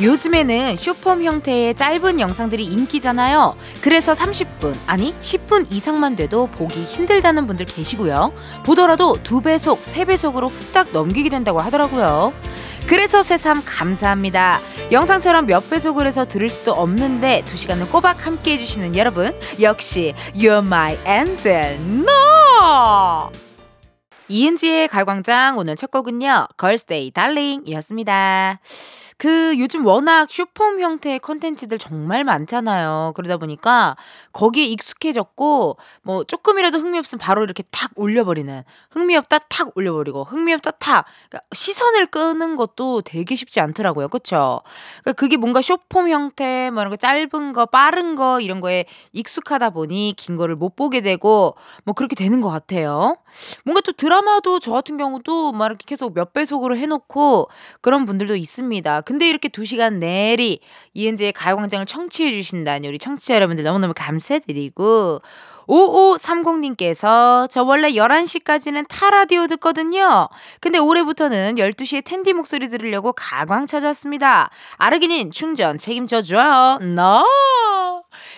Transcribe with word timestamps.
요즘에는 0.00 0.76
쇼폼 0.76 1.22
형태의 1.24 1.74
짧은 1.74 2.20
영상들이 2.20 2.64
인기잖아요. 2.64 3.56
그래서 3.82 4.14
30분, 4.14 4.74
아니 4.86 5.14
10분 5.20 5.66
이상만 5.70 6.16
돼도 6.16 6.46
보기 6.46 6.84
힘들다는 6.84 7.46
분들 7.46 7.66
계시고요. 7.66 8.32
보더라도 8.64 9.18
두 9.22 9.42
배속, 9.42 9.82
세 9.82 10.04
배속으로 10.06 10.48
후딱 10.48 10.92
넘기게 10.92 11.28
된다고 11.28 11.60
하더라고요. 11.60 12.32
그래서 12.86 13.22
새삼 13.22 13.62
감사합니다. 13.66 14.58
영상처럼 14.90 15.46
몇 15.46 15.68
배속을 15.68 16.06
해서 16.06 16.24
들을 16.24 16.48
수도 16.48 16.72
없는데 16.72 17.42
두 17.44 17.56
시간을 17.56 17.90
꼬박 17.90 18.26
함께 18.26 18.54
해주시는 18.54 18.96
여러분, 18.96 19.38
역시 19.60 20.14
You're 20.34 20.64
my 20.64 20.98
angel, 21.06 21.78
no! 21.78 23.30
이은지의 24.28 24.88
가광장 24.88 25.58
오늘 25.58 25.76
첫 25.76 25.90
곡은요, 25.90 26.46
Girlsday 26.58 27.10
Darling 27.10 27.68
이었습니다. 27.68 28.60
그 29.20 29.54
요즘 29.58 29.84
워낙 29.84 30.30
쇼폼 30.30 30.80
형태의 30.80 31.18
컨텐츠들 31.18 31.76
정말 31.78 32.24
많잖아요. 32.24 33.12
그러다 33.14 33.36
보니까 33.36 33.94
거기에 34.32 34.64
익숙해졌고 34.64 35.76
뭐 36.00 36.24
조금이라도 36.24 36.78
흥미 36.78 36.98
없으면 36.98 37.20
바로 37.20 37.44
이렇게 37.44 37.62
탁 37.70 37.90
올려버리는 37.96 38.64
흥미 38.90 39.16
없다 39.16 39.40
탁 39.50 39.76
올려버리고 39.76 40.24
흥미 40.24 40.54
없다 40.54 40.70
탁 40.70 41.04
그러니까 41.28 41.46
시선을 41.52 42.06
끄는 42.06 42.56
것도 42.56 43.02
되게 43.02 43.36
쉽지 43.36 43.60
않더라고요. 43.60 44.08
그쵸? 44.08 44.62
그러니까 45.02 45.20
그게 45.20 45.36
뭔가 45.36 45.60
쇼폼 45.60 46.08
형태 46.08 46.70
뭐 46.70 46.80
이런 46.80 46.88
거 46.90 46.96
짧은 46.96 47.52
거 47.52 47.66
빠른 47.66 48.16
거 48.16 48.40
이런 48.40 48.62
거에 48.62 48.86
익숙하다 49.12 49.68
보니 49.68 50.14
긴 50.16 50.36
거를 50.36 50.56
못 50.56 50.76
보게 50.76 51.02
되고 51.02 51.56
뭐 51.84 51.92
그렇게 51.92 52.16
되는 52.16 52.40
것 52.40 52.48
같아요. 52.48 53.18
뭔가 53.66 53.82
또 53.82 53.92
드라마도 53.92 54.60
저 54.60 54.72
같은 54.72 54.96
경우도 54.96 55.52
막 55.52 55.66
이렇게 55.66 55.84
계속 55.86 56.14
몇 56.14 56.32
배속으로 56.32 56.74
해놓고 56.78 57.50
그런 57.82 58.06
분들도 58.06 58.34
있습니다. 58.34 59.02
근데 59.10 59.28
이렇게 59.28 59.48
두 59.48 59.64
시간 59.64 59.98
내리 59.98 60.60
이은지의 60.94 61.32
가요광장을 61.32 61.84
청취해 61.84 62.30
주신다니 62.30 62.86
우리 62.86 62.96
청취자 62.96 63.34
여러분들 63.34 63.64
너무너무 63.64 63.92
감사드리고 63.92 65.20
5530님께서 65.66 67.50
저 67.50 67.64
원래 67.64 67.90
11시까지는 67.90 68.86
타라디오 68.88 69.48
듣거든요. 69.48 70.28
근데 70.60 70.78
올해부터는 70.78 71.56
12시에 71.56 72.04
텐디 72.04 72.32
목소리 72.32 72.68
들으려고 72.68 73.12
가광 73.12 73.66
찾았습니다. 73.66 74.48
아르기닌 74.76 75.32
충전 75.32 75.76
책임져 75.76 76.22
줘요. 76.22 76.78
No! 76.80 77.24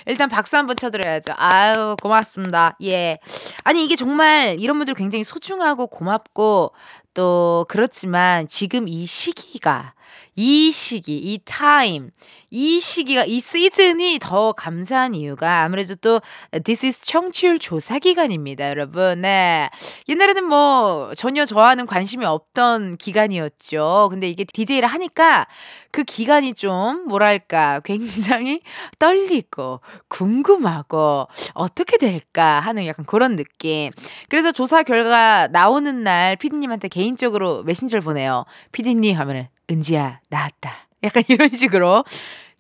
일단 0.07 0.31
박수 0.31 0.57
한번 0.57 0.77
쳐드려야죠. 0.77 1.35
아유, 1.37 1.97
고맙습니다. 2.01 2.79
예. 2.83 3.19
아니, 3.65 3.85
이게 3.85 3.95
정말 3.95 4.57
이런 4.59 4.79
분들 4.79 4.95
굉장히 4.95 5.23
소중하고 5.23 5.89
고맙고 5.89 6.73
또 7.13 7.67
그렇지만 7.69 8.49
지금 8.49 8.89
이 8.89 9.05
시기가 9.05 9.93
이 10.35 10.73
시기, 10.73 11.17
이 11.17 11.39
타임, 11.45 12.11
이 12.55 12.81
시기가, 12.81 13.25
이 13.25 13.41
시즌이 13.41 14.19
더 14.21 14.53
감사한 14.53 15.15
이유가 15.15 15.63
아무래도 15.63 15.95
또 15.95 16.21
This 16.65 16.85
is 16.85 17.01
청취율 17.01 17.59
조사 17.59 17.99
기간입니다, 17.99 18.69
여러분. 18.69 19.23
네. 19.23 19.71
옛날에는 20.07 20.45
뭐 20.45 21.13
전혀 21.17 21.47
저와는 21.47 21.87
관심이 21.87 22.27
없던 22.27 22.99
기간이었죠. 22.99 24.09
근데 24.11 24.29
이게 24.29 24.45
DJ를 24.45 24.87
하니까 24.87 25.47
그 25.91 26.05
기간이 26.05 26.53
좀 26.53 27.09
뭐랄까 27.09 27.81
굉장히 27.85 28.61
떨리고 28.99 29.81
궁금하고 30.09 31.29
어떻게 31.55 31.97
될까 31.97 32.61
하는 32.61 32.85
약간 32.87 33.07
그런 33.07 33.37
느낌. 33.37 33.91
그래서 34.29 34.53
조사 34.53 34.83
결과 34.83 35.49
나오는 35.49 36.05
날 36.05 36.37
피디님한테 36.37 36.89
개인적으로 36.89 37.63
메신저를 37.63 38.03
보내요. 38.03 38.45
피디님 38.73 39.17
하면은 39.17 39.49
은지야, 39.71 40.21
나왔다. 40.29 40.92
약간 41.03 41.23
이런 41.29 41.49
식으로 41.49 42.05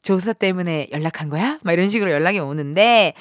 조사 0.03 0.33
때문에 0.33 0.89
연락한 0.93 1.29
거야? 1.29 1.59
막 1.63 1.73
이런 1.73 1.91
식으로 1.91 2.11
연락이 2.11 2.39
오는데, 2.39 3.15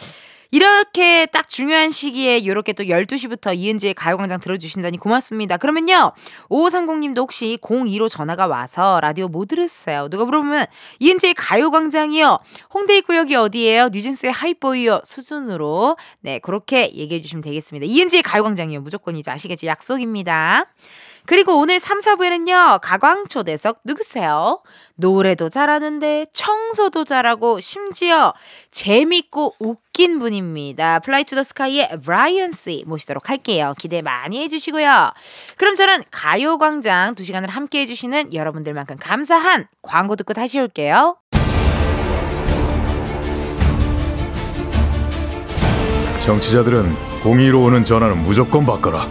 이렇게 0.54 1.28
딱 1.28 1.50
중요한 1.50 1.92
시기에 1.92 2.38
이렇게 2.40 2.74
또 2.74 2.84
12시부터 2.84 3.56
이은지의 3.56 3.94
가요광장 3.94 4.42
들어주신다니 4.42 4.98
고맙습니다. 4.98 5.56
그러면요, 5.56 6.12
5530님도 6.50 7.20
혹시 7.20 7.58
02로 7.62 8.10
전화가 8.10 8.48
와서 8.48 9.00
라디오 9.02 9.30
못 9.30 9.46
들으세요? 9.46 10.10
누가 10.10 10.26
물어보면 10.26 10.66
이은지의 11.00 11.36
가요광장이요. 11.36 12.38
홍대 12.74 12.98
입구역이 12.98 13.34
어디예요? 13.34 13.90
뉴진스의 13.94 14.34
하이보이요. 14.34 15.02
수준으로. 15.06 15.96
네, 16.20 16.40
그렇게 16.40 16.92
얘기해 16.94 17.22
주시면 17.22 17.44
되겠습니다. 17.44 17.86
이은지의 17.86 18.22
가요광장이요. 18.22 18.82
무조건 18.82 19.16
이제 19.16 19.32
아시겠지? 19.32 19.68
약속입니다. 19.68 20.66
그리고 21.26 21.58
오늘 21.60 21.80
3, 21.80 22.00
4부에는요, 22.00 22.80
가광초대석 22.82 23.82
누구세요? 23.84 24.62
노래도 24.96 25.50
잘하는데, 25.50 26.28
청소도 26.34 27.04
잘하고, 27.06 27.60
심지어 27.60 28.34
재밌고 28.72 29.56
웃긴 29.60 30.20
분입니다. 30.20 31.00
플라이 31.00 31.24
투 31.24 31.36
더 31.36 31.44
스카이의 31.44 32.02
브라이언 32.04 32.54
씨 32.54 32.84
모시도록 32.88 33.30
할게요. 33.30 33.74
기대 33.78 34.02
많이 34.02 34.42
해주시고요. 34.44 35.12
그럼 35.58 35.76
저는 35.76 36.04
가요광장 36.12 37.16
2시간을 37.16 37.50
함께 37.50 37.82
해주시는 37.82 38.34
여러분들만큼 38.34 38.98
감사한 38.98 39.68
광고 39.82 40.16
듣고 40.16 40.34
다시 40.34 40.60
올게요. 40.60 41.18
정치자들은 46.26 47.22
공의로 47.24 47.64
오는 47.64 47.84
전화는 47.84 48.18
무조건 48.24 48.66
바꿔라. 48.66 49.08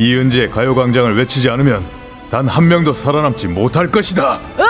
이은지의 0.00 0.48
가요광장을 0.50 1.14
외치지 1.14 1.50
않으면 1.50 1.84
단 2.30 2.48
한 2.48 2.66
명도 2.68 2.94
살아남지 2.94 3.48
못할 3.48 3.86
것이다. 3.88 4.40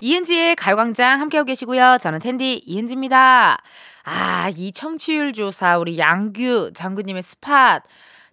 이은지의 0.00 0.56
가요광장 0.56 1.20
함께하고 1.20 1.46
계시고요. 1.46 1.98
저는 2.00 2.20
텐디 2.20 2.62
이은지입니다. 2.66 3.58
아, 4.04 4.50
이 4.56 4.70
청취율 4.72 5.32
조사 5.32 5.78
우리 5.78 5.98
양규 5.98 6.72
장군님의 6.74 7.22
스팟. 7.22 7.80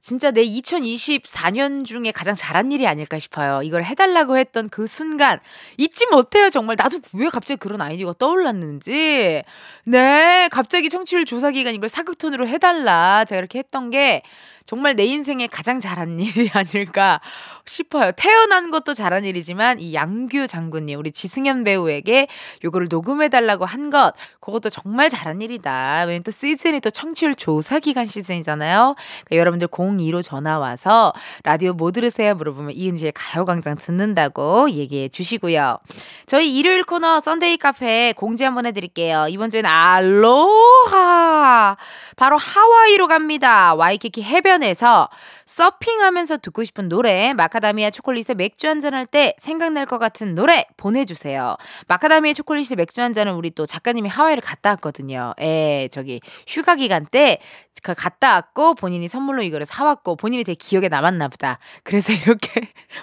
진짜 0.04 0.32
내 0.32 0.44
2024년 0.44 1.86
중에 1.86 2.12
가장 2.12 2.36
잘한 2.36 2.74
일이 2.74 2.86
아닐까 2.88 3.20
싶어요. 3.20 3.62
이걸 3.64 3.86
해달라고 3.86 4.38
했던 4.38 4.68
그 4.68 4.86
순간 4.86 5.40
잊지 5.78 6.08
못해요. 6.08 6.50
정말 6.50 6.76
나도 6.78 7.00
왜 7.14 7.30
갑자기 7.30 7.58
그런 7.58 7.80
아이디어가 7.80 8.16
떠올랐는지. 8.20 9.44
네, 9.86 10.50
갑자기 10.52 10.90
청취율 10.90 11.24
조사 11.24 11.52
기간 11.52 11.74
이걸 11.74 11.88
사극톤으로 11.88 12.50
해달라. 12.50 13.24
제가 13.24 13.40
이렇게 13.40 13.60
했던 13.60 13.92
게 13.92 14.24
정말 14.66 14.96
내 14.96 15.06
인생에 15.06 15.48
가장 15.48 15.80
잘한 15.80 16.20
일이 16.20 16.50
아닐까 16.54 17.20
싶어요. 17.66 18.12
태어난 18.16 18.72
것도 18.72 18.94
잘한 18.94 19.26
일이지만 19.26 19.80
이 19.80 19.94
양규 19.94 20.48
장군님 20.48 21.00
우리 21.00 21.12
지승현 21.12 21.64
배우에게 21.64 22.28
요거를 22.64 22.88
녹음해 22.90 23.30
달라고 23.30 23.66
한 23.66 23.84
것 23.90 24.14
그것도 24.40 24.70
정말 24.70 25.10
잘한 25.10 25.42
일이다. 25.42 26.04
왜냐면 26.08 26.24
또 26.24 26.32
시즌이 26.32 26.80
또 26.80 26.90
청취율 26.90 27.36
조사 27.36 27.80
기간 27.80 28.08
시즌이잖아요. 28.08 28.96
그러니까 29.26 29.36
여러분들 29.36 29.68
02로 29.68 30.24
전화 30.24 30.58
와서 30.58 31.14
라디오 31.44 31.74
뭐 31.74 31.92
들으세요 31.92 32.34
물어보면 32.36 32.72
이은지의 32.72 33.12
가요광장 33.14 33.76
듣는다고 33.76 34.72
얘기해 34.72 35.10
주시고요. 35.10 35.78
저희 36.26 36.58
일요일 36.58 36.84
코너 36.86 37.20
썬데이 37.20 37.58
카페 37.58 38.14
공지 38.16 38.44
한번 38.44 38.66
해드릴게요. 38.66 39.28
이번 39.30 39.50
주에는 39.50 39.70
알로하 39.70 41.76
바로 42.16 42.38
하와이로 42.38 43.08
갑니다. 43.08 43.74
와이키키 43.76 44.24
해변에서 44.24 45.10
서핑하면서 45.46 46.38
듣고 46.38 46.64
싶은 46.64 46.90
노래 46.90 47.34
마카다미아 47.34 47.90
초콜릿에 47.92 48.34
맥주 48.36 48.68
한 48.68 48.80
잔 48.82 48.94
할 48.94 49.06
때 49.06 49.34
생각날 49.38 49.86
것 49.86 49.98
같은 50.00 50.36
노래 50.36 50.66
보내주세요. 50.78 51.56
마카다미아 51.88 52.34
초콜릿에 52.34 52.76
맥주 52.76 53.02
한 53.02 53.14
잔은 53.14 53.34
우리 53.34 53.52
또 53.52 53.66
작가님이 53.66 54.10
하와이를 54.10 54.42
갔다 54.42 54.72
왔거든요. 54.72 55.34
에 55.40 55.88
저기 55.92 56.20
휴가 56.48 56.76
기간 56.76 57.06
때 57.06 57.40
갔다 57.84 58.34
왔고 58.36 58.76
본인이 58.76 59.08
선물로 59.10 59.44
이거를 59.44 59.66
사왔고 59.66 60.16
본인이 60.16 60.44
되게 60.44 60.56
기억에 60.56 60.88
남았나 60.88 61.28
보다. 61.28 61.60
그래서 61.84 62.14
이렇게 62.14 62.62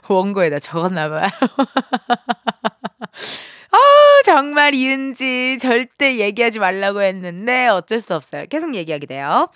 원고에다 0.09 0.59
적었나 0.59 1.09
봐요. 1.09 1.29
아, 3.73 3.77
정말 4.25 4.75
이은지 4.75 5.59
절대 5.61 6.19
얘기하지 6.19 6.59
말라고 6.59 7.03
했는데 7.03 7.69
어쩔 7.69 8.01
수 8.01 8.15
없어요. 8.15 8.45
계속 8.51 8.75
얘기하게 8.75 9.07
돼요. 9.07 9.49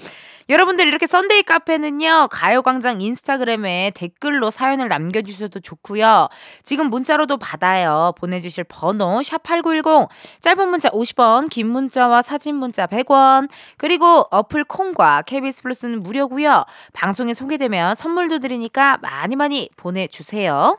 여러분들 0.49 0.87
이렇게 0.87 1.06
썬데이 1.06 1.43
카페는요. 1.43 2.28
가요광장 2.31 3.00
인스타그램에 3.00 3.93
댓글로 3.94 4.50
사연을 4.50 4.88
남겨주셔도 4.88 5.61
좋고요. 5.61 6.28
지금 6.62 6.90
문자로도 6.90 7.38
받아요. 7.38 8.12
보내주실 8.19 8.64
번호 8.64 9.20
샵8910 9.20 10.08
짧은 10.40 10.69
문자 10.69 10.90
50원 10.90 11.50
긴 11.50 11.69
문자와 11.69 12.22
사진 12.22 12.56
문자 12.56 12.87
100원 12.87 13.49
그리고 13.78 14.26
어플 14.31 14.64
콩과 14.64 15.22
KBS 15.22 15.62
플러스는 15.62 16.02
무료고요. 16.02 16.64
방송에 16.93 17.34
소개되면 17.34 17.94
선물도 17.94 18.38
드리니까 18.38 18.99
많이 19.02 19.34
많이 19.34 19.70
보내주세요. 19.76 20.78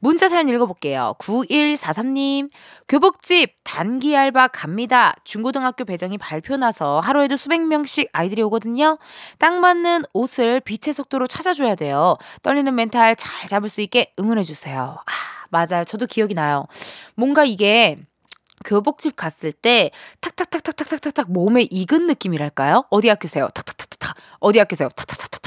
문자 0.00 0.28
사연 0.28 0.48
읽어볼게요. 0.48 1.14
9143님, 1.18 2.50
교복집 2.88 3.54
단기 3.64 4.16
알바 4.16 4.48
갑니다. 4.48 5.14
중고등학교 5.24 5.84
배정이 5.84 6.16
발표 6.18 6.56
나서 6.56 7.00
하루에도 7.00 7.36
수백 7.36 7.60
명씩 7.66 8.08
아이들이 8.12 8.42
오거든요. 8.42 8.98
딱 9.38 9.54
맞는 9.60 10.04
옷을 10.14 10.60
빛의 10.60 10.94
속도로 10.94 11.26
찾아줘야 11.26 11.74
돼요. 11.74 12.16
떨리는 12.42 12.74
멘탈 12.74 13.14
잘 13.14 13.46
잡을 13.46 13.68
수 13.68 13.82
있게 13.82 14.12
응원해주세요. 14.18 14.96
아, 14.98 15.12
맞아요. 15.50 15.84
저도 15.84 16.06
기억이 16.06 16.34
나요. 16.34 16.66
뭔가 17.14 17.44
이게 17.44 17.98
교복집 18.64 19.16
갔을 19.16 19.52
때 19.52 19.90
탁탁탁탁탁탁탁 20.20 21.30
몸에 21.30 21.66
익은 21.70 22.06
느낌이랄까요? 22.06 22.84
어디 22.90 23.08
학교세요? 23.08 23.48
탁탁탁탁탁. 23.54 24.16
어디 24.38 24.58
학교세요? 24.58 24.88
탁탁탁탁탁. 24.88 25.39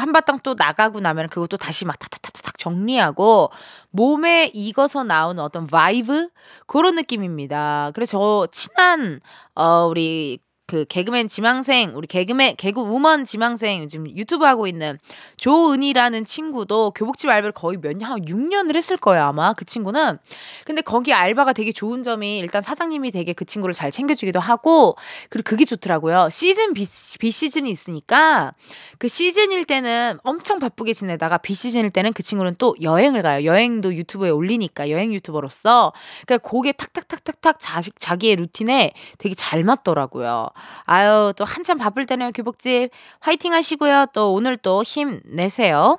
한바탕 0.00 0.40
또 0.42 0.54
나가고 0.54 1.00
나면 1.00 1.28
그것도 1.28 1.56
다시 1.56 1.84
막 1.84 1.98
탁탁탁탁 1.98 2.58
정리하고 2.58 3.50
몸에 3.90 4.50
익어서 4.54 5.04
나오는 5.04 5.42
어떤 5.42 5.66
vibe 5.66 6.28
그런 6.66 6.96
느낌입니다. 6.96 7.92
그래서 7.94 8.18
저 8.18 8.46
친한 8.52 9.20
어 9.54 9.86
우리 9.88 10.38
그 10.66 10.86
개그맨 10.88 11.28
지망생 11.28 11.92
우리 11.94 12.06
개그맨 12.06 12.56
개그 12.56 12.80
우먼 12.80 13.26
지망생 13.26 13.86
지금 13.88 14.08
유튜브 14.16 14.46
하고 14.46 14.66
있는 14.66 14.98
조은이라는 15.36 16.24
친구도 16.24 16.92
교복집 16.92 17.28
알바를 17.28 17.52
거의 17.52 17.76
몇년한 17.78 18.22
6년을 18.24 18.74
했을 18.74 18.96
거예요 18.96 19.24
아마 19.24 19.52
그 19.52 19.64
친구는. 19.66 20.18
근데 20.64 20.80
거기 20.80 21.12
알바가 21.12 21.52
되게 21.52 21.70
좋은 21.70 22.02
점이 22.02 22.38
일단 22.38 22.62
사장님이 22.62 23.10
되게 23.10 23.34
그 23.34 23.44
친구를 23.44 23.74
잘 23.74 23.90
챙겨주기도 23.90 24.40
하고 24.40 24.96
그리고 25.28 25.48
그게 25.48 25.66
좋더라고요. 25.66 26.28
시즌 26.30 26.72
비, 26.72 26.86
비 27.18 27.30
시즌이 27.30 27.70
있으니까 27.70 28.54
그 28.98 29.08
시즌일 29.08 29.66
때는 29.66 30.18
엄청 30.22 30.58
바쁘게 30.58 30.94
지내다가 30.94 31.38
비 31.38 31.52
시즌일 31.52 31.90
때는 31.90 32.14
그 32.14 32.22
친구는 32.22 32.56
또 32.58 32.74
여행을 32.80 33.22
가요. 33.22 33.44
여행도 33.44 33.94
유튜브에 33.94 34.30
올리니까 34.30 34.88
여행 34.88 35.12
유튜버로서. 35.12 35.92
그러니까 36.26 36.48
그게 36.48 36.72
탁탁탁탁탁 36.72 37.58
자식 37.60 38.00
자기의 38.00 38.36
루틴에 38.36 38.94
되게 39.18 39.34
잘 39.34 39.62
맞더라고요. 39.62 40.48
아유, 40.86 41.32
또 41.36 41.44
한참 41.44 41.78
바쁠 41.78 42.06
때네요, 42.06 42.32
교복집. 42.32 42.90
화이팅 43.20 43.52
하시고요. 43.52 44.06
또 44.12 44.32
오늘 44.34 44.56
또 44.56 44.82
힘 44.84 45.20
내세요. 45.24 45.98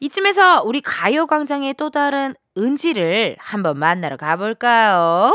이쯤에서 0.00 0.62
우리 0.64 0.80
가요광장의 0.80 1.74
또 1.74 1.90
다른 1.90 2.34
은지를 2.58 3.36
한번 3.38 3.78
만나러 3.78 4.16
가볼까요? 4.16 5.32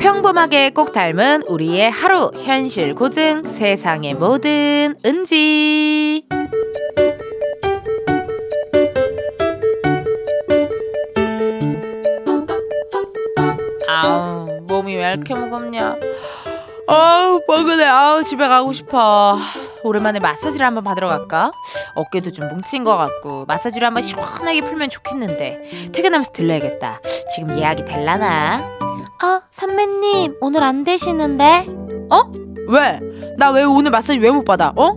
평범하게 0.00 0.70
꼭 0.70 0.92
닮은 0.92 1.42
우리의 1.48 1.90
하루 1.90 2.30
현실 2.34 2.94
고증 2.94 3.44
세상의 3.48 4.14
모든 4.14 4.94
은지 5.04 6.26
이렇게 15.26 15.34
무겁냐? 15.34 15.96
아우 16.88 17.40
뻐근해 17.46 17.84
아우 17.84 18.22
집에 18.22 18.46
가고 18.46 18.72
싶어. 18.72 19.36
오랜만에 19.82 20.20
마사지를 20.20 20.64
한번 20.64 20.84
받으러 20.84 21.08
갈까? 21.08 21.50
어깨도 21.96 22.30
좀 22.32 22.48
뭉친 22.48 22.84
것 22.84 22.96
같고 22.96 23.44
마사지를 23.46 23.86
한번 23.86 24.02
시원하게 24.02 24.60
풀면 24.60 24.90
좋겠는데 24.90 25.90
퇴근하면서 25.92 26.30
들러야겠다. 26.32 27.00
지금 27.34 27.58
예약이 27.58 27.84
될라나? 27.84 28.64
어 29.24 29.40
선배님 29.50 30.36
오늘 30.40 30.62
안 30.62 30.84
되시는데? 30.84 31.66
어? 32.10 32.22
왜? 32.68 33.00
나 33.38 33.50
왜 33.50 33.64
오늘 33.64 33.90
마사지 33.90 34.18
왜 34.18 34.30
못 34.30 34.44
받아? 34.44 34.72
어? 34.76 34.96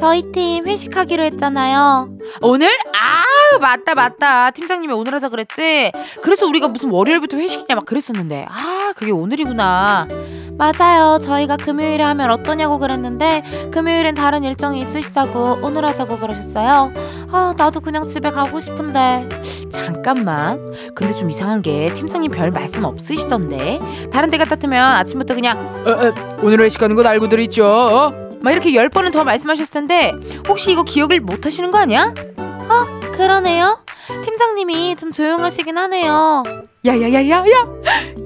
저희 0.00 0.22
팀 0.32 0.66
회식하기로 0.66 1.22
했잖아요. 1.24 2.08
오늘? 2.40 2.68
아 2.68 3.58
맞다 3.60 3.94
맞다. 3.94 4.50
팀장님이 4.50 4.94
오늘 4.94 5.12
하자 5.12 5.28
그랬지? 5.28 5.92
그래서 6.22 6.46
우리가 6.46 6.68
무슨 6.68 6.88
월요일부터 6.88 7.36
회식이냐 7.36 7.74
막 7.76 7.84
그랬었는데. 7.84 8.46
아 8.48 8.92
그게 8.96 9.12
오늘이구나. 9.12 10.08
맞아요. 10.56 11.18
저희가 11.22 11.56
금요일에 11.58 12.02
하면 12.02 12.30
어떠냐고 12.30 12.78
그랬는데 12.78 13.70
금요일엔 13.72 14.14
다른 14.14 14.42
일정이 14.42 14.80
있으시다고 14.80 15.58
오늘 15.62 15.84
하자고 15.84 16.18
그러셨어요. 16.18 16.92
아 17.30 17.54
나도 17.56 17.80
그냥 17.80 18.08
집에 18.08 18.30
가고 18.30 18.58
싶은데. 18.58 19.28
잠깐만. 19.70 20.66
근데 20.94 21.12
좀 21.12 21.30
이상한 21.30 21.60
게 21.60 21.92
팀장님 21.92 22.30
별 22.30 22.50
말씀 22.50 22.84
없으시던데. 22.84 23.80
다른 24.10 24.30
데 24.30 24.38
같았으면 24.38 24.82
아침부터 24.96 25.34
그냥 25.34 25.58
어, 25.86 25.90
어, 25.90 26.14
오늘 26.42 26.60
회식하는 26.62 26.96
건 26.96 27.06
알고들 27.06 27.38
있죠. 27.40 27.66
어? 27.66 28.29
막 28.40 28.52
이렇게 28.52 28.74
열 28.74 28.88
번은 28.88 29.10
더 29.10 29.24
말씀하셨을 29.24 29.72
텐데 29.72 30.12
혹시 30.48 30.72
이거 30.72 30.82
기억을 30.82 31.20
못 31.20 31.46
하시는 31.46 31.70
거 31.70 31.78
아니야? 31.78 32.12
어 32.38 33.00
그러네요 33.12 33.78
팀장님이 34.24 34.96
좀 34.96 35.12
조용하시긴 35.12 35.76
하네요 35.76 36.42
야야야야야 36.84 37.44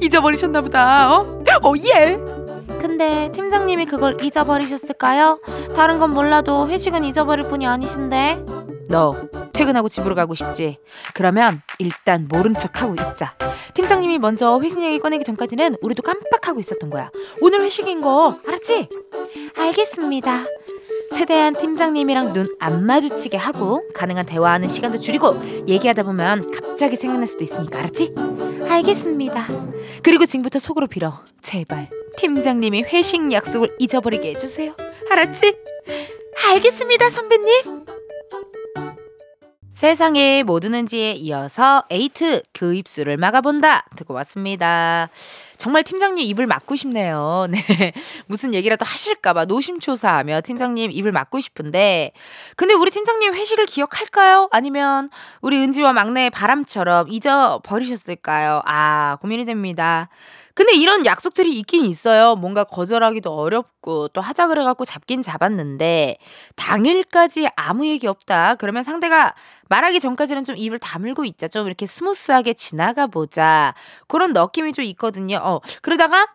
잊어버리셨나 0.00 0.60
보다 0.62 1.12
어? 1.12 1.42
어 1.62 1.72
예. 1.94 2.33
근데 2.66 3.30
팀장님이 3.32 3.86
그걸 3.86 4.16
잊어버리셨을까요? 4.22 5.40
다른 5.74 5.98
건 5.98 6.10
몰라도 6.12 6.68
회식은 6.68 7.04
잊어버릴 7.04 7.46
분이 7.46 7.66
아니신데 7.66 8.44
너 8.88 9.16
퇴근하고 9.52 9.88
집으로 9.88 10.14
가고 10.14 10.34
싶지? 10.34 10.78
그러면 11.14 11.62
일단 11.78 12.26
모른 12.28 12.54
척하고 12.54 12.94
있자 12.94 13.34
팀장님이 13.74 14.18
먼저 14.18 14.58
회식 14.60 14.82
얘기 14.82 14.98
꺼내기 14.98 15.24
전까지는 15.24 15.76
우리도 15.80 16.02
깜빡하고 16.02 16.60
있었던 16.60 16.90
거야 16.90 17.10
오늘 17.40 17.60
회식인 17.62 18.00
거 18.02 18.36
알았지? 18.46 18.88
알겠습니다 19.58 20.44
최대한 21.12 21.54
팀장님이랑 21.54 22.32
눈 22.32 22.46
안 22.58 22.84
마주치게 22.86 23.36
하고 23.36 23.82
가능한 23.94 24.26
대화하는 24.26 24.68
시간도 24.68 24.98
줄이고 25.00 25.40
얘기하다 25.68 26.02
보면 26.02 26.50
갑자기 26.50 26.96
생각날 26.96 27.26
수도 27.26 27.44
있으니까 27.44 27.78
알았지? 27.80 28.14
알겠습니다. 28.68 29.46
그리고 30.02 30.26
지금부터 30.26 30.58
속으로 30.58 30.86
빌어. 30.86 31.22
제발 31.42 31.90
팀장님이 32.18 32.82
회식 32.82 33.32
약속을 33.32 33.76
잊어버리게 33.78 34.30
해주세요. 34.34 34.74
알았지? 35.10 35.56
알겠습니다, 36.50 37.10
선배님. 37.10 37.83
세상에 39.84 40.44
뭐 40.44 40.60
드는지에 40.60 41.12
이어서 41.12 41.84
에이트 41.90 42.40
그 42.54 42.74
입술을 42.74 43.18
막아본다 43.18 43.84
듣고 43.96 44.14
왔습니다. 44.14 45.10
정말 45.58 45.82
팀장님 45.82 46.24
입을 46.24 46.46
막고 46.46 46.74
싶네요. 46.74 47.46
네. 47.52 47.92
무슨 48.26 48.54
얘기라도 48.54 48.86
하실까봐 48.86 49.44
노심초사하며 49.44 50.40
팀장님 50.40 50.90
입을 50.90 51.12
막고 51.12 51.38
싶은데, 51.38 52.12
근데 52.56 52.72
우리 52.72 52.90
팀장님 52.90 53.34
회식을 53.34 53.66
기억할까요? 53.66 54.48
아니면 54.52 55.10
우리 55.42 55.58
은지와 55.58 55.92
막내 55.92 56.30
바람처럼 56.30 57.08
잊어버리셨을까요? 57.10 58.62
아, 58.64 59.18
고민이 59.20 59.44
됩니다. 59.44 60.08
근데 60.54 60.72
이런 60.74 61.04
약속들이 61.04 61.52
있긴 61.58 61.84
있어요. 61.84 62.36
뭔가 62.36 62.62
거절하기도 62.62 63.28
어렵고 63.30 64.08
또 64.08 64.20
하자 64.20 64.46
그래갖고 64.46 64.84
잡긴 64.84 65.20
잡았는데 65.20 66.16
당일까지 66.54 67.48
아무 67.56 67.86
얘기 67.86 68.06
없다. 68.06 68.54
그러면 68.54 68.84
상대가 68.84 69.34
말하기 69.68 69.98
전까지는 69.98 70.44
좀 70.44 70.56
입을 70.56 70.78
다물고 70.78 71.24
있자. 71.24 71.48
좀 71.48 71.66
이렇게 71.66 71.86
스무스하게 71.86 72.54
지나가 72.54 73.08
보자. 73.08 73.74
그런 74.06 74.32
느낌이 74.32 74.72
좀 74.72 74.84
있거든요. 74.84 75.38
어, 75.42 75.60
그러다가 75.82 76.28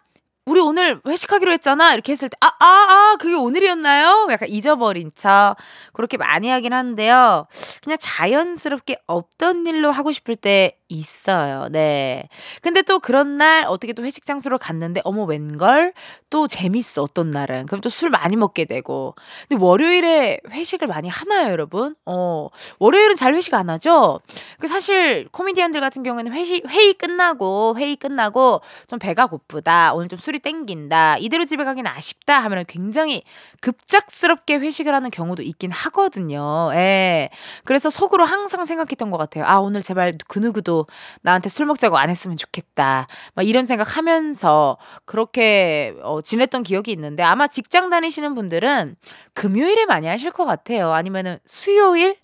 우리 0.46 0.60
오늘 0.60 1.00
회식하기로 1.06 1.52
했잖아. 1.54 1.94
이렇게 1.94 2.12
했을 2.12 2.28
때, 2.28 2.36
아, 2.42 2.48
아, 2.48 2.66
아, 2.66 3.16
그게 3.20 3.36
오늘이었나요? 3.36 4.28
약간 4.32 4.50
잊어버린 4.50 5.12
척. 5.16 5.56
그렇게 5.94 6.18
많이 6.18 6.50
하긴 6.50 6.74
하는데요. 6.74 7.46
그냥 7.84 7.98
자연스럽게 8.02 8.98
없던 9.06 9.68
일로 9.68 9.92
하고 9.92 10.12
싶을 10.12 10.36
때 10.36 10.79
있어요. 10.90 11.68
네. 11.72 12.28
근데 12.62 12.82
또 12.82 13.00
그런 13.00 13.38
날 13.38 13.66
어떻게 13.68 13.94
또 13.94 14.04
회식 14.04 14.26
장소로 14.26 14.58
갔는데 14.58 15.02
어머 15.06 15.24
웬걸 15.24 15.94
또 16.30 16.48
재밌어 16.48 17.04
어떤 17.04 17.32
날은 17.32 17.66
그럼 17.68 17.82
또 17.82 17.90
술 17.90 18.10
많이 18.10 18.36
먹게 18.36 18.66
되고 18.66 19.16
근데 19.50 19.64
월요일에 19.64 20.40
회식을 20.52 20.88
많이 20.88 21.10
하나요 21.10 21.52
여러분? 21.52 21.96
어 22.06 22.48
월요일은 22.80 23.16
잘 23.16 23.34
회식 23.36 23.54
안 23.54 23.70
하죠? 23.70 24.20
그 24.60 24.68
사실 24.68 25.28
코미디언들 25.32 25.82
같은 25.82 26.04
경우에는 26.04 26.32
회식 26.34 26.68
회의 26.70 26.94
끝나고 26.94 27.76
회의 27.78 27.96
끝나고 27.96 28.62
좀 28.88 29.00
배가 29.00 29.28
고프다 29.28 29.94
오늘 29.94 30.08
좀 30.08 30.18
술이 30.20 30.40
땡긴다 30.40 31.18
이대로 31.20 31.46
집에 31.46 31.64
가긴 31.66 31.88
아쉽다 31.88 32.40
하면 32.44 32.64
굉장히 32.68 33.24
급작스럽게 33.62 34.58
회식을 34.58 34.94
하는 34.94 35.10
경우도 35.10 35.44
있긴 35.44 35.72
하거든요. 35.72 36.70
예. 36.74 37.30
그래서 37.66 37.90
속으로 37.90 38.26
항상 38.26 38.66
생각했던 38.66 39.12
것 39.12 39.18
같아요. 39.18 39.46
아 39.46 39.58
오늘 39.60 39.82
제발 39.82 40.14
그 40.28 40.40
누구도 40.40 40.79
나한테 41.22 41.50
술 41.50 41.66
먹자고 41.66 41.98
안 41.98 42.10
했으면 42.10 42.38
좋겠다. 42.38 43.08
막 43.36 43.48
이런 43.48 43.66
생각하면서 43.66 44.78
그렇게 45.06 45.96
어, 46.02 46.22
지냈던 46.22 46.64
기억이 46.64 46.92
있는데 46.92 47.24
아마 47.24 47.48
직장 47.48 47.90
다니시는 47.90 48.36
분들은 48.36 48.96
금요일에 49.34 49.86
많이 49.86 50.08
하실 50.08 50.32
것 50.32 50.46
같아요. 50.46 50.92
아니면은 50.92 51.38
수요일? 51.46 52.18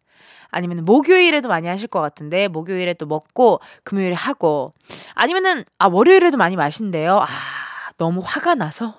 아니면 0.49 0.85
목요일에도 0.85 1.49
많이 1.49 1.67
하실 1.67 1.87
것 1.87 1.99
같은데 1.99 2.47
목요일에 2.47 2.93
또 2.93 3.05
먹고 3.05 3.59
금요일에 3.83 4.15
하고 4.15 4.71
아니면은 5.13 5.63
아 5.79 5.87
월요일에도 5.87 6.37
많이 6.37 6.55
마신대요. 6.55 7.19
아 7.19 7.27
너무 7.97 8.21
화가 8.23 8.55
나서 8.55 8.95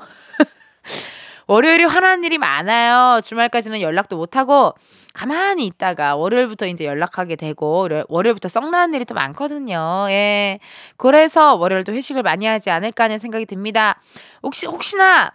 월요일에 1.47 1.85
화나는 1.85 2.25
일이 2.25 2.39
많아요. 2.39 3.21
주말까지는 3.23 3.81
연락도 3.81 4.17
못 4.17 4.37
하고 4.37 4.75
가만히 5.15 5.67
있다가 5.67 6.17
월요일부터 6.17 6.67
이제 6.67 6.85
연락하게 6.85 7.37
되고 7.37 7.89
월요일부터 8.09 8.49
썩나는 8.49 8.95
일이 8.95 9.05
또 9.05 9.15
많거든요. 9.15 10.07
예. 10.11 10.59
그래서 10.97 11.55
월요일도 11.55 11.93
회식을 11.93 12.23
많이 12.23 12.47
하지 12.47 12.71
않을까 12.71 13.05
하는 13.05 13.19
생각이 13.19 13.47
듭니다. 13.47 14.01
혹시 14.43 14.67
혹시나 14.67 15.33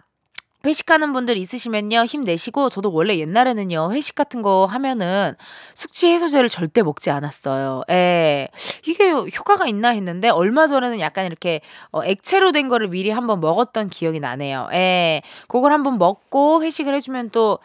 회식하는 0.66 1.14
분들 1.14 1.38
있으시면요 1.38 2.06
힘내시고 2.06 2.70
저도 2.70 2.92
원래 2.94 3.18
옛날에는요 3.18 3.92
회식 3.94 4.16
같은 4.16 4.42
거 4.42 4.66
하면은 4.66 5.34
숙취 5.74 6.08
해소제를 6.08 6.50
절대 6.50 6.84
먹지 6.84 7.10
않았어요. 7.10 7.84
예. 7.90 8.48
이게 8.86 9.12
효과가 9.12 9.68
있나 9.68 9.90
했는데 9.90 10.30
얼마 10.30 10.68
전에는 10.68 11.00
약간 11.00 11.26
이렇게 11.26 11.62
어, 11.92 12.04
액체로 12.04 12.52
된 12.52 12.70
거를 12.70 12.88
미리 12.88 13.10
한번 13.10 13.40
먹었던 13.40 13.90
기억이 13.90 14.20
나네요. 14.20 14.70
예. 14.74 15.22
그걸 15.48 15.74
한번 15.74 15.98
먹고 15.98 16.64
회식을 16.64 16.94
해주면 16.96 17.32
또 17.32 17.60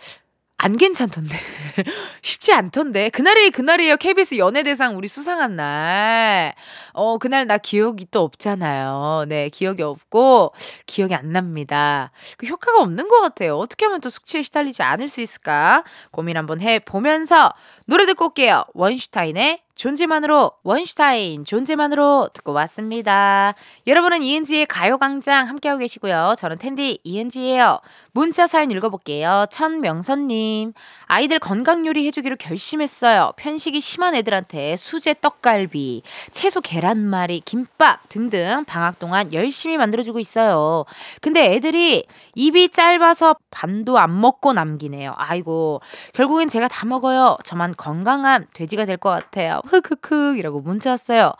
안 0.59 0.79
괜찮던데. 0.79 1.37
쉽지 2.23 2.53
않던데. 2.53 3.11
그날이 3.11 3.51
그날이에요. 3.51 3.97
KBS 3.99 4.39
연예대상 4.39 4.97
우리 4.97 5.07
수상한 5.07 5.57
날. 5.57 6.55
어, 6.93 7.19
그날 7.19 7.47
나 7.47 7.59
기억이 7.59 8.07
또 8.11 8.23
없잖아요. 8.23 9.27
네, 9.29 9.51
기억이 9.51 9.83
없고, 9.83 10.55
기억이 10.87 11.15
안 11.15 11.33
납니다. 11.33 12.11
그 12.39 12.47
효과가 12.47 12.81
없는 12.81 13.09
것 13.09 13.21
같아요. 13.21 13.59
어떻게 13.59 13.85
하면 13.85 14.01
또 14.01 14.09
숙취에 14.09 14.43
시달리지 14.43 14.83
않을 14.83 15.11
수 15.11 15.21
있을까? 15.21 15.85
고민 16.11 16.39
한번 16.39 16.61
해보면서 16.63 17.53
노래 17.85 18.07
듣고 18.07 18.27
올게요. 18.27 18.65
원슈타인의 18.73 19.66
존재만으로 19.77 20.53
원슈타인 20.63 21.45
존재만으로 21.45 22.31
듣고 22.33 22.53
왔습니다. 22.53 23.55
여러분은 23.87 24.23
이은지의 24.23 24.67
가요광장 24.67 25.49
함께하고 25.49 25.79
계시고요. 25.81 26.35
저는 26.39 26.59
텐디 26.59 26.99
이은지예요. 27.05 27.81
문자 28.13 28.47
사연 28.47 28.71
읽어볼게요. 28.71 29.47
천명선님 29.51 30.73
아이들 31.07 31.39
건강 31.39 31.87
요리 31.87 32.07
해주기로 32.07 32.37
결심했어요. 32.37 33.33
편식이 33.37 33.81
심한 33.81 34.15
애들한테 34.15 34.77
수제 34.79 35.17
떡갈비, 35.21 36.03
채소 36.33 36.63
계란말이, 36.63 37.41
김밥 37.41 38.01
등등 38.09 38.65
방학 38.67 38.99
동안 38.99 39.33
열심히 39.35 39.77
만들어주고 39.77 40.19
있어요. 40.19 40.87
근데 41.21 41.55
애들이 41.55 42.07
입이 42.35 42.71
짧아서 42.71 43.37
반도 43.51 43.99
안 43.99 44.19
먹고 44.21 44.55
남기네요. 44.55 45.13
아이고 45.17 45.83
결국엔 46.15 46.49
제가 46.49 46.69
다 46.69 46.87
먹어요. 46.87 47.37
저만 47.45 47.75
건강한 47.77 48.47
돼지가 48.55 48.85
될 48.85 48.97
것 48.97 49.11
같아요. 49.11 49.61
흑흑흑이라고 49.67 50.61
문자 50.61 50.91
왔어요. 50.91 51.33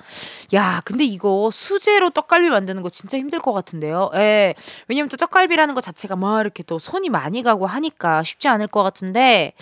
야, 0.55 0.83
근데 0.85 1.05
이거 1.05 1.51
수제로 1.53 2.11
떡갈비 2.11 2.49
만드는 2.49 2.83
거 2.83 2.91
진짜 2.91 3.19
힘들 3.19 3.41
것 3.41 3.53
같은데요. 3.53 4.11
예. 4.15 4.55
왜냐면 4.89 5.09
또 5.09 5.17
떡갈비라는 5.17 5.75
거 5.75 5.81
자체가 5.81 6.17
막 6.17 6.41
이렇게 6.41 6.63
또 6.63 6.79
손이 6.79 7.09
많이 7.09 7.43
가고 7.43 7.67
하니까 7.67 8.23
쉽지 8.23 8.49
않을 8.49 8.69
것 8.69 8.83
같은데 8.83 9.55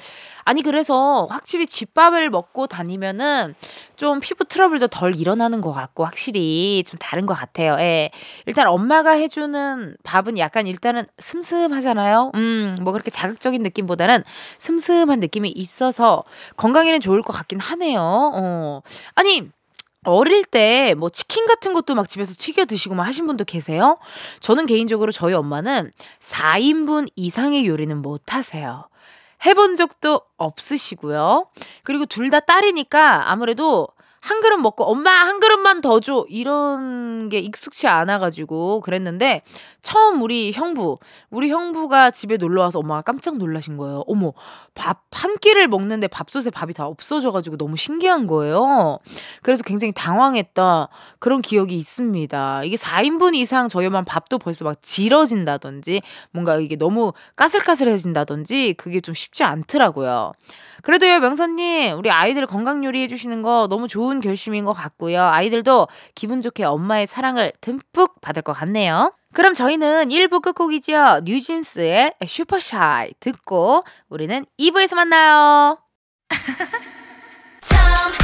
아니 0.45 0.63
그래서 0.63 1.27
확실히 1.31 1.67
집밥을 1.67 2.31
먹고 2.31 2.67
다니면은 2.67 3.55
좀 3.97 4.21
피부 4.21 4.45
트러블도 4.45 4.89
덜 4.89 5.19
일어나는 5.19 5.61
것 5.61 5.73
같고 5.73 6.05
확실히 6.05 6.83
좀 6.87 6.99
다른 6.99 7.27
것 7.27 7.35
같아요. 7.35 7.77
예. 7.79 8.11
일단 8.47 8.67
엄마가 8.67 9.13
해주는 9.13 9.97
밥은 10.03 10.39
약간 10.39 10.67
일단은 10.67 11.07
슴슴하잖아요. 11.19 12.33
음, 12.35 12.77
뭐 12.83 12.93
그렇게 12.93 13.11
자극적인 13.11 13.63
느낌보다는 13.63 14.23
슴슴한 14.59 15.21
느낌이 15.21 15.51
있어서 15.51 16.25
건강에는 16.57 17.01
좋을 17.01 17.23
것 17.23 17.33
같긴 17.33 17.61
하네요. 17.61 18.01
어. 18.03 18.83
아니, 19.15 19.49
어릴 20.07 20.45
때 20.45 20.95
뭐 20.99 21.09
치킨 21.09 21.47
같은 21.47 21.73
것도 21.73 21.95
막 21.95 22.09
집에서 22.09 22.35
튀겨 22.37 22.67
드시고 22.67 22.95
막 22.95 23.05
하신 23.07 23.27
분도 23.27 23.45
계세요? 23.45 23.99
저는 24.41 24.67
개인적으로 24.67 25.13
저희 25.13 25.33
엄마는 25.35 25.91
4인분 26.21 27.09
이상의 27.17 27.67
요리는 27.67 27.97
못 28.03 28.35
하세요. 28.35 28.87
해본 29.47 29.77
적도 29.77 30.21
없으시고요. 30.37 31.49
그리고 31.83 32.07
둘 32.07 32.31
다 32.31 32.41
딸이니까 32.41 33.31
아무래도 33.31 33.89
한 34.25 34.41
그릇 34.41 34.57
먹고 34.57 34.85
엄마 34.85 35.11
한 35.11 35.39
그릇만 35.39 35.83
더 35.83 36.01
줘. 36.01 36.25
이런 36.31 37.29
게 37.29 37.41
익숙치 37.41 37.87
않아가지고 37.87 38.81
그랬는데 38.81 39.43
처음 39.83 40.23
우리 40.23 40.51
형부, 40.51 40.99
우리 41.29 41.51
형부가 41.51 42.11
집에 42.11 42.39
놀러 42.39 42.63
와서 42.63 42.79
엄마가 42.79 43.03
깜짝 43.03 43.37
놀라신 43.37 43.77
거예요. 43.77 44.03
어머, 44.07 44.33
밥 44.75 45.05
한 45.15 45.39
끼를 45.39 45.69
먹는데 45.69 46.09
밥솥에 46.09 46.51
밥이 46.51 46.75
다 46.75 46.87
없어져가지고 46.87 47.57
너무 47.57 47.77
신기한 47.77 48.27
거예요. 48.27 48.99
그래서 49.43 49.63
굉장히 49.63 49.93
당황했다. 49.93 50.89
그런 51.19 51.41
기억이 51.41 51.79
있습니다. 51.79 52.65
이게 52.65 52.77
4인분 52.77 53.35
이상 53.35 53.69
저희 53.69 53.87
엄마 53.87 54.03
밥도 54.03 54.39
벌써 54.39 54.65
막 54.65 54.83
질어진다든지 54.83 56.03
뭔가 56.33 56.57
이게 56.57 56.77
너무 56.77 57.13
까슬까슬해진다든지 57.37 58.75
그게 58.77 59.01
좀 59.01 59.15
쉽지 59.15 59.45
않더라고요. 59.45 60.33
그래도요, 60.83 61.21
명선님, 61.21 61.97
우리 61.97 62.11
아이들 62.11 62.47
건강 62.47 62.85
요리 62.85 63.03
해 63.03 63.09
주시는 63.09 63.43
거 63.43 63.69
너무 63.71 63.89
좋은 63.89 64.14
결심인 64.21 64.65
것 64.65 64.73
같고요. 64.73 65.23
아이들도 65.23 65.89
기분 66.15 66.43
좋게 66.43 66.65
엄마의 66.65 67.07
사랑을 67.07 67.53
듬뿍 67.61 68.21
받을 68.21 68.43
것 68.43 68.53
같네요. 68.53 69.13
그럼 69.33 69.55
저희는 69.55 70.09
1부 70.09 70.41
끝곡이죠. 70.43 71.21
뉴진스의 71.25 72.15
슈퍼샤이 72.27 73.15
듣고 73.21 73.83
우리는 74.09 74.47
2부에서 74.59 74.95
만나요. 74.95 75.79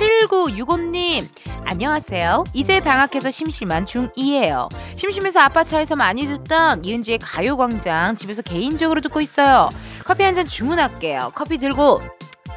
7965님, 0.00 1.28
안녕하세요. 1.66 2.44
이제 2.54 2.80
방학해서 2.80 3.30
심심한 3.30 3.84
중2예요. 3.84 4.70
심심해서 4.96 5.40
아빠 5.40 5.62
차에서 5.62 5.94
많이 5.94 6.24
듣던 6.26 6.84
이은지의 6.86 7.18
가요광장 7.18 8.16
집에서 8.16 8.40
개인적으로 8.40 9.02
듣고 9.02 9.20
있어요. 9.20 9.68
커피 10.04 10.22
한 10.24 10.34
잔 10.34 10.46
주문할게요. 10.46 11.32
커피 11.34 11.58
들고 11.58 12.00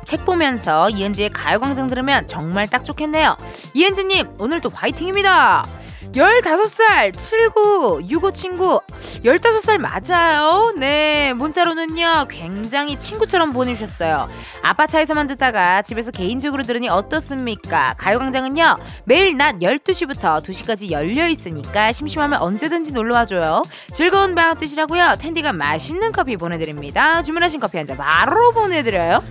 책 0.05 0.23
보면서 0.25 0.89
이은지의 0.89 1.31
가요광장 1.31 1.87
들으면 1.87 2.27
정말 2.29 2.69
딱 2.69 2.85
좋겠네요. 2.85 3.35
이은지님, 3.73 4.37
오늘도 4.39 4.69
화이팅입니다. 4.69 5.65
15살 6.11 7.17
7965 7.17 8.31
친구 8.33 8.81
15살 9.23 9.77
맞아요. 9.79 10.73
네. 10.77 11.33
문자로는요. 11.33 12.25
굉장히 12.29 12.99
친구처럼 12.99 13.53
보내주셨어요. 13.53 14.29
아빠 14.61 14.85
차에서만 14.85 15.27
듣다가 15.27 15.81
집에서 15.81 16.11
개인적으로 16.11 16.63
들으니 16.63 16.89
어떻습니까? 16.89 17.95
가요광장은요. 17.97 18.77
매일 19.05 19.37
낮 19.37 19.59
12시부터 19.59 20.43
2시까지 20.43 20.91
열려 20.91 21.27
있으니까 21.27 21.91
심심하면 21.91 22.41
언제든지 22.41 22.91
놀러와줘요. 22.91 23.63
즐거운 23.93 24.35
방학 24.35 24.59
되시라고요. 24.59 25.15
텐디가 25.19 25.53
맛있는 25.53 26.11
커피 26.11 26.37
보내드립니다. 26.37 27.21
주문하신 27.23 27.59
커피 27.59 27.77
한 27.77 27.83
잔 27.83 27.97
바로 27.97 28.53
보내드려요. 28.53 29.21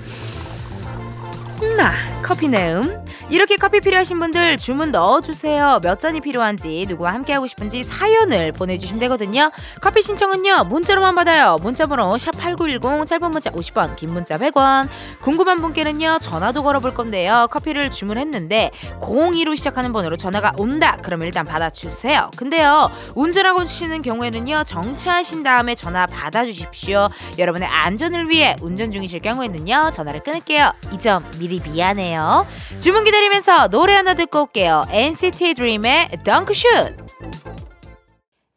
나 1.77 1.93
커피 2.23 2.49
내음 2.49 3.05
이렇게 3.31 3.57
커피 3.57 3.81
필요하신 3.81 4.19
분들 4.21 4.59
주문 4.59 4.91
넣어주세요. 4.91 5.81
몇 5.83 5.99
잔이 5.99 6.21
필요한지 6.21 6.85
누구와 6.89 7.15
함께하고 7.15 7.47
싶은지 7.47 7.83
사연을 7.83 8.53
보내주시면 8.53 9.01
되거든요. 9.01 9.51
커피 9.81 10.03
신청은요. 10.03 10.65
문자로만 10.65 11.15
받아요. 11.15 11.57
문자번호 11.63 12.15
샵8910 12.17 13.07
짧은 13.07 13.31
문자 13.31 13.51
50원 13.51 13.97
긴 13.97 14.13
문자 14.13 14.37
100원 14.39 14.89
궁금한 15.23 15.63
분께는요. 15.63 16.19
전화도 16.21 16.63
걸어볼 16.63 16.95
건데요. 16.95 17.49
커피를 17.51 17.91
주문했는데 17.91 18.71
02로 19.01 19.57
시작하는 19.57 19.93
번호로 19.93 20.17
전화가 20.17 20.53
온다. 20.59 20.99
그럼 21.03 21.23
일단 21.23 21.47
받아주세요. 21.47 22.33
근데요. 22.37 22.91
운전하고 23.15 23.61
계시는 23.61 24.03
경우에는요. 24.03 24.65
정차하신 24.65 25.43
다음에 25.43 25.75
전화 25.75 26.07
받아주십시오. 26.07 27.09
여러분의 27.39 27.67
안전을 27.69 28.29
위해 28.29 28.57
운전 28.61 28.91
중이실 28.91 29.21
경우에는요. 29.21 29.91
전화를 29.95 30.23
끊을게요. 30.23 30.73
이 30.93 30.99
점 31.03 31.25
미리 31.39 31.52
미안해요. 31.61 32.47
주문 32.81 33.05
기다리면서 33.05 33.69
노래 33.69 33.95
하나 33.95 34.15
듣고 34.15 34.43
올게요. 34.43 34.85
NCT 34.91 35.55
드림의 35.55 36.09
덩크슛. 36.25 36.97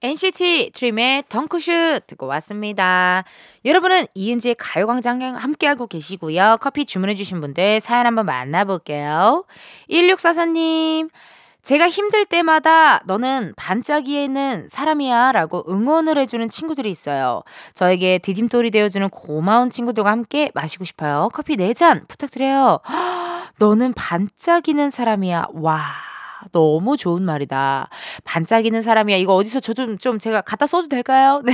NCT 0.01 0.71
드림의 0.75 1.23
덩크슛 1.29 2.05
듣고 2.05 2.27
왔습니다. 2.27 3.23
여러분은 3.63 4.05
이은지의 4.13 4.55
가요광장 4.59 5.21
함께하고 5.35 5.87
계시고요. 5.87 6.57
커피 6.61 6.85
주문해주신 6.85 7.41
분들 7.41 7.79
사연 7.79 8.05
한번 8.05 8.27
만나볼게요. 8.27 9.45
1644님, 9.89 11.09
제가 11.65 11.89
힘들 11.89 12.25
때마다 12.25 12.99
너는 13.05 13.53
반짝이에는 13.57 14.67
사람이야 14.69 15.31
라고 15.31 15.65
응원을 15.67 16.15
해주는 16.19 16.47
친구들이 16.47 16.91
있어요. 16.91 17.41
저에게 17.73 18.19
디딤돌이 18.19 18.69
되어주는 18.69 19.09
고마운 19.09 19.71
친구들과 19.71 20.11
함께 20.11 20.51
마시고 20.53 20.85
싶어요. 20.85 21.29
커피 21.33 21.57
4잔 21.57 22.07
부탁드려요. 22.07 22.79
너는 23.57 23.93
반짝이는 23.93 24.91
사람이야. 24.91 25.47
와. 25.53 25.81
너무 26.51 26.97
좋은 26.97 27.23
말이다. 27.23 27.89
반짝이는 28.23 28.81
사람이야. 28.81 29.17
이거 29.17 29.33
어디서 29.35 29.59
저좀좀 29.59 30.19
제가 30.19 30.41
갖다 30.41 30.65
써도 30.67 30.87
될까요? 30.87 31.41
네. 31.45 31.53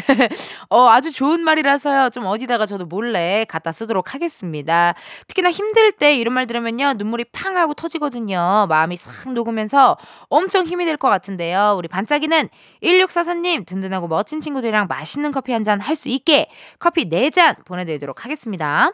어, 0.69 0.87
아주 0.89 1.11
좋은 1.11 1.41
말이라서요. 1.41 2.09
좀 2.11 2.25
어디다가 2.25 2.65
저도 2.65 2.85
몰래 2.85 3.45
갖다 3.47 3.71
쓰도록 3.71 4.13
하겠습니다. 4.13 4.93
특히나 5.27 5.51
힘들 5.51 5.91
때 5.91 6.15
이런 6.15 6.33
말 6.33 6.47
들으면요. 6.47 6.93
눈물이 6.97 7.25
팡 7.31 7.57
하고 7.57 7.73
터지거든요. 7.73 8.67
마음이 8.69 8.97
싹 8.97 9.31
녹으면서 9.33 9.97
엄청 10.29 10.65
힘이 10.65 10.85
될 10.85 10.97
것 10.97 11.09
같은데요. 11.09 11.75
우리 11.77 11.87
반짝이는 11.87 12.47
1644님 12.83 13.65
든든하고 13.65 14.07
멋진 14.07 14.39
친구들이랑 14.41 14.87
맛있는 14.87 15.31
커피 15.31 15.51
한 15.53 15.63
잔 15.63 15.79
할 15.79 15.95
수 15.95 16.09
있게 16.09 16.47
커피 16.79 17.07
4잔 17.09 17.63
보내드리도록 17.65 18.25
하겠습니다. 18.25 18.91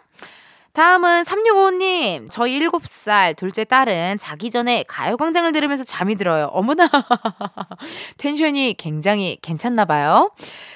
다음은 0.78 1.24
3655님. 1.24 2.28
저희 2.30 2.60
7살 2.60 3.36
둘째 3.36 3.64
딸은 3.64 4.20
자기 4.20 4.52
전에 4.52 4.84
가요광장을 4.88 5.52
들으면서 5.52 5.84
잠이 5.84 6.16
들어요. 6.16 6.52
어머나. 6.52 6.88
텐션이 8.20 8.76
굉장히 8.78 9.40
괜찮나 9.42 9.86
봐요. 9.86 10.30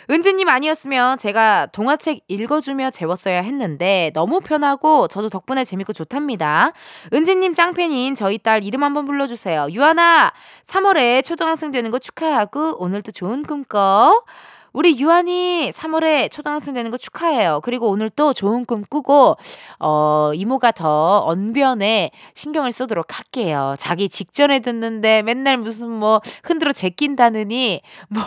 은지님 0.09 0.49
아니었으면 0.49 1.19
제가 1.19 1.67
동화책 1.67 2.21
읽어주며 2.27 2.89
재웠어야 2.89 3.43
했는데 3.43 4.09
너무 4.15 4.39
편하고 4.39 5.07
저도 5.07 5.29
덕분에 5.29 5.63
재밌고 5.63 5.93
좋답니다. 5.93 6.71
은지님 7.13 7.53
짱팬인 7.53 8.15
저희 8.15 8.39
딸 8.39 8.63
이름 8.63 8.83
한번 8.83 9.05
불러주세요. 9.05 9.67
유하나 9.69 10.33
3월에 10.65 11.23
초등학생 11.23 11.71
되는 11.71 11.91
거 11.91 11.99
축하하고 11.99 12.77
오늘도 12.79 13.11
좋은 13.11 13.43
꿈 13.43 13.63
꿔. 13.65 14.23
우리 14.73 14.97
유한이 14.99 15.71
3월에 15.73 16.31
초등학생 16.31 16.73
되는 16.73 16.91
거 16.91 16.97
축하해요. 16.97 17.59
그리고 17.63 17.89
오늘 17.89 18.09
또 18.09 18.33
좋은 18.33 18.65
꿈 18.65 18.83
꾸고, 18.83 19.35
어, 19.79 20.31
이모가 20.33 20.71
더 20.71 21.19
언변에 21.25 22.11
신경을 22.35 22.71
쓰도록 22.71 23.17
할게요. 23.17 23.75
자기 23.79 24.07
직전에 24.07 24.59
듣는데 24.59 25.23
맨날 25.23 25.57
무슨 25.57 25.89
뭐 25.89 26.21
흔들어 26.43 26.71
제낀다느니, 26.71 27.81
뭐 28.09 28.23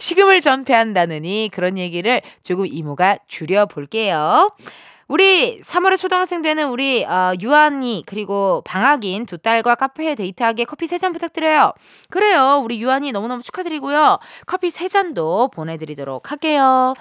식음을 0.00 0.40
전폐한다느니 0.40 1.50
그런 1.52 1.78
얘기를 1.78 2.20
조금 2.42 2.66
이모가 2.66 3.18
줄여볼게요. 3.28 4.50
우리 5.08 5.60
3월에 5.60 5.96
초등학생 5.98 6.42
되는 6.42 6.68
우리 6.68 7.04
어, 7.04 7.32
유한이 7.40 8.02
그리고 8.06 8.62
방학인 8.64 9.24
두 9.26 9.38
딸과 9.38 9.76
카페에 9.76 10.14
데이트하기에 10.16 10.64
커피 10.64 10.86
세 10.88 10.98
잔 10.98 11.12
부탁드려요. 11.12 11.72
그래요. 12.10 12.60
우리 12.64 12.80
유한이 12.80 13.12
너무너무 13.12 13.42
축하드리고요. 13.42 14.18
커피 14.46 14.70
세 14.70 14.88
잔도 14.88 15.48
보내드리도록 15.48 16.30
할게요. 16.32 16.94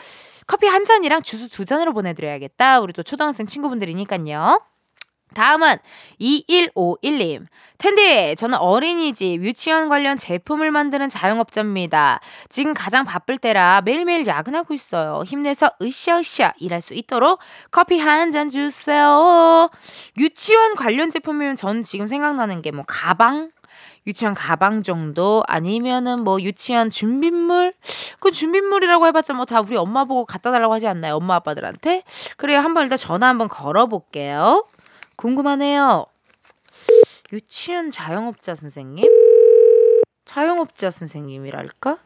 커피 0.47 0.67
한 0.67 0.85
잔이랑 0.85 1.23
주스 1.23 1.49
두 1.49 1.65
잔으로 1.65 1.93
보내드려야겠다. 1.93 2.81
우리 2.81 2.93
또 2.93 3.01
초등학생 3.03 3.47
친구분들이니까요. 3.47 4.59
다음은 5.33 5.77
2151님. 6.21 7.45
텐디, 7.77 8.35
저는 8.37 8.57
어린이집, 8.57 9.43
유치원 9.43 9.89
관련 9.89 10.15
제품을 10.15 10.71
만드는 10.71 11.09
자영업자입니다. 11.09 12.21
지금 12.47 12.73
가장 12.73 13.03
바쁠 13.03 13.37
때라 13.37 13.81
매일매일 13.83 14.25
야근하고 14.27 14.73
있어요. 14.73 15.23
힘내서 15.25 15.71
으쌰으쌰 15.81 16.53
일할 16.59 16.81
수 16.81 16.93
있도록 16.93 17.39
커피 17.71 17.99
한 17.99 18.31
잔 18.31 18.49
주세요. 18.49 19.69
유치원 20.17 20.75
관련 20.75 21.11
제품이면 21.11 21.55
전 21.57 21.83
지금 21.83 22.07
생각나는 22.07 22.61
게 22.61 22.71
뭐 22.71 22.83
가방? 22.87 23.51
유치원 24.07 24.35
가방 24.35 24.83
정도 24.83 25.43
아니면은 25.47 26.23
뭐 26.23 26.39
유치원 26.39 26.91
준비물 26.91 27.73
그 28.19 28.31
준비물이라고 28.31 29.07
해봤자 29.07 29.33
뭐 29.33 29.45
다 29.45 29.61
우리 29.61 29.75
엄마 29.77 30.05
보고 30.05 30.25
갖다 30.25 30.51
달라고 30.51 30.73
하지 30.73 30.87
않나요 30.87 31.15
엄마 31.15 31.35
아빠들한테 31.35 32.03
그래요 32.37 32.59
한번 32.59 32.83
일단 32.83 32.97
전화 32.99 33.27
한번 33.27 33.47
걸어볼게요 33.49 34.65
궁금하네요. 35.15 36.05
유치원 37.33 37.91
자영업자 37.91 38.55
선생님? 38.55 39.05
자영업자 40.25 40.91
선생님이랄까? 40.91 41.97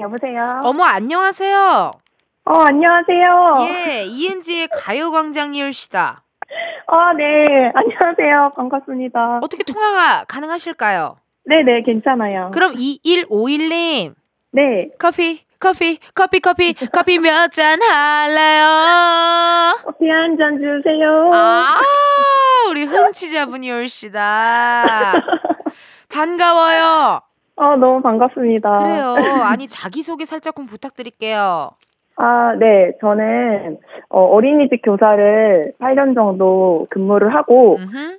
여보세요. 0.00 0.38
어머 0.64 0.84
안녕하세요. 0.84 1.90
어 2.44 2.52
안녕하세요. 2.52 3.54
예, 3.68 4.04
이은지의 4.04 4.68
가요광장이올시다. 4.74 6.22
아 6.88 7.12
네, 7.14 7.70
안녕하세요. 7.74 8.52
반갑습니다. 8.56 9.40
어떻게 9.42 9.62
통화가 9.64 10.24
가능하실까요? 10.24 11.16
네네, 11.44 11.82
괜찮아요. 11.82 12.50
그럼 12.52 12.74
2151님. 12.74 14.14
네. 14.52 14.90
커피, 14.98 15.44
커피, 15.62 15.96
커피, 16.12 16.40
커피, 16.40 16.74
커피 16.90 17.18
몇 17.20 17.48
잔 17.52 17.78
할래요? 17.80 18.66
커피 19.84 20.08
한 20.10 20.36
잔 20.36 20.58
주세요. 20.58 21.30
아, 21.32 21.68
우리 22.68 22.82
흥치자분이 22.84 23.70
올시다. 23.70 24.82
반가워요. 26.12 27.20
어, 27.54 27.76
너무 27.76 28.02
반갑습니다. 28.02 28.72
그래요. 28.80 29.14
아니, 29.44 29.68
자기소개 29.68 30.24
살짝 30.24 30.56
좀 30.56 30.66
부탁드릴게요. 30.66 31.70
아, 32.16 32.54
네. 32.58 32.92
저는 33.00 33.78
어, 34.08 34.40
린이집 34.40 34.82
교사를 34.82 35.74
8년 35.80 36.16
정도 36.16 36.88
근무를 36.90 37.34
하고. 37.36 37.78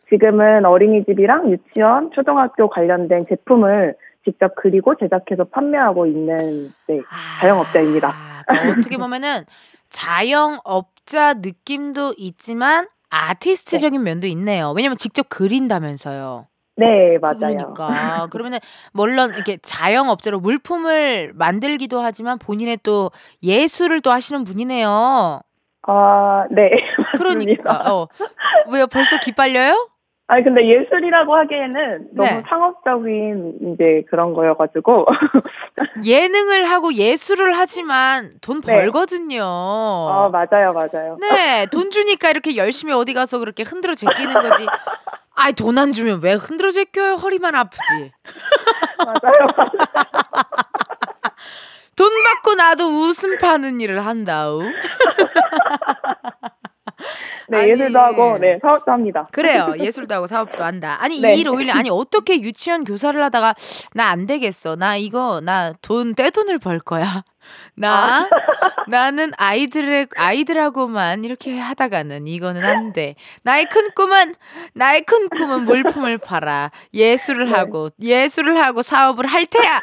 지금은 0.09 0.63
어린이집이랑 0.65 1.51
유치원, 1.51 2.11
초등학교 2.15 2.69
관련된 2.69 3.25
제품을 3.27 3.95
직접 4.23 4.53
그리고 4.55 4.95
제작해서 4.95 5.43
판매하고 5.45 6.05
있는 6.05 6.73
네, 6.87 6.99
아, 7.09 7.41
자영업자입니다. 7.41 8.13
그러니까 8.47 8.71
어떻게 8.71 8.97
보면은 8.97 9.43
자영업자 9.89 11.35
느낌도 11.35 12.15
있지만 12.17 12.87
아티스트적인 13.09 14.01
면도 14.03 14.27
있네요. 14.27 14.71
왜냐면 14.75 14.97
직접 14.97 15.27
그린다면서요. 15.29 16.47
네, 16.75 17.19
맞아요. 17.21 17.37
그러니까 17.37 18.27
그러면은 18.31 18.57
물론 18.93 19.31
이렇게 19.35 19.57
자영업자로 19.57 20.39
물품을 20.39 21.33
만들기도 21.35 22.01
하지만 22.01 22.39
본인의 22.39 22.79
또 22.81 23.11
예술을 23.43 24.01
또 24.01 24.09
하시는 24.11 24.43
분이네요. 24.43 25.41
아, 25.85 26.45
네. 26.49 26.71
그러니까. 27.17 27.93
어. 27.93 28.07
왜요? 28.71 28.87
벌써 28.87 29.17
기빨려요? 29.17 29.85
아니 30.27 30.43
근데 30.43 30.61
예술이라고 30.67 31.35
하기에는 31.35 32.07
너무 32.13 32.29
네. 32.29 32.43
상업적인 32.47 33.73
이제 33.73 34.03
그런 34.09 34.33
거여가지고 34.33 35.05
예능을 36.05 36.69
하고 36.71 36.93
예술을 36.93 37.57
하지만 37.57 38.29
돈 38.41 38.61
네. 38.61 38.73
벌거든요. 38.73 39.41
아 39.43 40.29
맞아요 40.31 40.71
맞아요 40.73 41.17
네, 41.19 41.65
돈 41.71 41.91
주니까 41.91 42.29
이렇게 42.29 42.55
열심히 42.55 42.93
어디 42.93 43.13
가서 43.13 43.39
그렇게 43.39 43.63
흔들어 43.63 43.93
제끼는 43.95 44.33
거지. 44.33 44.65
아이 45.35 45.51
돈 45.53 45.77
안 45.77 45.91
주면 45.91 46.21
왜 46.23 46.33
흔들어 46.33 46.71
제껴요? 46.71 47.15
허리만 47.15 47.53
아프지. 47.55 48.11
맞아요. 48.99 49.47
돈 51.97 52.09
받고 52.23 52.55
나도 52.55 52.85
웃음 52.87 53.37
파는 53.39 53.81
일을 53.81 54.05
한다우. 54.05 54.61
네, 57.49 57.57
아니. 57.57 57.71
예술도 57.71 57.99
하고, 57.99 58.37
네, 58.37 58.57
사업도 58.61 58.91
합니다. 58.91 59.27
그래요. 59.31 59.73
예술도 59.77 60.15
하고 60.15 60.27
사업도 60.27 60.63
한다. 60.63 60.97
아니 61.01 61.19
네. 61.19 61.35
이일 61.35 61.49
오일래 61.49 61.71
아니 61.71 61.89
어떻게 61.89 62.39
유치원 62.41 62.83
교사를 62.85 63.21
하다가 63.21 63.53
나 63.93 64.07
안 64.09 64.25
되겠어. 64.25 64.75
나 64.75 64.95
이거 64.95 65.41
나 65.41 65.73
돈 65.81 66.15
떼돈을 66.15 66.59
벌 66.59 66.79
거야. 66.79 67.23
나 67.75 68.29
나는 68.87 69.31
아이들의 69.37 70.07
아이들하고만 70.15 71.25
이렇게 71.25 71.59
하다가는 71.59 72.27
이거는 72.27 72.63
안 72.63 72.93
돼. 72.93 73.15
나의 73.43 73.65
큰 73.65 73.89
꿈은 73.95 74.35
나의 74.73 75.01
큰 75.03 75.27
꿈은 75.29 75.65
물품을 75.65 76.17
팔아 76.19 76.71
예술을 76.93 77.45
네. 77.47 77.51
하고 77.51 77.89
예술을 78.01 78.57
하고 78.57 78.81
사업을 78.83 79.25
할 79.25 79.45
테야. 79.45 79.81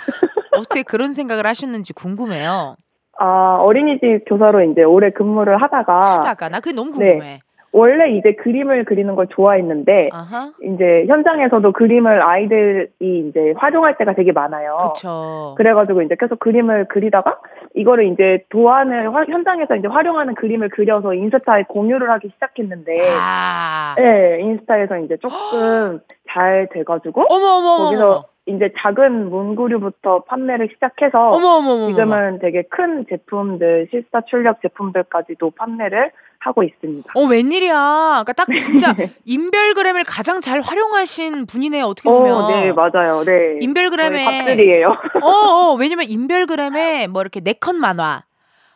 어떻게 0.53 0.83
그런 0.83 1.13
생각을 1.15 1.47
하셨는지 1.47 1.93
궁금해요. 1.93 2.77
아, 3.23 3.59
어린이집 3.61 4.25
교사로 4.27 4.63
이제 4.63 4.83
오래 4.83 5.11
근무를 5.11 5.61
하다가, 5.61 6.01
하다가 6.15 6.49
나 6.49 6.61
그게 6.61 6.75
너무 6.75 6.91
네. 6.99 7.11
궁금해. 7.13 7.41
원래 7.73 8.11
이제 8.17 8.33
그림을 8.33 8.85
그리는 8.87 9.15
걸 9.15 9.29
좋아했는데, 9.29 10.09
아하. 10.13 10.51
이제 10.65 11.05
현장에서도 11.07 11.71
그림을 11.73 12.21
아이들이 12.23 12.89
이제 13.01 13.53
활용할 13.59 13.97
때가 13.99 14.15
되게 14.15 14.33
많아요. 14.33 14.77
그쵸. 14.95 15.55
그래가지고 15.57 16.03
이제 16.03 16.17
계속 16.19 16.41
그림을 16.41 16.87
그리다가 16.89 17.37
이거를 17.75 18.07
이제 18.11 18.43
도안을 18.49 19.15
화- 19.15 19.25
현장에서 19.25 19.77
이제 19.77 19.87
활용하는 19.87 20.35
그림을 20.35 20.71
그려서 20.71 21.13
인스타에 21.15 21.65
공유를 21.69 22.11
하기 22.11 22.31
시작했는데, 22.35 22.99
아. 23.21 23.95
네, 23.99 24.41
인스타에서 24.41 24.97
이제 25.01 25.17
조금 25.19 26.01
잘 26.33 26.67
돼가지고 26.73 27.27
어머 27.29 27.45
어머 27.45 27.69
어머. 27.69 27.85
거기서 27.85 28.25
이제 28.47 28.73
작은 28.79 29.31
문구류부터 29.31 30.25
판매를 30.25 30.71
시작해서 30.75 31.31
어머 31.31 31.59
어머 31.59 31.71
어머. 31.73 31.87
지금은 31.89 32.39
되게 32.41 32.63
큰 32.71 33.05
제품들, 33.09 33.89
실사 33.91 34.23
출력 34.29 34.61
제품들까지도 34.63 35.51
판매를 35.51 36.11
하고 36.39 36.63
있습니다. 36.63 37.13
어 37.15 37.25
웬일이야. 37.27 38.23
그러니까 38.25 38.33
딱 38.33 38.47
진짜 38.59 38.93
네. 38.97 39.11
인별그램을 39.27 40.05
가장 40.05 40.41
잘 40.41 40.63
활용하신 40.63 41.47
분이네요. 41.47 41.85
어떻게 41.85 42.09
보면. 42.09 42.33
어, 42.33 42.49
네, 42.49 42.73
맞아요. 42.73 43.23
네. 43.25 43.59
인별그램에 43.61 44.25
밥들이에요. 44.25 44.89
어, 45.23 45.29
어, 45.29 45.75
왜냐면 45.79 46.07
인별그램에 46.09 47.09
뭐 47.09 47.21
이렇게 47.21 47.41
네컷 47.45 47.77
만화 47.77 48.23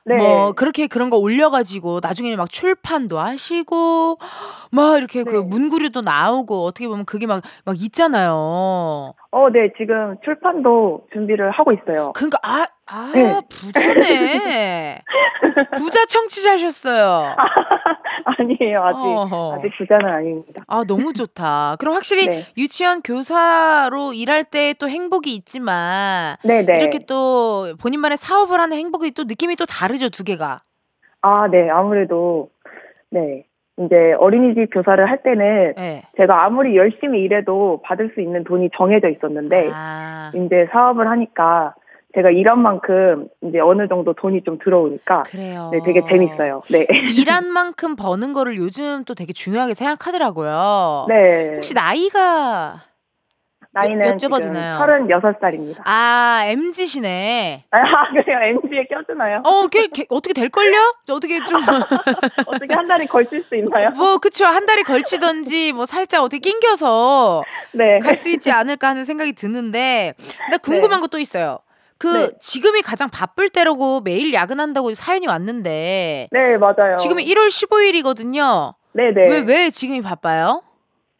네. 0.06 0.18
뭐 0.18 0.52
그렇게 0.52 0.86
그런 0.86 1.10
거 1.10 1.16
올려가지고 1.16 2.00
나중에는 2.02 2.36
막 2.36 2.50
출판도 2.50 3.18
하시고 3.18 4.18
막 4.70 4.98
이렇게 4.98 5.24
그 5.24 5.30
네. 5.30 5.40
문구류도 5.40 6.02
나오고 6.02 6.64
어떻게 6.64 6.88
보면 6.88 7.04
그게 7.04 7.26
막 7.26 7.42
막 7.64 7.80
있잖아요. 7.80 9.14
어, 9.30 9.50
네, 9.50 9.72
지금 9.78 10.16
출판도 10.24 11.06
준비를 11.12 11.50
하고 11.50 11.72
있어요. 11.72 12.12
그러니까 12.14 12.38
아, 12.42 12.66
아 12.86 13.10
네. 13.14 13.40
부자네. 13.48 14.98
부자 15.76 16.04
청취자셨어요. 16.06 17.34
아니에요, 18.38 18.82
아직. 18.82 18.98
어허. 19.00 19.54
아직 19.58 19.70
부자는 19.78 20.06
아닙니다. 20.06 20.62
아 20.66 20.84
너무 20.86 21.12
좋다. 21.14 21.76
그럼 21.78 21.94
확실히 21.94 22.26
네. 22.26 22.42
유치원 22.58 23.00
교사로 23.02 24.12
일할 24.12 24.44
때 24.44 24.74
또 24.78 24.88
행복이 24.88 25.34
있지만 25.34 26.36
네네. 26.42 26.76
이렇게 26.78 26.98
또 27.06 27.74
본인만의 27.80 28.18
사업을 28.18 28.58
하는 28.60 28.76
행복이 28.76 29.12
또 29.12 29.24
느낌이 29.24 29.56
또 29.56 29.66
다르죠 29.66 30.08
두 30.10 30.24
개가. 30.24 30.62
아, 31.22 31.48
네, 31.50 31.70
아무래도, 31.70 32.50
네. 33.10 33.44
이제 33.78 34.12
어린이집 34.18 34.66
교사를 34.72 35.08
할 35.08 35.22
때는 35.22 35.74
네. 35.76 36.02
제가 36.18 36.44
아무리 36.44 36.76
열심히 36.76 37.20
일해도 37.22 37.80
받을 37.82 38.10
수 38.14 38.20
있는 38.20 38.44
돈이 38.44 38.70
정해져 38.76 39.08
있었는데, 39.08 39.70
아, 39.72 40.32
이제 40.34 40.66
사업을 40.72 41.08
하니까 41.08 41.74
제가 42.14 42.30
일한 42.30 42.60
만큼 42.60 43.28
이제 43.42 43.58
어느 43.60 43.88
정도 43.88 44.12
돈이 44.12 44.42
좀 44.44 44.58
들어오니까, 44.62 45.24
그래요. 45.24 45.70
네, 45.72 45.80
되게 45.84 46.00
재밌어요. 46.08 46.62
네. 46.70 46.86
일한 47.18 47.50
만큼 47.52 47.96
버는 47.96 48.32
거를 48.32 48.56
요즘 48.56 49.04
또 49.04 49.14
되게 49.14 49.32
중요하게 49.32 49.74
생각하더라고요. 49.74 51.06
네. 51.08 51.54
혹시 51.56 51.74
나이가 51.74 52.82
나이는 53.72 54.16
여쭤봐도 54.16 54.42
되나요? 54.42 54.78
36살입니다. 54.78 55.80
아 55.84 56.44
MZ시네. 56.46 57.64
아, 57.72 57.80
그래요? 58.12 58.38
MG에 58.62 58.86
껴주나요? 58.86 59.42
어, 59.44 59.66
걔, 59.66 59.88
걔 59.88 60.06
어떻게 60.10 60.32
될 60.32 60.48
걸요? 60.48 60.78
어떻게 61.10 61.42
좀 61.44 61.58
어떻게 62.46 62.72
한 62.72 62.86
달이 62.86 63.06
걸칠 63.08 63.42
수 63.42 63.56
있나요? 63.56 63.90
뭐 63.96 64.18
그쵸 64.18 64.44
한 64.44 64.64
달이 64.66 64.84
걸치던지 64.84 65.72
뭐 65.72 65.86
살짝 65.86 66.22
어떻게 66.22 66.38
낑겨서 66.38 67.42
네. 67.72 67.98
갈 67.98 68.14
수 68.16 68.28
있지 68.28 68.52
않을까 68.52 68.90
하는 68.90 69.04
생각이 69.04 69.32
드는데 69.32 70.14
근데 70.44 70.56
궁금한 70.58 71.00
것도 71.00 71.18
있어요. 71.18 71.58
그 72.04 72.08
네. 72.16 72.30
지금이 72.38 72.82
가장 72.82 73.08
바쁠 73.08 73.48
때라고 73.48 74.00
매일 74.02 74.34
야근한다고 74.34 74.92
사연이 74.94 75.26
왔는데 75.26 76.28
네, 76.30 76.56
맞아요. 76.58 76.96
지금이 76.98 77.24
1월 77.24 77.48
15일이거든요. 77.48 78.74
네네. 78.92 79.28
왜 79.30 79.40
왜 79.40 79.70
지금이 79.70 80.02
바빠요? 80.02 80.62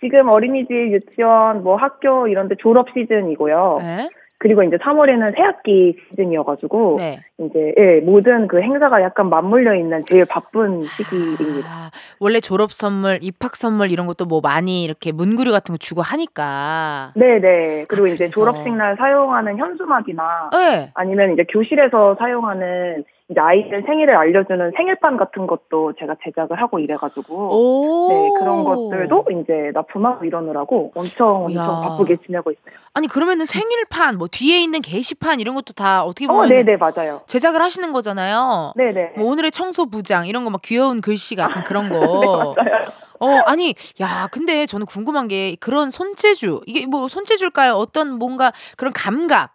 지금 0.01 0.29
어린이집, 0.29 0.71
유치원, 0.75 1.63
뭐 1.63 1.77
학교 1.77 2.29
이런 2.29 2.49
데 2.49 2.57
졸업 2.61 2.89
시즌이고요. 2.95 3.79
네. 3.81 4.09
그리고 4.45 4.63
이제 4.63 4.77
3월에는 4.77 5.35
새학기 5.37 5.97
시즌이어가지고 6.11 6.97
네. 6.99 7.19
이제 7.39 7.75
예, 7.79 8.01
모든 8.01 8.47
그 8.47 8.61
행사가 8.61 9.01
약간 9.01 9.31
맞물려 9.31 9.75
있는 9.75 10.05
제일 10.05 10.27
바쁜 10.27 10.85
시기입니다. 10.85 11.67
아, 11.67 11.91
원래 12.21 12.41
졸업 12.41 12.71
선물, 12.71 13.21
입학 13.23 13.57
선물 13.57 13.91
이런 13.91 14.07
것도 14.07 14.27
뭐 14.27 14.43
많이 14.43 14.85
이렇게 14.85 15.13
문구류 15.13 15.51
같은 15.51 15.73
거 15.73 15.79
주고 15.79 16.03
하니까. 16.03 17.15
네네. 17.17 17.87
그리고 17.89 18.05
아, 18.05 18.09
이제. 18.11 18.29
졸업식 18.29 18.71
날 18.75 18.97
사용하는 18.99 19.57
현수막이나 19.57 20.51
네. 20.53 20.91
아니면 20.93 21.33
이제 21.33 21.43
교실에서 21.45 22.17
사용하는 22.19 23.03
이제 23.31 23.41
아이들 23.41 23.83
생일을 23.87 24.15
알려주는 24.15 24.73
생일판 24.77 25.17
같은 25.17 25.47
것도 25.47 25.95
제가 25.99 26.15
제작을 26.25 26.61
하고 26.61 26.79
이래가지고 26.79 27.49
오. 27.53 28.09
네 28.11 28.29
그런 28.39 28.65
것들도 28.65 29.25
이제 29.41 29.71
납품하고 29.73 30.27
이러느라고 30.27 30.93
엄청 30.95 31.47
엄청 31.47 31.55
야. 31.57 31.89
바쁘게 31.89 32.19
지내고 32.27 32.51
있어요. 32.51 32.79
아니 32.93 33.09
그러면은 33.09 33.47
생일판 33.47 34.19
뭐 34.19 34.27
뒤에 34.31 34.61
있는 34.61 34.83
게시판 34.83 35.41
이런 35.41 35.55
것도 35.55 35.73
다 35.73 36.05
어떻게 36.05 36.27
어, 36.27 36.33
보면 36.35 36.49
네네 36.51 36.77
맞아요. 36.77 37.23
제작을 37.27 37.63
하시는 37.63 37.93
거잖아요. 37.93 38.75
네네. 38.77 39.15
뭐 39.17 39.31
오늘의 39.33 39.51
청소 39.53 39.87
부장 39.87 40.27
이런 40.27 40.45
거 40.45 40.51
막 40.51 40.61
귀여운 40.63 41.01
글씨 41.01 41.35
같은 41.35 41.65
그런 41.65 41.89
거. 41.89 42.55
네 42.63 42.71
맞아요. 42.71 42.83
어 43.21 43.29
아니 43.47 43.75
야 44.03 44.29
근데 44.31 44.67
저는 44.67 44.85
궁금한 44.87 45.29
게 45.29 45.57
그런 45.61 45.91
손재주 45.91 46.61
이게 46.67 46.87
뭐 46.87 47.09
손재주일까요? 47.09 47.73
어떤 47.73 48.19
뭔가 48.19 48.53
그런 48.77 48.93
감각 48.93 49.55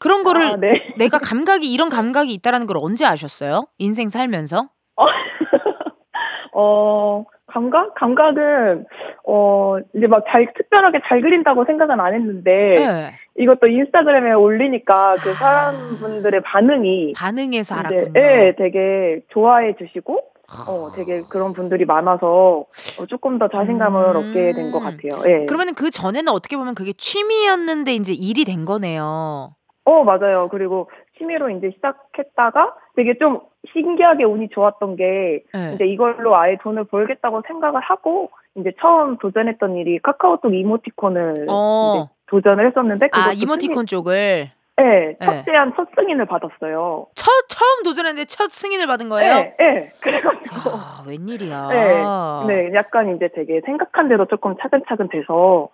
그런 0.00 0.24
거를 0.24 0.42
아, 0.42 0.56
네. 0.56 0.72
내가 0.98 1.18
감각이 1.18 1.72
이런 1.72 1.88
감각이 1.88 2.32
있다라는 2.34 2.66
걸 2.66 2.78
언제 2.80 3.04
아셨어요? 3.04 3.66
인생 3.78 4.10
살면서? 4.10 4.68
어, 6.52 7.24
감각? 7.46 7.94
감각은, 7.94 8.86
어, 9.26 9.76
이제 9.96 10.06
막 10.06 10.24
잘, 10.30 10.52
특별하게 10.56 11.00
잘 11.08 11.20
그린다고 11.20 11.64
생각은 11.64 12.00
안 12.00 12.14
했는데, 12.14 12.50
네. 12.50 13.16
이것도 13.38 13.66
인스타그램에 13.68 14.32
올리니까 14.32 15.16
그 15.20 15.30
아. 15.30 15.34
사람분들의 15.34 16.42
반응이, 16.42 17.12
반응해서 17.16 17.74
이제, 17.74 17.88
알았군요. 17.88 18.12
예, 18.20 18.54
되게 18.56 19.20
좋아해 19.32 19.74
주시고, 19.78 20.20
어, 20.68 20.90
되게 20.96 21.22
그런 21.28 21.52
분들이 21.52 21.84
많아서 21.84 22.64
어, 22.98 23.06
조금 23.06 23.38
더 23.38 23.46
자신감을 23.48 24.02
음. 24.02 24.16
얻게 24.16 24.52
된 24.52 24.72
것 24.72 24.80
같아요. 24.80 25.22
예. 25.26 25.46
그러면은 25.46 25.74
그 25.74 25.90
전에는 25.92 26.32
어떻게 26.32 26.56
보면 26.56 26.74
그게 26.74 26.92
취미였는데 26.92 27.92
이제 27.94 28.12
일이 28.12 28.44
된 28.44 28.64
거네요. 28.64 29.54
어, 29.90 30.04
맞아요. 30.04 30.48
그리고 30.50 30.88
취미로 31.18 31.50
이제 31.50 31.70
시작했다가 31.74 32.74
되게 32.94 33.18
좀 33.18 33.40
신기하게 33.72 34.24
운이 34.24 34.48
좋았던 34.50 34.96
게, 34.96 35.42
네. 35.52 35.72
이제 35.74 35.84
이걸로 35.84 36.36
아예 36.36 36.56
돈을 36.62 36.84
벌겠다고 36.84 37.42
생각을 37.46 37.80
하고 37.80 38.30
이제 38.54 38.72
처음 38.80 39.18
도전했던 39.18 39.76
일이 39.76 39.98
카카오톡 39.98 40.54
이모티콘을 40.54 41.46
어. 41.48 42.08
도전을 42.26 42.68
했었는데 42.68 43.08
아 43.12 43.32
이모티콘 43.32 43.86
쪽을 43.86 44.50
승인, 44.76 44.82
네, 44.82 45.16
첫 45.20 45.32
네. 45.32 45.44
제안 45.44 45.74
첫 45.76 45.88
승인을 45.94 46.24
받았어요. 46.26 47.06
첫 47.14 47.30
처음 47.48 47.82
도전했는데 47.84 48.26
첫 48.26 48.50
승인을 48.50 48.86
받은 48.86 49.08
거예요? 49.10 49.34
네, 49.34 49.56
네. 49.58 49.92
그래가지고 50.00 50.70
야, 50.70 51.04
웬일이야. 51.06 51.68
네, 51.68 52.02
네, 52.46 52.74
약간 52.74 53.14
이제 53.14 53.28
되게 53.34 53.60
생각한 53.66 54.08
대로 54.08 54.26
조금 54.26 54.56
차근차근 54.58 55.08
돼서 55.08 55.68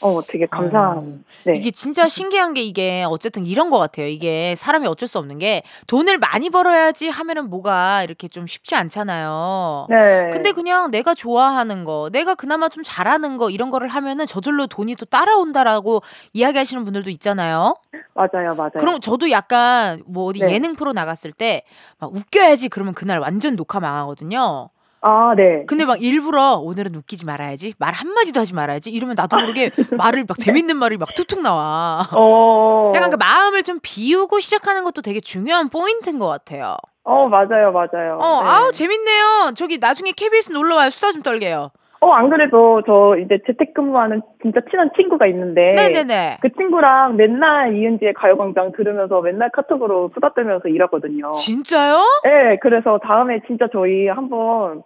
어 0.00 0.20
되게 0.26 0.46
감사한. 0.46 1.24
네. 1.44 1.54
이게 1.56 1.70
진짜 1.70 2.08
신기한 2.08 2.54
게 2.54 2.62
이게 2.62 3.04
어쨌든 3.08 3.46
이런 3.46 3.70
것 3.70 3.78
같아요. 3.78 4.06
이게 4.06 4.54
사람이 4.56 4.86
어쩔 4.86 5.08
수 5.08 5.18
없는 5.18 5.38
게 5.38 5.62
돈을 5.86 6.18
많이 6.18 6.50
벌어야지 6.50 7.08
하면은 7.08 7.50
뭐가 7.50 8.04
이렇게 8.04 8.28
좀 8.28 8.46
쉽지 8.46 8.74
않잖아요. 8.76 9.86
네. 9.90 10.30
근데 10.32 10.52
그냥 10.52 10.90
내가 10.90 11.14
좋아하는 11.14 11.84
거, 11.84 12.10
내가 12.12 12.34
그나마 12.34 12.68
좀 12.68 12.82
잘하는 12.84 13.38
거 13.38 13.50
이런 13.50 13.70
거를 13.70 13.88
하면은 13.88 14.26
저절로 14.26 14.66
돈이 14.66 14.94
또 14.96 15.04
따라온다라고 15.06 16.02
이야기하시는 16.32 16.84
분들도 16.84 17.10
있잖아요. 17.10 17.76
맞아요, 18.14 18.54
맞아요. 18.56 18.70
그럼 18.78 19.00
저도 19.00 19.30
약간 19.30 20.02
뭐 20.06 20.26
어디 20.26 20.40
네. 20.40 20.52
예능 20.52 20.74
프로 20.74 20.92
나갔을 20.92 21.32
때 21.32 21.62
막 22.00 22.14
웃겨야지 22.14 22.68
그러면 22.68 22.94
그날 22.94 23.18
완전 23.18 23.56
녹화 23.56 23.80
망하거든요. 23.80 24.70
아, 25.00 25.34
네. 25.36 25.64
근데 25.66 25.84
막 25.84 26.02
일부러 26.02 26.54
오늘은 26.56 26.94
웃기지 26.94 27.24
말아야지. 27.24 27.74
말 27.78 27.94
한마디도 27.94 28.40
하지 28.40 28.54
말아야지. 28.54 28.90
이러면 28.90 29.14
나도 29.16 29.36
모르게 29.38 29.70
말을 29.96 30.24
막 30.26 30.38
재밌는 30.38 30.76
말이 30.76 30.96
막 30.96 31.14
툭툭 31.14 31.40
나와. 31.40 32.08
어. 32.12 32.92
약간 32.94 33.10
그 33.10 33.16
마음을 33.16 33.62
좀 33.62 33.78
비우고 33.82 34.40
시작하는 34.40 34.84
것도 34.84 35.02
되게 35.02 35.20
중요한 35.20 35.68
포인트인 35.68 36.18
것 36.18 36.26
같아요. 36.26 36.76
어, 37.04 37.26
맞아요, 37.28 37.72
맞아요. 37.72 38.18
어, 38.20 38.42
네. 38.42 38.48
아우, 38.48 38.72
재밌네요. 38.72 39.52
저기 39.56 39.78
나중에 39.78 40.12
KBS 40.12 40.52
놀러 40.52 40.76
와요. 40.76 40.90
수다 40.90 41.12
좀 41.12 41.22
떨게요. 41.22 41.70
어, 42.00 42.12
안 42.12 42.30
그래도 42.30 42.82
저 42.86 43.16
이제 43.18 43.38
재택근무하는 43.46 44.22
진짜 44.42 44.60
친한 44.70 44.90
친구가 44.96 45.26
있는데. 45.26 45.72
네네네. 45.72 46.38
그 46.40 46.52
친구랑 46.52 47.16
맨날 47.16 47.76
이은지의 47.76 48.14
가요광장 48.14 48.72
들으면서 48.72 49.20
맨날 49.20 49.50
카톡으로 49.50 50.10
수다 50.14 50.32
떨면서 50.34 50.68
일하거든요. 50.68 51.32
진짜요? 51.32 51.98
네, 52.24 52.58
그래서 52.62 52.98
다음에 53.02 53.40
진짜 53.48 53.66
저희 53.72 54.06
한번 54.06 54.82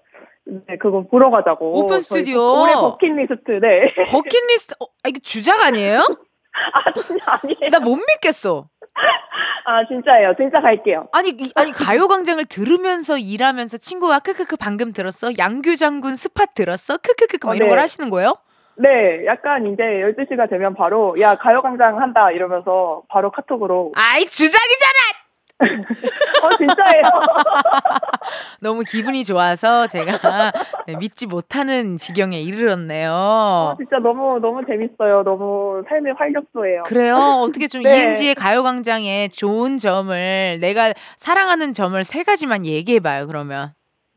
네, 0.46 0.77
그거 0.79 1.03
보러 1.09 1.31
가자고. 1.31 1.79
오픈 1.85 2.01
스튜디오. 2.01 2.62
올해 2.62 2.72
버킷리스트, 2.75 3.61
네. 3.61 3.94
버킷리스트, 4.11 4.75
어, 4.81 4.87
아, 5.05 5.09
이거 5.09 5.18
주작 5.22 5.61
아니에요? 5.64 6.01
아, 6.75 6.92
진짜 7.07 7.25
아니에요. 7.42 7.70
나 7.70 7.79
못 7.81 7.96
믿겠어. 7.96 8.66
아, 9.64 9.87
진짜예요. 9.87 10.35
진짜 10.37 10.61
갈게요. 10.61 11.09
아니, 11.12 11.31
이- 11.31 11.52
아니, 11.55 11.72
가요광장을 11.72 12.44
들으면서 12.46 13.16
일하면서 13.16 13.78
친구가 13.78 14.18
크크크 14.20 14.57
방금 14.57 14.92
들었어? 14.92 15.31
양규 15.38 15.76
장군 15.76 16.16
스팟 16.16 16.46
들었어? 16.55 16.98
크크크크 16.98 17.46
막 17.46 17.52
어, 17.52 17.55
이런 17.55 17.66
네. 17.68 17.70
걸 17.70 17.78
하시는 17.78 18.11
거예요? 18.11 18.35
네, 18.76 19.24
약간 19.26 19.66
이제 19.72 19.83
12시가 19.83 20.48
되면 20.48 20.74
바로, 20.74 21.14
야, 21.20 21.37
가요광장 21.37 22.00
한다, 22.00 22.31
이러면서 22.31 23.02
바로 23.09 23.31
카톡으로. 23.31 23.92
아이, 23.94 24.24
주작이잖아! 24.24 25.22
어, 25.62 26.57
진짜예요. 26.57 27.03
너무 28.61 28.83
기분이 28.83 29.25
좋아서 29.25 29.87
제가 29.87 30.53
네, 30.87 30.96
믿지 30.96 31.27
못하는 31.27 31.96
지경에 31.98 32.40
이르렀네요. 32.40 33.12
어, 33.12 33.75
진짜 33.79 33.98
너무, 33.98 34.38
너무 34.40 34.64
재밌어요. 34.66 35.22
너무 35.22 35.83
삶의 35.88 36.14
활력소예요. 36.16 36.83
그래요? 36.85 37.16
어떻게 37.16 37.68
좀 37.68 37.83
네. 37.85 37.90
이은지의 37.90 38.35
가요광장의 38.35 39.31
좋은 39.31 39.79
점을 39.79 40.59
내가 40.61 40.92
사랑하는 41.16 41.72
점을 41.72 42.03
세 42.05 42.22
가지만 42.22 42.66
얘기해봐요. 42.66 43.27
그러면 43.27 43.72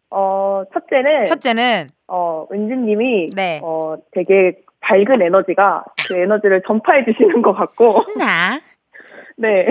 어, 0.10 0.64
첫째는, 0.74 1.26
첫째는 1.26 1.88
어, 2.08 2.48
은지님이, 2.52 3.32
네. 3.36 3.60
어, 3.64 3.96
되게 4.12 4.60
밝은 4.82 5.22
에너지가 5.22 5.84
그 6.08 6.16
에너지를 6.16 6.62
전파해 6.68 7.04
주시는 7.04 7.42
것 7.42 7.54
같고, 7.54 8.04
나 8.18 8.60
네. 9.38 9.66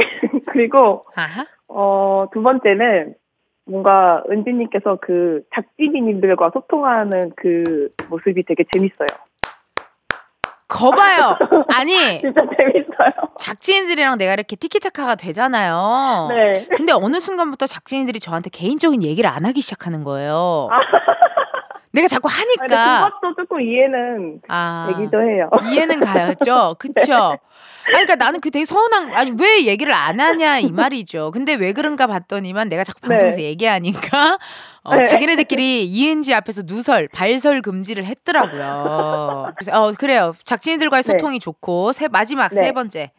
그리고, 0.49 1.07
아하 1.15 1.47
어, 1.69 2.27
두 2.33 2.43
번째는, 2.43 3.15
뭔가 3.67 4.23
은지님께서 4.31 4.99
그 5.01 5.43
작지기님들과 5.55 6.51
소통하는 6.53 7.33
그 7.37 7.89
모습이 8.11 8.45
되게 8.45 8.65
재밌어요. 8.73 9.07
거봐요. 10.69 11.39
아니 11.75 12.21
진짜 12.21 12.43
재밌어요. 12.57 13.13
작지인들이랑 13.39 14.19
내가 14.19 14.33
이렇게 14.35 14.57
티키타카가 14.57 15.15
되잖아요. 15.15 16.29
네. 16.31 16.67
근데 16.77 16.93
어느 16.93 17.21
순간부터 17.21 17.67
작지인들이 17.67 18.19
저한테 18.21 18.51
개인적인 18.51 19.03
얘기를 19.03 19.31
안 19.31 19.45
하기 19.45 19.61
시작하는 19.61 20.05
거예요. 20.05 20.69
내가 21.95 22.09
자꾸 22.09 22.29
아. 22.29 22.33
하니까 22.33 23.11
그것도 23.21 23.35
조금 23.37 23.61
이해는 23.61 24.41
아, 24.49 24.93
되기도 24.93 25.23
해요. 25.23 25.49
이해는 25.71 26.01
가야죠. 26.01 26.75
그쵸? 26.79 27.39
아니, 27.87 27.93
그러니까 27.93 28.17
나는 28.17 28.41
그 28.41 28.51
되게 28.51 28.65
서운한, 28.65 29.13
아니, 29.13 29.31
왜 29.39 29.67
얘기를 29.67 29.93
안 29.93 30.19
하냐, 30.19 30.59
이 30.59 30.71
말이죠. 30.73 31.31
근데 31.33 31.55
왜 31.55 31.73
그런가 31.73 32.07
봤더니만 32.07 32.69
내가 32.69 32.83
자꾸 32.83 33.01
방송에서 33.01 33.37
네. 33.37 33.45
얘기하니까, 33.45 34.39
어, 34.83 34.97
네. 34.97 35.05
자기네들끼리 35.05 35.85
이은지 35.85 36.35
앞에서 36.35 36.63
누설, 36.65 37.09
발설 37.09 37.61
금지를 37.63 38.07
했더라고요. 38.07 39.53
그래서, 39.57 39.83
어, 39.83 39.93
그래요. 39.93 40.33
작진이들과의 40.45 41.03
네. 41.03 41.13
소통이 41.13 41.39
좋고, 41.39 41.93
세, 41.93 42.09
마지막 42.09 42.53
네. 42.55 42.65
세 42.65 42.73
번째. 42.73 43.13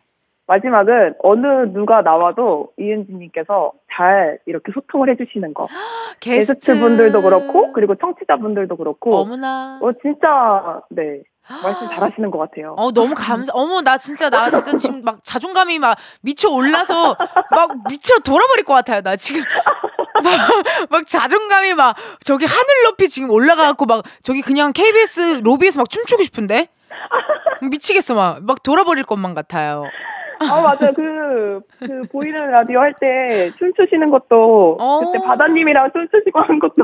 마지막은 0.47 1.15
어느 1.23 1.45
누가 1.73 2.01
나와도 2.01 2.71
이은지님께서 2.77 3.71
잘 3.95 4.39
이렇게 4.45 4.71
소통을 4.73 5.09
해주시는 5.11 5.53
거. 5.53 5.67
게스트 6.19 6.79
분들도 6.79 7.21
그렇고, 7.21 7.73
그리고 7.73 7.95
청취자분들도 7.95 8.75
그렇고. 8.77 9.15
어머나. 9.17 9.79
어, 9.81 9.91
진짜, 10.01 10.81
네. 10.89 11.21
말씀 11.63 11.87
잘하시는 11.87 12.31
것 12.31 12.39
같아요. 12.39 12.73
어 12.77 12.91
너무 12.91 13.13
감사. 13.15 13.51
어머 13.53 13.79
나 13.81 13.97
진짜 13.97 14.31
나 14.31 14.49
진짜 14.49 14.75
지금 14.77 15.03
막 15.03 15.23
자존감이 15.23 15.77
막 15.77 15.95
미쳐 16.23 16.49
올라서 16.49 17.15
막 17.51 17.69
미쳐 17.87 18.17
돌아버릴 18.25 18.65
것 18.65 18.73
같아요. 18.73 19.01
나 19.01 19.15
지금 19.15 19.43
막, 20.23 20.33
막 20.89 21.05
자존감이 21.05 21.75
막 21.75 21.95
저기 22.21 22.45
하늘 22.45 22.65
높이 22.85 23.09
지금 23.09 23.29
올라가갖고 23.29 23.85
막 23.85 24.03
저기 24.23 24.41
그냥 24.41 24.73
KBS 24.73 25.41
로비에서 25.43 25.79
막 25.81 25.87
춤추고 25.87 26.23
싶은데 26.23 26.69
미치겠어 27.69 28.15
막 28.15 28.39
막 28.41 28.63
돌아버릴 28.63 29.03
것만 29.03 29.35
같아요. 29.35 29.83
아, 30.51 30.61
맞아요. 30.61 30.91
그, 30.95 31.59
그, 31.79 32.03
보이는 32.11 32.49
라디오 32.51 32.79
할 32.79 32.93
때 32.99 33.51
춤추시는 33.57 34.09
것도, 34.11 34.77
어. 34.79 34.99
그때 34.99 35.19
바다님이랑 35.25 35.91
춤추시고 35.93 36.39
한 36.39 36.59
것도, 36.59 36.83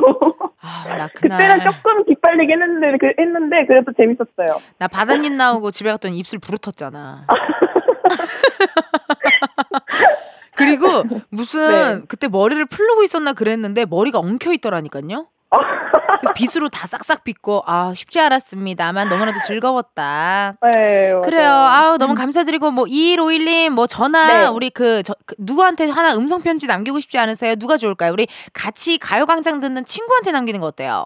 아 0.62 0.98
나 0.98 1.08
그때는 1.08 1.60
조금 1.62 2.04
기빨리게 2.06 2.54
했는데, 2.54 2.98
그, 3.00 3.14
했는데, 3.22 3.66
그래도 3.66 3.92
재밌었어요. 3.96 4.62
나 4.78 4.88
바다님 4.88 5.38
나오고 5.38 5.72
집에 5.72 5.90
갔더니 5.92 6.18
입술 6.18 6.40
부르텄잖아. 6.40 7.26
그리고 10.56 11.04
무슨 11.30 12.02
네. 12.02 12.06
그때 12.08 12.28
머리를 12.28 12.64
풀르고 12.66 13.04
있었나 13.04 13.34
그랬는데 13.34 13.86
머리가 13.86 14.20
엉켜 14.20 14.52
있더라니까요. 14.54 15.28
그래서 15.52 16.34
빗으로 16.36 16.70
다 16.70 16.88
싹싹 16.88 17.24
빗고 17.24 17.64
아 17.66 17.94
쉽지 17.94 18.20
않았습니다만 18.20 19.10
너무나도 19.10 19.40
즐거웠다. 19.46 20.56
네. 20.74 21.14
그래요. 21.24 21.50
아우 21.50 21.98
너무 21.98 22.16
감사드리고 22.16 22.72
뭐 22.72 22.86
2151님 22.86 23.70
뭐 23.72 23.88
전화 23.88 24.28
네. 24.28 24.48
우리 24.48 24.70
그, 24.70 25.04
저, 25.04 25.14
그 25.26 25.36
누구한테 25.38 25.90
하나 25.90 26.16
음성 26.16 26.42
편지 26.42 26.68
남기고 26.68 27.00
싶지 27.00 27.18
않으세요? 27.18 27.56
누가 27.56 27.78
좋을까요? 27.78 28.14
우리 28.14 28.28
같이 28.54 28.98
가요광장 28.98 29.60
듣는 29.60 29.86
친구한테 29.86 30.32
남기는 30.32 30.60
거 30.60 30.68
어때요? 30.68 31.06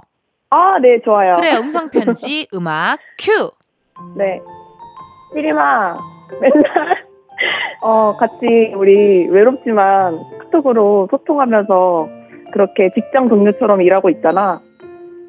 아, 0.52 0.78
네, 0.80 1.02
좋아요. 1.04 1.34
그래 1.34 1.58
음성 1.58 1.90
편지 1.90 2.48
음악 2.54 3.00
큐. 3.18 3.52
네. 4.18 4.42
시리마, 5.34 5.96
맨날, 6.40 7.06
어, 7.82 8.16
같이 8.16 8.74
우리 8.76 9.28
외롭지만 9.28 10.20
카톡으로 10.40 11.08
소통하면서 11.12 12.25
그렇게 12.52 12.90
직장 12.94 13.28
동료처럼 13.28 13.82
일하고 13.82 14.10
있잖아. 14.10 14.62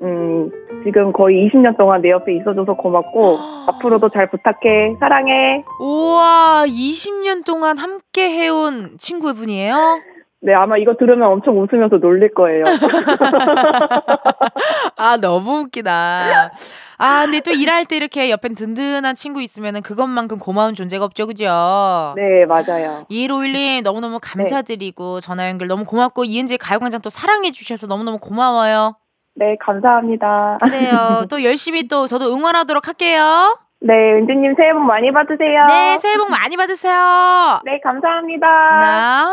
음, 0.02 0.50
지금 0.84 1.12
거의 1.12 1.48
20년 1.48 1.76
동안 1.76 2.02
내 2.02 2.10
옆에 2.10 2.34
있어줘서 2.36 2.74
고맙고, 2.74 3.38
앞으로도 3.68 4.10
잘 4.10 4.26
부탁해. 4.30 4.96
사랑해. 5.00 5.64
우와 5.80 6.64
20년 6.66 7.44
동안 7.44 7.78
함께 7.78 8.30
해온 8.30 8.96
친구분이에요? 8.98 10.00
네, 10.46 10.54
아마 10.54 10.76
이거 10.76 10.94
들으면 10.94 11.26
엄청 11.26 11.60
웃으면서 11.60 11.96
놀릴 11.96 12.32
거예요. 12.32 12.62
아 14.96 15.16
너무 15.16 15.62
웃기다. 15.62 16.52
아 16.98 17.22
근데 17.24 17.40
또 17.40 17.50
일할 17.50 17.84
때 17.84 17.96
이렇게 17.96 18.30
옆엔 18.30 18.54
든든한 18.54 19.16
친구 19.16 19.42
있으면 19.42 19.82
그것만큼 19.82 20.38
고마운 20.38 20.76
존재가 20.76 21.04
없죠 21.04 21.26
그죠? 21.26 22.14
네, 22.14 22.46
맞아요. 22.46 23.06
2151님 23.10 23.82
너무너무 23.82 24.20
감사드리고 24.22 25.20
전화 25.20 25.48
연결 25.48 25.66
너무 25.66 25.84
고맙고 25.84 26.22
이은지 26.22 26.58
가요광장 26.58 27.02
또 27.02 27.10
사랑해 27.10 27.50
주셔서 27.50 27.88
너무너무 27.88 28.18
고마워요. 28.18 28.94
네, 29.34 29.56
감사합니다. 29.60 30.58
그래요. 30.62 31.24
또 31.28 31.42
열심히 31.42 31.88
또 31.88 32.06
저도 32.06 32.32
응원하도록 32.32 32.86
할게요. 32.86 33.58
네, 33.80 33.92
은지님 34.14 34.54
새해 34.56 34.72
복 34.72 34.80
많이 34.80 35.12
받으세요. 35.12 35.66
네, 35.66 35.98
새해 36.00 36.16
복 36.16 36.30
많이 36.30 36.56
받으세요. 36.56 37.60
네, 37.64 37.78
감사합니다. 37.84 38.46
나. 38.46 39.30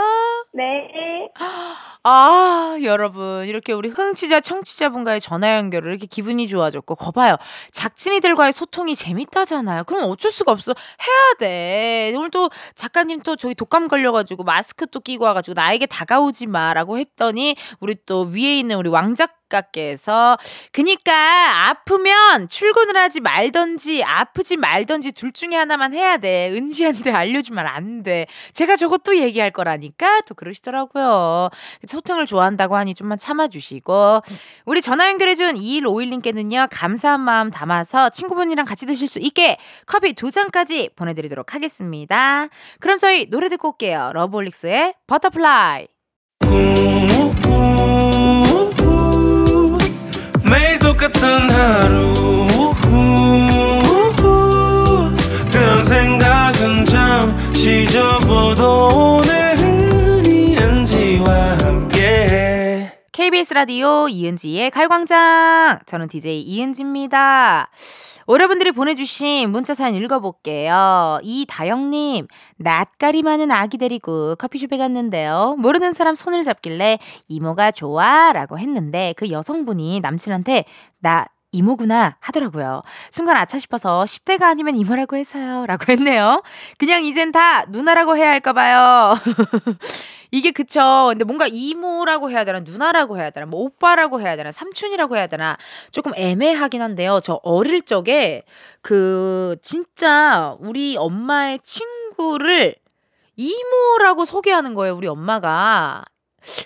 네. 0.53 1.29
아, 2.05 2.75
여러분. 2.83 3.45
이렇게 3.45 3.71
우리 3.71 3.87
흥취자, 3.87 4.41
청취자분과의 4.41 5.21
전화 5.21 5.55
연결을 5.55 5.91
이렇게 5.91 6.05
기분이 6.05 6.49
좋아졌고, 6.49 6.95
거봐요. 6.95 7.37
작진이들과의 7.71 8.51
소통이 8.51 8.95
재밌다잖아요. 8.97 9.85
그럼 9.85 10.11
어쩔 10.11 10.29
수가 10.33 10.51
없어. 10.51 10.73
해야 11.01 11.33
돼. 11.39 12.13
오늘 12.17 12.29
또 12.29 12.49
작가님 12.75 13.21
또 13.21 13.37
저기 13.37 13.55
독감 13.55 13.87
걸려가지고 13.87 14.43
마스크 14.43 14.85
또 14.87 14.99
끼고 14.99 15.23
와가지고 15.23 15.53
나에게 15.55 15.85
다가오지 15.85 16.47
마. 16.47 16.73
라고 16.73 16.97
했더니, 16.97 17.55
우리 17.79 17.95
또 18.05 18.23
위에 18.23 18.59
있는 18.59 18.75
우리 18.75 18.89
왕작 18.89 19.35
가께서, 19.53 20.37
그니까 20.71 21.69
아프면 21.69 22.49
출근을 22.49 22.97
하지 22.97 23.19
말던지, 23.19 24.03
아프지 24.03 24.57
말던지 24.57 25.11
둘 25.11 25.31
중에 25.31 25.55
하나만 25.55 25.93
해야 25.93 26.17
돼. 26.17 26.49
은지한테 26.51 27.11
알려주면 27.11 27.67
안 27.67 28.01
돼. 28.03 28.25
제가 28.53 28.75
저것도 28.75 29.17
얘기할 29.17 29.51
거라니까 29.51 30.21
또 30.21 30.33
그러시더라고요. 30.33 31.49
소통을 31.87 32.25
좋아한다고 32.25 32.75
하니 32.75 32.95
좀만 32.95 33.19
참아주시고 33.19 34.21
우리 34.65 34.81
전화 34.81 35.07
연결해준 35.09 35.55
2151님께는요 35.55 36.67
감사한 36.71 37.19
마음 37.21 37.51
담아서 37.51 38.09
친구분이랑 38.09 38.65
같이 38.65 38.85
드실 38.85 39.07
수 39.07 39.19
있게 39.19 39.57
커피 39.85 40.13
두 40.13 40.31
잔까지 40.31 40.89
보내드리도록 40.95 41.53
하겠습니다. 41.53 42.47
그럼 42.79 42.97
저희 42.97 43.29
노래 43.29 43.49
듣고 43.49 43.69
올게요. 43.69 44.11
러브홀릭스의 44.13 44.95
Butterfly. 45.07 45.87
똑같은 50.93 51.49
하루 51.49 52.47
그런 55.51 55.85
생각은 55.85 56.85
잠시 56.85 57.87
접어도 57.87 59.17
오늘은 59.17 60.25
이은지와 60.25 61.57
함께 61.57 62.91
KBS 63.11 63.55
라디오 63.55 64.07
이은지의 64.07 64.69
가요광장. 64.69 65.79
저는 65.87 66.09
DJ 66.09 66.41
이은지입니다. 66.41 67.71
여러분들이 68.29 68.71
보내주신 68.71 69.49
문자 69.51 69.73
사연 69.73 69.95
읽어볼게요. 69.95 71.19
이다영님, 71.23 72.27
낯가리 72.57 73.23
많은 73.23 73.51
아기 73.51 73.77
데리고 73.77 74.35
커피숍에 74.35 74.77
갔는데요. 74.77 75.55
모르는 75.59 75.93
사람 75.93 76.15
손을 76.15 76.43
잡길래 76.43 76.99
이모가 77.27 77.71
좋아 77.71 78.31
라고 78.33 78.57
했는데 78.57 79.13
그 79.17 79.29
여성분이 79.29 79.99
남친한테 79.99 80.65
나 80.99 81.25
이모구나 81.53 82.17
하더라고요. 82.19 82.81
순간 83.11 83.37
아차 83.37 83.59
싶어서 83.59 84.03
10대가 84.03 84.43
아니면 84.43 84.75
이모라고 84.75 85.15
해서요. 85.15 85.65
라고 85.67 85.91
했네요. 85.91 86.41
그냥 86.77 87.05
이젠 87.05 87.31
다 87.31 87.65
누나라고 87.65 88.17
해야 88.17 88.29
할까봐요. 88.31 89.15
이게 90.33 90.49
그쵸. 90.49 91.09
근데 91.09 91.23
뭔가 91.25 91.45
이모라고 91.45 92.31
해야 92.31 92.43
되나, 92.43 92.59
누나라고 92.61 93.19
해야 93.19 93.29
되나, 93.29 93.45
뭐 93.45 93.61
오빠라고 93.61 94.19
해야 94.19 94.35
되나, 94.35 94.51
삼촌이라고 94.51 95.15
해야 95.15 95.27
되나, 95.27 95.57
조금 95.91 96.11
애매하긴 96.15 96.81
한데요. 96.81 97.19
저 97.23 97.39
어릴 97.43 97.83
적에 97.83 98.43
그, 98.81 99.55
진짜 99.61 100.57
우리 100.59 100.97
엄마의 100.97 101.59
친구를 101.63 102.75
이모라고 103.35 104.25
소개하는 104.25 104.73
거예요, 104.73 104.95
우리 104.95 105.07
엄마가. 105.07 106.03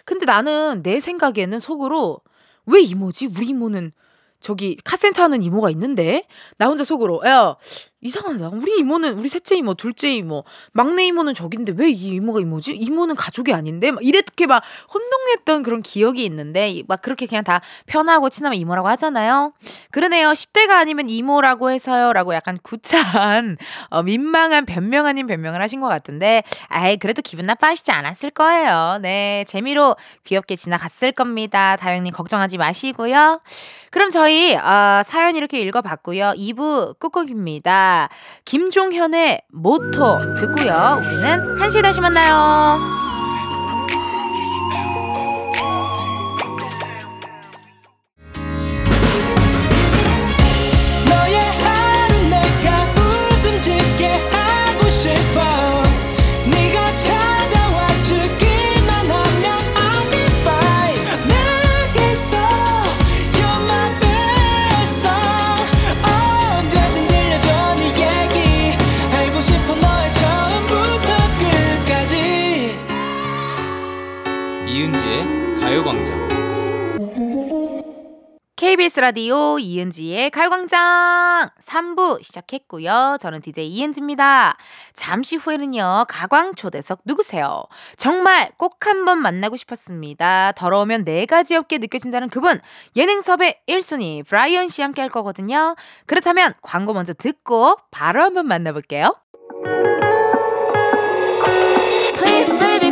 근데 0.06 0.26
나는 0.26 0.82
내 0.82 1.02
생각에는 1.02 1.60
속으로 1.60 2.22
왜 2.68 2.80
이모지? 2.80 3.26
우리 3.26 3.48
이모는 3.48 3.92
저기 4.40 4.78
카센터 4.86 5.24
하는 5.24 5.44
이모가 5.44 5.72
있는데 5.72 6.24
나 6.58 6.68
혼자 6.68 6.86
속으로 6.86 7.22
야 7.26 7.58
이상하다. 8.02 8.50
우리 8.50 8.78
이모는 8.80 9.16
우리 9.18 9.28
셋째 9.28 9.56
이모 9.56 9.74
둘째 9.74 10.14
이모. 10.14 10.44
막내 10.72 11.06
이모는 11.08 11.34
저긴데 11.34 11.74
왜 11.78 11.88
이 11.90 12.10
이모가 12.16 12.40
이모지? 12.42 12.74
이모는 12.74 13.16
가족이 13.16 13.54
아닌데? 13.54 13.92
막 13.92 14.04
이렇게 14.06 14.46
막 14.46 14.62
혼동했던 14.94 15.64
그런 15.64 15.82
기억이 15.82 16.24
있는데 16.26 16.84
막 16.88 17.02
그렇게 17.02 17.26
그냥 17.26 17.44
다 17.44 17.62
편하고 17.88 18.30
친하면 18.30 18.60
이모라고 18.60 18.88
하잖아요. 18.90 19.54
그러네요. 19.92 20.30
10대가 20.30 20.72
아니면 20.72 21.10
이모라고 21.10 21.72
해서요라고 21.72 22.36
약간 22.36 22.60
구차한 22.62 23.58
어, 23.90 24.04
민망한 24.04 24.66
변명 24.66 25.08
아닌 25.08 25.26
변명을 25.26 25.60
하신 25.62 25.82
것 25.82 25.88
같은데 25.88 26.44
아이 26.68 26.98
그래도 26.98 27.22
기분 27.24 27.48
나빠하시지 27.48 27.92
않았을 27.92 28.30
거예요. 28.32 29.00
네 29.02 29.44
재미로 29.48 29.96
귀엽게 30.24 30.56
지나갔을 30.56 31.14
겁니다. 31.14 31.76
다영님 31.78 32.14
걱정하지 32.14 32.58
마시고요. 32.58 33.40
그럼 33.90 34.12
저희 34.12 34.54
어, 34.56 35.02
사연 35.06 35.36
이렇게 35.36 35.60
읽어봤고요. 35.62 36.34
2부 36.38 37.00
끝곡입니다. 37.00 37.87
김종현의 38.46 39.42
모토 39.52 40.36
듣고요. 40.36 41.02
우리는 41.02 41.60
1시에 41.60 41.82
다시 41.82 42.02
만나요. 42.02 43.07
가요광장 75.78 76.28
KBS 78.56 79.00
라디오 79.00 79.60
이은지의 79.60 80.32
가요광장 80.32 81.50
3부 81.62 82.24
시작했고요. 82.24 83.18
저는 83.22 83.42
DJ 83.42 83.68
이은지입니다. 83.68 84.58
잠시 84.96 85.36
후에는요. 85.36 86.06
가광 86.08 86.56
초대석 86.56 87.02
누구세요? 87.06 87.64
정말 87.96 88.52
꼭 88.58 88.88
한번 88.88 89.20
만나고 89.20 89.56
싶었습니다. 89.56 90.54
더러우면 90.54 91.06
네 91.06 91.28
가지 91.28 91.56
없게 91.56 91.78
느껴진다는 91.78 92.30
그분 92.30 92.60
예능 92.96 93.22
섭외 93.22 93.62
1순위 93.68 94.26
브라이언 94.26 94.70
씨 94.70 94.82
함께 94.82 95.02
할 95.02 95.12
거거든요. 95.12 95.76
그렇다면 96.08 96.54
광고 96.64 96.94
먼저 96.94 97.14
듣고 97.14 97.78
바로 97.92 98.24
한번 98.24 98.48
만나볼게요. 98.48 99.16
Please 102.16 102.58
baby 102.60 102.92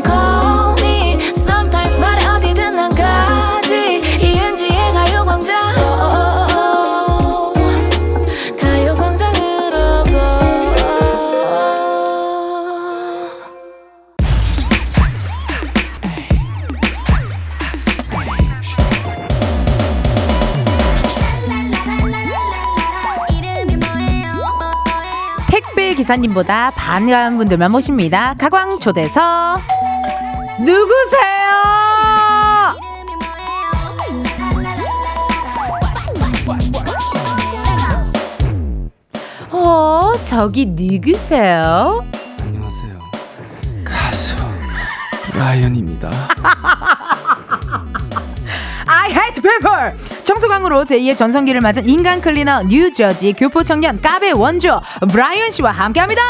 기사님보다 26.05 26.69
반가운 26.75 27.37
분들만 27.37 27.71
모십니다. 27.71 28.35
가광 28.39 28.79
초대석 28.79 29.59
누구세요? 30.59 31.25
어, 39.49 40.13
저기 40.23 40.67
누구세요? 40.67 42.05
안녕하세요 42.41 42.99
가수 43.83 44.35
브라이언입니다 45.31 46.09
I 48.87 49.09
hate 49.11 49.41
people! 49.41 50.04
청소광으로 50.25 50.83
제2의 50.83 51.15
전성기를 51.15 51.61
맞은 51.61 51.87
인간 51.89 52.19
클리너 52.19 52.63
뉴저지 52.63 53.31
교포 53.33 53.63
청년 53.63 54.01
까베 54.01 54.31
원조 54.31 54.81
브라이언 55.09 55.51
씨와 55.51 55.71
함께합니다. 55.71 56.21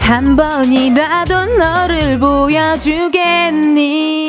한 0.00 0.36
번이라도 0.36 1.44
너를 1.56 2.18
보여주겠니 2.18 4.23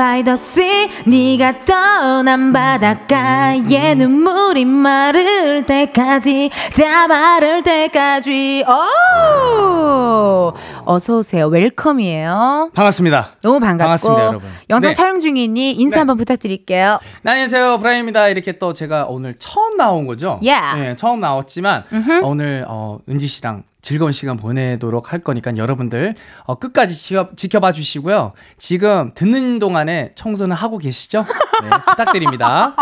by 0.00 0.22
the 0.22 0.32
sea 0.32 0.88
네가 1.06 1.66
떠난 1.66 2.54
바닷가에 2.54 3.94
눈물이 3.94 4.64
마를 4.64 5.66
때까지 5.66 6.48
다 6.74 7.06
마를 7.06 7.62
때까지 7.62 8.64
오! 8.66 10.54
어서 10.86 11.18
오세요 11.18 11.48
웰컴이에요 11.48 12.70
반갑습니다 12.72 13.32
너무 13.42 13.60
반갑고 13.60 13.84
반갑습니다, 13.84 14.26
여러분. 14.26 14.48
영상 14.70 14.88
네. 14.88 14.94
촬영 14.94 15.20
중이니 15.20 15.72
인사 15.72 15.96
네. 15.96 15.98
한번 15.98 16.16
부탁드릴게요 16.16 16.98
네, 17.20 17.30
안녕하세요 17.32 17.76
브라이언입니다 17.76 18.28
이렇게 18.28 18.52
또 18.52 18.72
제가 18.72 19.04
오늘 19.04 19.34
처음 19.34 19.76
나온 19.76 20.06
거죠 20.06 20.40
Yeah. 20.42 20.80
네, 20.80 20.96
처음 20.96 21.20
나왔지만 21.20 21.84
음흠. 21.92 22.24
어, 22.24 22.26
오늘 22.26 22.64
어, 22.66 23.00
은지 23.06 23.26
씨랑 23.26 23.64
즐거운 23.82 24.12
시간 24.12 24.36
보내도록 24.36 25.12
할 25.12 25.20
거니까 25.20 25.56
여러분들 25.56 26.16
어, 26.44 26.56
끝까지 26.56 26.96
지켜, 26.96 27.28
지켜봐 27.36 27.72
주시고요 27.72 28.32
지금 28.58 29.12
듣는 29.14 29.58
동안에 29.60 30.12
청소는 30.16 30.56
하고 30.56 30.78
계시죠? 30.78 31.24
네, 31.62 31.70
부탁드립니다 31.88 32.74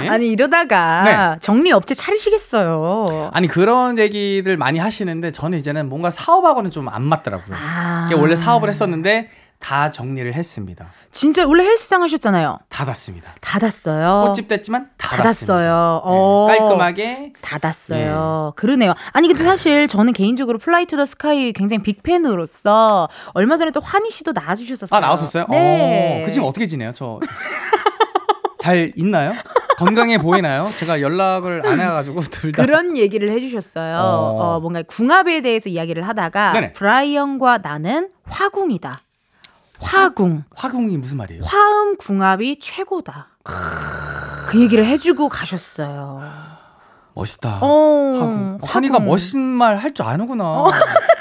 네. 0.00 0.08
아니 0.08 0.28
이러다가 0.28 1.36
정리 1.40 1.72
업체 1.72 1.94
차리시겠어요 1.94 3.30
아니 3.32 3.48
그런 3.48 3.98
얘기들 3.98 4.56
많이 4.56 4.78
하시는데 4.78 5.30
저는 5.32 5.58
이제는 5.58 5.88
뭔가 5.88 6.08
사업하고는 6.10 6.70
좀 6.70 6.86
안 6.88 7.02
맞더라고요. 7.02 7.56
아. 7.56 8.08
원래 8.16 8.36
사업을 8.36 8.68
했었는데 8.68 9.28
다 9.58 9.90
정리를 9.90 10.32
했습니다. 10.34 10.90
진짜 11.10 11.46
원래 11.46 11.64
헬스장 11.64 12.02
하셨잖아요 12.02 12.58
닫았습니다. 12.68 13.34
닫았어요 13.40 14.24
꽃집 14.26 14.48
됐지만. 14.48 14.90
닫았어요 14.98 16.02
네, 16.04 16.10
어. 16.10 16.46
깔끔하게 16.48 17.32
닫았어요. 17.40 18.52
그러네요. 18.56 18.92
아니 19.12 19.28
근데 19.28 19.42
사실 19.44 19.88
저는 19.88 20.12
개인적으로 20.12 20.58
플라이 20.58 20.84
투 20.86 20.96
더 20.96 21.04
스카이 21.06 21.52
굉장히 21.52 21.82
big 21.82 22.11
fan으로서 22.11 23.08
얼마 23.34 23.56
전에 23.56 23.70
또 23.70 23.80
환희 23.80 24.10
씨도 24.10 24.32
나와주셨었어요. 24.32 24.96
아 24.96 25.00
나왔었어요? 25.00 25.46
네. 25.50 26.22
어, 26.22 26.26
그 26.26 26.32
지금 26.32 26.46
어떻게 26.48 26.66
지내요? 26.66 26.92
저 26.94 27.18
잘 28.58 28.92
있나요? 28.96 29.32
건강해 29.78 30.18
보이나요? 30.18 30.66
제가 30.68 31.00
연락을 31.02 31.62
안 31.66 31.78
해가지고 31.78 32.20
둘 32.22 32.52
다. 32.52 32.62
그런 32.62 32.96
얘기를 32.96 33.30
해주셨어요. 33.30 33.96
어. 33.98 34.56
어, 34.56 34.60
뭔가 34.60 34.82
궁합에 34.82 35.40
대해서 35.42 35.68
이야기를 35.68 36.06
하다가 36.08 36.52
네네. 36.52 36.72
브라이언과 36.72 37.58
나는 37.58 38.08
화궁이다. 38.24 39.02
화궁. 39.80 40.44
화공이 40.54 40.96
무슨 40.98 41.16
말이에요? 41.18 41.42
화음 41.44 41.96
궁합이 41.96 42.58
최고다. 42.60 43.28
그 44.48 44.60
얘기를 44.60 44.84
해주고 44.86 45.28
가셨어요. 45.28 46.22
멋있다. 47.14 47.58
어, 47.62 48.12
화공. 48.14 48.58
환희가 48.62 48.94
화궁. 48.94 49.06
멋진 49.06 49.40
말 49.40 49.76
할 49.78 49.94
줄 49.94 50.04
아는구나. 50.06 50.64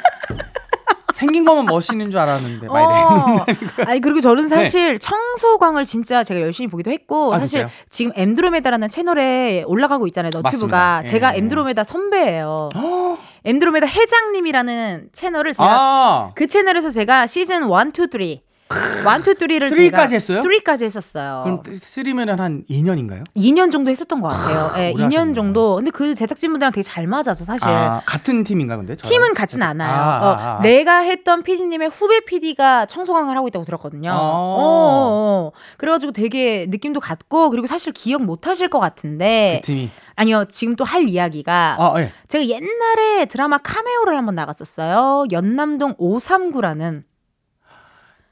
생긴 1.14 1.46
것만 1.46 1.66
멋있는 1.68 2.12
줄 2.12 2.20
알았는데 2.20 2.68
말 2.68 2.84
어. 2.84 3.46
아니 3.88 4.02
그리고 4.02 4.20
저는 4.20 4.50
사실 4.50 5.00
청소광을 5.00 5.86
진짜 5.86 6.26
제가 6.26 6.42
열심히 6.42 6.68
보기도 6.68 6.92
했고 6.92 7.30
네. 7.32 7.36
아, 7.38 7.40
사실 7.40 7.62
진짜요? 7.62 7.86
지금 7.90 8.12
엠드로메다라는 8.16 8.90
채널에 8.90 9.64
올라가고 9.66 10.08
있잖아요 10.08 10.32
너튜브가. 10.34 11.04
예. 11.06 11.08
제가 11.08 11.34
엠드로메다 11.36 11.86
선배예요 11.86 12.68
엠드로메다 13.46 13.88
회장님이라는 13.88 15.10
채널을 15.14 15.54
제가 15.54 15.70
아, 15.70 16.32
그 16.36 16.48
채널에서 16.48 16.90
제가 16.92 17.28
시즌 17.28 17.64
1, 17.64 17.70
2, 17.70 17.70
3 17.72 18.45
1, 18.68 18.78
2, 18.78 19.04
3를 19.04 19.70
쓰리까지 19.70 20.16
했어요? 20.16 20.42
3까지 20.42 20.84
했었어요. 20.86 21.42
그럼 21.44 21.62
쓰리면은 21.80 22.40
한 22.40 22.64
2년인가요? 22.68 23.24
2년 23.36 23.72
정도 23.72 23.92
했었던 23.92 24.22
것 24.22 24.30
같아요. 24.30 24.72
예, 24.78 24.92
오래 24.92 25.04
2년 25.04 25.06
하셨네요. 25.18 25.34
정도. 25.36 25.76
근데 25.76 25.92
그 25.92 26.16
제작진분들랑 26.16 26.72
되게 26.72 26.82
잘 26.82 27.06
맞아서 27.06 27.46
사실 27.46 27.68
아, 27.68 28.02
같은 28.06 28.44
팀인가 28.44 28.78
근데? 28.78 28.96
저랑? 28.96 29.10
팀은 29.12 29.34
같진 29.36 29.62
않아요. 29.62 29.92
아, 29.94 29.96
아, 29.96 30.18
어, 30.18 30.36
아. 30.58 30.62
내가 30.62 31.00
했던 31.00 31.44
PD님의 31.44 31.90
후배 31.90 32.22
PD가 32.22 32.88
청소강을 32.88 33.38
하고 33.38 33.48
있다고 33.48 33.66
들었거든요. 33.66 34.10
아. 34.10 34.16
어, 34.16 34.20
어, 34.20 34.60
어. 34.60 35.52
그래가지고 35.78 36.12
되게 36.12 36.66
느낌도 36.68 37.00
같고 37.02 37.52
그리고 37.52 37.68
사실 37.68 37.94
기억 37.94 38.24
못 38.24 38.48
하실 38.48 38.70
것 38.70 38.80
같은데 38.80 39.60
그 39.62 39.68
팀이. 39.68 39.90
아니요 40.16 40.46
지금 40.50 40.76
또 40.76 40.86
할 40.86 41.08
이야기가 41.10 41.76
아, 41.80 41.94
예. 42.00 42.12
제가 42.28 42.46
옛날에 42.48 43.26
드라마 43.26 43.58
카메오를 43.58 44.16
한번 44.16 44.36
나갔었어요. 44.36 45.26
연남동 45.32 45.96
539라는 45.96 47.04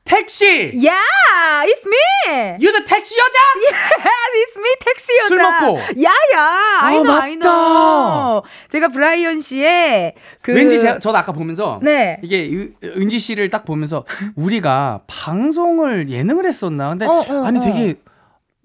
택시! 0.06 0.74
야, 0.86 0.93
it's 1.64 1.88
me. 1.88 2.58
유도 2.62 2.84
택시 2.84 3.16
여자! 3.18 3.39
Yes, 3.56 3.78
it's 4.36 4.60
me, 4.60 4.70
택시 4.86 5.08
여자. 5.18 5.28
술 5.28 5.38
먹고. 5.38 5.80
야야, 6.04 6.80
I 6.82 6.97
아, 6.97 7.01
know, 7.01 7.22
I 7.22 7.38
맞다. 7.38 7.49
know. 7.49 8.41
제가 8.70 8.89
브라이언 8.89 9.41
씨의 9.41 10.14
그 10.41 10.54
왠지 10.54 10.80
제가, 10.80 10.99
저도 10.99 11.18
아까 11.18 11.32
보면서 11.32 11.80
네. 11.82 12.20
이게 12.22 12.43
은- 12.51 12.76
은지 12.84 13.18
씨를 13.18 13.49
딱 13.49 13.64
보면서 13.66 14.04
우리가 14.36 15.01
방송을 15.08 16.10
예능을 16.10 16.45
했었나 16.45 16.89
근데 16.89 17.06
어, 17.06 17.24
어, 17.28 17.45
아니 17.45 17.60
어. 17.60 17.62
되게 17.62 17.95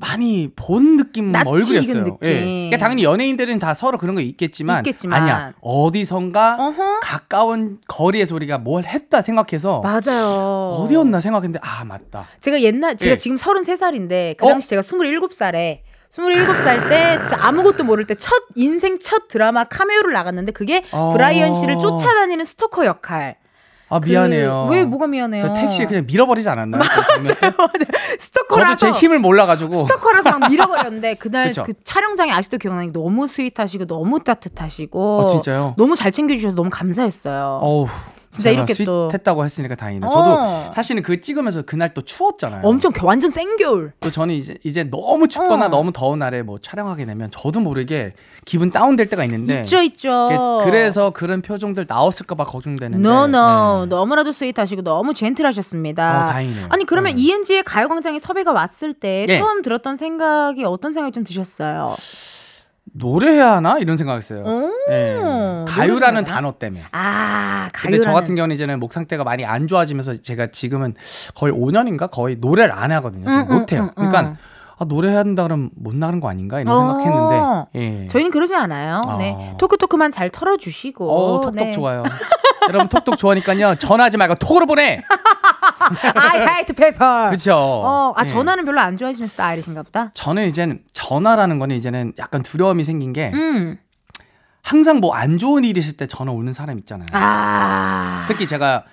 많이 0.09 0.49
본 0.55 0.97
느낌 0.97 1.33
얼굴이었어요. 1.35 2.05
느낌. 2.05 2.17
예. 2.23 2.41
그러니까 2.41 2.77
당연히 2.79 3.03
연예인들은 3.03 3.59
다 3.59 3.75
서로 3.75 3.99
그런 3.99 4.15
거 4.15 4.21
있겠지만, 4.21 4.79
있겠지만. 4.87 5.23
아니야 5.23 5.53
어디선가 5.61 6.57
어허. 6.59 7.01
가까운 7.01 7.79
거리에서 7.89 8.37
우리가 8.37 8.59
뭘 8.59 8.85
했다 8.85 9.21
생각해서 9.23 9.81
맞아요. 9.81 10.77
어디였나 10.85 11.19
생각했는데 11.19 11.59
아 11.65 11.85
맞다. 11.85 12.27
제가 12.41 12.61
옛날 12.63 12.97
제가 12.97 13.15
예. 13.15 13.17
지금 13.17 13.37
33살인데 13.37 14.37
그 14.37 14.47
어? 14.47 14.51
당시 14.51 14.69
제가 14.69 14.83
27살에 14.83 15.81
27살 16.11 16.89
때 16.89 17.19
진짜 17.21 17.47
아무것도 17.49 17.83
모를 17.83 18.07
때 18.07 18.15
첫 18.15 18.33
인생 18.55 19.01
첫 19.01 19.27
드라마 19.27 19.65
카메오를 19.65 20.13
나갔는데 20.13 20.53
그게 20.53 20.85
어. 20.93 21.11
브라이언 21.13 21.55
씨를 21.57 21.79
쫓아다니는 21.79 22.45
스토커 22.45 22.85
역할. 22.87 23.37
아 23.91 24.01
그- 24.01 24.09
미안해요. 24.09 24.69
왜 24.71 24.85
뭐가 24.85 25.07
미안해요? 25.07 25.47
저 25.47 25.55
택시에 25.55 25.87
그냥 25.87 26.05
밀어버리지 26.07 26.49
않았나요? 26.49 26.83
그? 26.83 26.89
맞아요. 26.89 27.53
저도 27.57 27.85
스토커라서 28.19 28.77
제 28.77 28.91
힘을 28.93 29.19
몰라가지고 29.19 29.87
스토커라서 29.87 30.39
막 30.39 30.51
밀어버렸는데 30.51 31.15
그날 31.15 31.49
그쵸. 31.49 31.63
그 31.65 31.73
촬영장이 31.85 32.31
아직도 32.33 32.59
기억나는 32.59 32.93
게 32.93 32.99
너무 32.99 33.27
스윗하시고 33.27 33.87
너무 33.87 34.21
따뜻하시고 34.23 35.19
어, 35.21 35.27
진짜요? 35.27 35.75
너무 35.79 35.97
잘 35.97 36.13
챙겨주셔서 36.13 36.55
너무 36.57 36.69
감사했어요. 36.71 37.59
어우 37.63 37.87
진짜 38.31 38.51
이렇게 38.51 38.75
또- 38.85 39.09
스윗했다고 39.11 39.45
했으니까 39.45 39.75
다행이네요. 39.75 40.09
어. 40.11 40.13
저도 40.13 40.73
사실은 40.73 41.03
그 41.03 41.21
찍으면서 41.21 41.63
그날 41.63 41.95
또 41.95 42.03
추웠잖아요. 42.03 42.61
엄청 42.65 42.93
겨- 42.93 43.07
완전 43.07 43.31
생겨울. 43.31 43.93
또 44.01 44.11
저는 44.11 44.35
이제 44.35 44.57
이제 44.65 44.85
너무 44.85 45.29
춥거나 45.29 45.67
어. 45.67 45.69
너무 45.69 45.93
더운 45.93 46.19
날에 46.19 46.43
뭐 46.43 46.59
촬영하게 46.61 47.07
되면 47.07 47.31
저도 47.31 47.61
모르게 47.61 48.13
기분 48.45 48.71
다운될 48.71 49.09
때가 49.09 49.25
있는데 49.25 49.61
있죠 49.61 49.81
있죠. 49.83 50.29
그- 50.31 50.65
그래서 50.71 51.11
그런 51.11 51.41
표정들 51.43 51.87
나왔을까봐 51.89 52.45
걱정되는데. 52.45 53.09
No, 53.09 53.25
no. 53.25 53.85
네. 53.85 53.89
너무나도 53.89 54.33
스윗하시고 54.33 54.83
너무 54.83 55.15
젠틀하셨습니다. 55.15 56.25
어, 56.25 56.27
다행이네요. 56.31 56.67
아니 56.71 56.85
그러면 56.85 57.17
네. 57.17 57.23
이은지의 57.23 57.63
가요광장에 57.63 58.19
섭외가 58.19 58.53
왔을 58.53 58.93
때 58.93 59.27
예. 59.29 59.39
처음 59.39 59.63
들었던 59.63 59.97
생각이 59.97 60.65
어떤 60.65 60.93
생각이 60.93 61.13
좀 61.13 61.25
드셨어요? 61.25 61.95
노래해야 62.93 63.57
하나 63.57 63.79
이런 63.79 63.97
생각했어요. 63.97 64.43
오, 64.45 64.71
예. 64.91 65.19
노래해야 65.21 65.65
가요라는? 65.69 66.25
단어 66.25 66.53
때문에. 66.53 66.85
아 66.93 67.69
근데 67.73 67.99
가요라는 67.99 68.03
저 68.03 68.13
같은 68.13 68.35
경우는 68.35 68.55
이제는 68.55 68.81
목 68.81 68.93
상태가 68.93 69.25
많이 69.25 69.45
안 69.45 69.67
좋아지면서 69.67 70.23
제가 70.23 70.49
지금은 70.49 70.95
거의 71.35 71.53
5년인가 71.53 72.11
거의 72.11 72.37
노래를 72.37 72.73
안 72.73 72.93
하거든요. 72.93 73.27
응, 73.29 73.47
응, 73.51 73.59
못 73.59 73.73
해요. 73.73 73.83
응, 73.85 73.95
그러니까 73.95 74.21
응. 74.31 74.37
아, 74.81 74.85
노래해야 74.85 75.19
한다 75.21 75.43
그러면 75.43 75.71
못 75.77 75.95
나가는 75.95 76.21
거 76.21 76.29
아닌가 76.29 76.61
이런 76.61 76.75
어. 76.75 77.01
생각했는데. 77.03 77.67
예. 77.75 78.07
저희는 78.09 78.31
그러지 78.31 78.55
않아요. 78.55 79.01
네. 79.19 79.35
어. 79.37 79.57
토크토크만 79.59 80.11
잘 80.11 80.31
털어주시고. 80.31 81.11
어, 81.11 81.41
톡톡 81.41 81.55
네. 81.55 81.73
좋아요. 81.73 82.05
여러분 82.69 82.89
톡톡 82.89 83.17
좋아하니까요. 83.19 83.75
전화하지 83.77 84.17
말고 84.19 84.37
톡으로 84.37 84.67
보내. 84.67 85.03
I 86.15 86.41
hate 86.41 86.75
paper. 86.77 87.29
그렇죠. 87.29 87.55
어, 87.57 88.13
아 88.17 88.25
예. 88.25 88.27
전화는 88.27 88.65
별로 88.65 88.81
안 88.81 88.97
좋아하시는 88.97 89.27
스타일이신가 89.29 89.83
보다. 89.85 90.11
저는 90.15 90.47
이제는 90.49 90.81
전화라는 90.93 91.59
거는 91.59 91.77
이제는 91.77 92.13
약간 92.19 92.43
두려움이 92.43 92.85
생긴 92.85 93.13
게 93.13 93.31
음. 93.35 93.79
항상 94.63 94.99
뭐 95.01 95.15
안 95.15 95.39
좋은 95.39 95.65
일이 95.65 95.81
있을 95.81 95.97
때 95.97 96.07
전화 96.07 96.31
오는 96.33 96.53
사람 96.53 96.79
있잖아요. 96.79 97.07
아. 97.13 98.27
특히 98.29 98.47
제가 98.47 98.85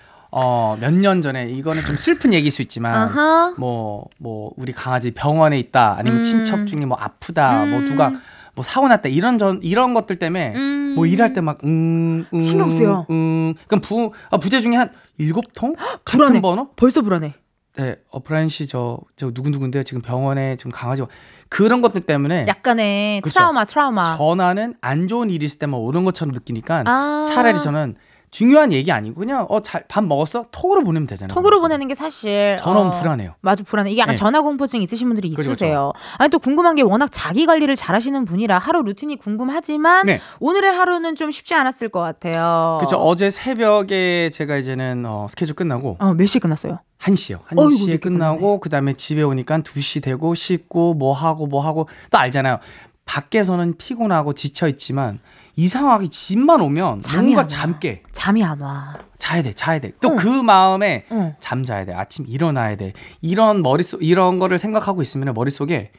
어, 0.41 0.77
몇 0.79 0.93
년 0.93 1.21
전에 1.21 1.47
이거는 1.49 1.81
좀 1.81 1.95
슬픈 1.95 2.33
얘기일 2.33 2.51
수 2.51 2.61
있지만 2.61 2.93
아하. 2.95 3.53
뭐뭐 3.57 4.51
우리 4.57 4.71
강아지 4.73 5.11
병원에 5.11 5.57
있다 5.59 5.95
아니면 5.97 6.19
음. 6.19 6.23
친척 6.23 6.65
중에 6.67 6.85
뭐 6.85 6.97
아프다 6.99 7.65
뭐 7.65 7.79
음. 7.79 7.85
누가 7.85 8.11
뭐 8.53 8.63
사고 8.63 8.87
났다 8.87 9.09
이런 9.09 9.37
전 9.37 9.59
이런 9.63 9.93
것들 9.93 10.17
때문에 10.17 10.53
음. 10.55 10.93
뭐 10.95 11.05
일할 11.05 11.33
때 11.33 11.41
막 11.41 11.59
음, 11.65 12.25
음, 12.33 12.41
신경 12.41 12.69
쓰여. 12.69 13.05
음. 13.09 13.53
그럼 13.67 13.81
부 13.81 14.11
아, 14.31 14.37
부재 14.37 14.59
중에 14.61 14.75
한 14.75 14.91
일곱 15.17 15.53
통 15.53 15.75
불안해. 16.05 16.27
같은 16.29 16.41
번호? 16.41 16.69
벌써 16.75 17.01
불안해. 17.01 17.33
네, 17.77 17.95
어 18.09 18.19
브라이언 18.23 18.47
씨저 18.47 18.99
저 19.17 19.31
누구 19.31 19.49
누군데 19.49 19.83
지금 19.83 20.01
병원에 20.01 20.55
지금 20.55 20.71
강아지가 20.71 21.09
그런 21.49 21.81
것들 21.81 22.01
때문에 22.01 22.45
약간의 22.47 23.19
그쵸. 23.21 23.33
트라우마, 23.33 23.65
트라우마. 23.65 24.15
전화는 24.15 24.75
안 24.79 25.09
좋은 25.09 25.29
일이 25.29 25.45
있을 25.45 25.59
때만 25.59 25.77
오는 25.77 26.05
것처럼 26.05 26.33
느끼니까 26.33 26.83
아. 26.87 27.25
차라리 27.27 27.61
저는 27.61 27.95
중요한 28.35 28.73
얘기 28.73 28.91
아니고 28.91 29.19
그냥 29.19 29.45
어 29.49 29.61
잘 29.61 29.85
밥 29.87 30.03
먹었어 30.03 30.45
톡으로 30.51 30.83
보내면 30.83 31.07
되잖아요. 31.07 31.33
톡으로 31.33 31.61
보내는 31.61 31.87
게 31.87 31.95
사실 31.95 32.55
전화 32.59 32.81
어, 32.81 32.91
불안해요. 32.91 33.35
맞아 33.41 33.63
불안해. 33.63 33.91
이게 33.91 34.01
약간 34.01 34.13
네. 34.15 34.17
전화 34.17 34.41
공포증 34.41 34.81
있으신 34.81 35.07
분들이 35.07 35.31
그렇죠, 35.31 35.51
있으세요. 35.51 35.93
아니 36.17 36.29
또 36.29 36.39
궁금한 36.39 36.75
게 36.75 36.81
워낙 36.81 37.09
자기 37.11 37.45
관리를 37.45 37.75
잘하시는 37.75 38.25
분이라 38.25 38.59
하루 38.59 38.83
루틴이 38.83 39.15
궁금하지만 39.17 40.05
네. 40.07 40.19
오늘의 40.39 40.71
하루는 40.73 41.15
좀 41.15 41.31
쉽지 41.31 41.53
않았을 41.55 41.89
것 41.89 42.01
같아요. 42.01 42.77
그렇죠. 42.79 42.97
어제 42.97 43.29
새벽에 43.29 44.29
제가 44.33 44.57
이제는 44.57 45.05
어, 45.07 45.27
스케줄 45.29 45.55
끝나고 45.55 45.97
어, 45.99 46.13
몇 46.13 46.25
시에 46.27 46.39
끝났어요? 46.39 46.79
1시요. 46.99 47.39
어이구, 47.55 47.69
1시에 47.75 47.85
늦게 47.85 47.97
끝나고 47.97 48.59
그다음에 48.59 48.93
집에 48.93 49.21
오니까 49.21 49.59
2시 49.59 50.01
되고 50.03 50.33
씻고 50.35 50.95
뭐 50.95 51.13
하고 51.13 51.47
뭐 51.47 51.65
하고 51.65 51.87
또 52.11 52.17
알잖아요. 52.17 52.59
밖에서는 53.05 53.75
피곤하고 53.77 54.33
지쳐 54.33 54.67
있지만 54.67 55.19
이상하게 55.55 56.09
집만 56.09 56.61
오면 56.61 56.99
잠이 56.99 57.33
뭔가. 57.33 57.47
잠깨. 57.47 58.03
잠이 58.11 58.43
안 58.43 58.59
와. 58.61 58.93
자야 59.17 59.41
돼, 59.41 59.53
자야 59.53 59.79
돼. 59.79 59.91
또 60.01 60.11
응. 60.11 60.15
그 60.17 60.27
마음에 60.27 61.05
응. 61.11 61.33
잠 61.39 61.63
자야 61.63 61.85
돼. 61.85 61.93
아침 61.93 62.25
일어나야 62.27 62.75
돼. 62.75 62.93
이런 63.21 63.61
머릿속 63.61 64.03
이런 64.03 64.39
거를 64.39 64.57
생각하고 64.57 65.01
있으면 65.01 65.33
머릿속에 65.33 65.91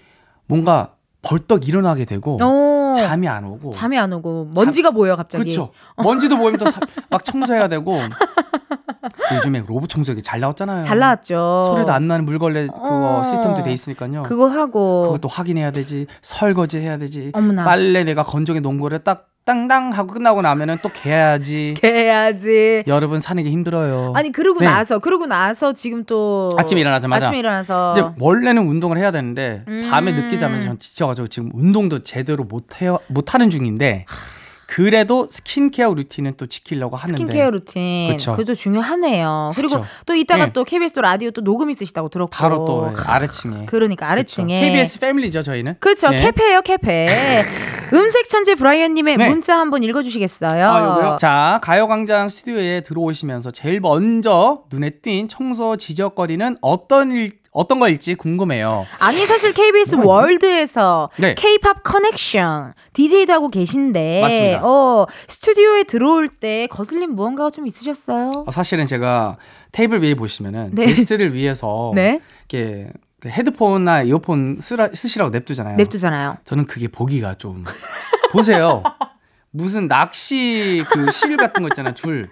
뭔가 0.47 0.93
벌떡 1.23 1.67
일어나게 1.67 2.05
되고 2.05 2.39
어, 2.41 2.93
잠이 2.95 3.27
안 3.27 3.45
오고 3.45 3.73
잠이 3.73 3.99
안 3.99 4.13
오고 4.13 4.51
먼지가 4.55 4.91
보여 4.93 5.17
갑자기. 5.17 5.45
그렇죠. 5.45 5.73
먼지도 6.03 6.37
보이면 6.37 6.59
또 6.59 6.67
막 7.11 7.25
청소해야 7.25 7.69
되고 7.69 7.99
요즘에 9.35 9.65
로봇 9.67 9.89
청소기 9.89 10.23
잘 10.23 10.39
나왔잖아요. 10.41 10.83
잘 10.83 10.99
나왔죠. 10.99 11.73
소리도 11.75 11.93
안 11.93 12.07
나는 12.07 12.25
물걸레 12.27 12.67
그거 12.69 13.21
어. 13.21 13.25
시스템도 13.25 13.65
돼 13.65 13.73
있으니까요. 13.73 14.23
그거 14.23 14.47
하고 14.49 15.03
그것도 15.13 15.29
확인해야 15.29 15.73
되지. 15.73 16.07
설거지 16.23 16.79
해야 16.79 16.97
되지. 16.99 17.33
어머나. 17.35 17.65
빨래 17.65 18.05
내가 18.05 18.23
건조기 18.23 18.61
거를 18.63 19.01
딱 19.01 19.29
땅땅 19.47 19.93
하고 19.93 20.13
끝나고 20.13 20.43
나면은 20.43 20.77
또 20.83 20.89
개야지. 20.89 21.75
개야지. 21.81 22.83
여러분 22.89 23.21
사는 23.21 23.41
게 23.43 23.49
힘들어요. 23.49 24.13
아니 24.17 24.33
그러고 24.33 24.59
네. 24.59 24.67
나서 24.67 24.99
그러고 24.99 25.27
나서 25.27 25.73
지금 25.73 26.03
또 26.05 26.51
아침에 26.59 26.81
일어나자마자. 26.81 27.27
아침에 27.27 27.39
일어나서 27.39 27.93
이제 27.93 28.05
원래는 28.19 28.67
운동을 28.67 28.99
해야 28.99 29.13
되는데 29.13 29.63
음. 29.69 29.87
밤에 29.89 30.11
늦게 30.13 30.39
자면 30.39 30.65
전 30.65 30.79
지쳐가지고 30.81 31.29
지금 31.29 31.51
운동도 31.55 32.03
제대로 32.03 32.43
못 32.43 32.83
해요 32.83 32.99
못 33.07 33.35
하는 33.35 33.49
중인데 33.49 34.07
그래도 34.67 35.29
스킨케어 35.31 35.95
루틴은 35.95 36.35
또 36.37 36.47
지키려고 36.47 36.97
하는데 36.97 37.17
스킨케어 37.17 37.51
루틴. 37.51 38.17
그쵸. 38.17 38.33
그것도 38.33 38.55
중요하네요. 38.55 39.53
그리고 39.55 39.81
그쵸. 39.81 39.89
또 40.05 40.15
이따가 40.15 40.47
네. 40.47 40.53
또 40.53 40.65
KBS 40.65 40.99
라디오 40.99 41.31
또 41.31 41.43
녹음 41.43 41.71
있으시다고 41.71 42.09
들었고. 42.09 42.31
바로 42.31 42.65
또 42.65 42.93
아래층에 43.07 43.67
그러니까 43.67 44.11
아래층에. 44.11 44.61
KBS 44.61 44.99
패밀리죠 45.01 45.43
저희는. 45.43 45.77
그렇죠. 45.79 46.11
네. 46.11 46.17
캐페예요, 46.17 46.63
캐페. 46.63 47.07
음색 47.93 48.29
천재 48.29 48.57
브라이언님의 48.57 49.17
네. 49.17 49.29
문자 49.29 49.57
한번 49.59 49.85
읽어주시겠어요? 49.85 50.67
아? 50.69 51.19
자, 51.21 51.61
가요광장 51.63 52.29
스튜디오에 52.29 52.81
들어오시면서 52.81 53.53
제일 53.53 53.81
먼저 53.81 54.63
눈에 54.71 54.91
띈 54.91 55.29
청소 55.29 55.77
지적거리는 55.77 56.57
어떤 56.61 57.13
일, 57.13 57.31
어떤 57.57 57.81
거일지 57.81 58.15
궁금해요. 58.15 58.87
아니 58.99 59.25
사실 59.27 59.53
KBS 59.53 59.97
월드에서 59.97 61.11
네. 61.17 61.35
K-팝 61.35 61.83
커넥션 61.83 62.75
DJ도 62.93 63.33
하고 63.33 63.49
계신데 63.49 64.21
맞습니다. 64.21 64.61
어, 64.65 65.07
스튜디오에 65.29 65.85
들어올 65.85 66.29
때 66.29 66.67
거슬린 66.71 67.15
무언가가 67.17 67.51
좀 67.51 67.67
있으셨어요? 67.67 68.45
어, 68.47 68.51
사실은 68.51 68.85
제가 68.87 69.39
테이블 69.73 70.03
위에 70.03 70.15
보시면은 70.15 70.71
네. 70.75 70.87
게스트를 70.87 71.33
위해서 71.35 71.93
네. 71.97 72.21
이렇게 72.49 72.91
그 73.21 73.31
헤드폰이나 73.31 74.03
이어폰 74.03 74.59
쓰라, 74.61 74.91
쓰시라고 74.93 75.31
냅두잖아요. 75.31 75.77
냅두잖아요. 75.77 76.37
저는 76.45 76.67
그게 76.67 76.89
보기가 76.89 77.35
좀 77.35 77.65
보세요. 78.33 78.83
무슨 79.51 79.89
낚시 79.89 80.85
그 80.91 81.11
실 81.11 81.37
같은 81.39 81.63
거 81.63 81.69
있잖아요. 81.69 81.95
줄. 81.95 82.29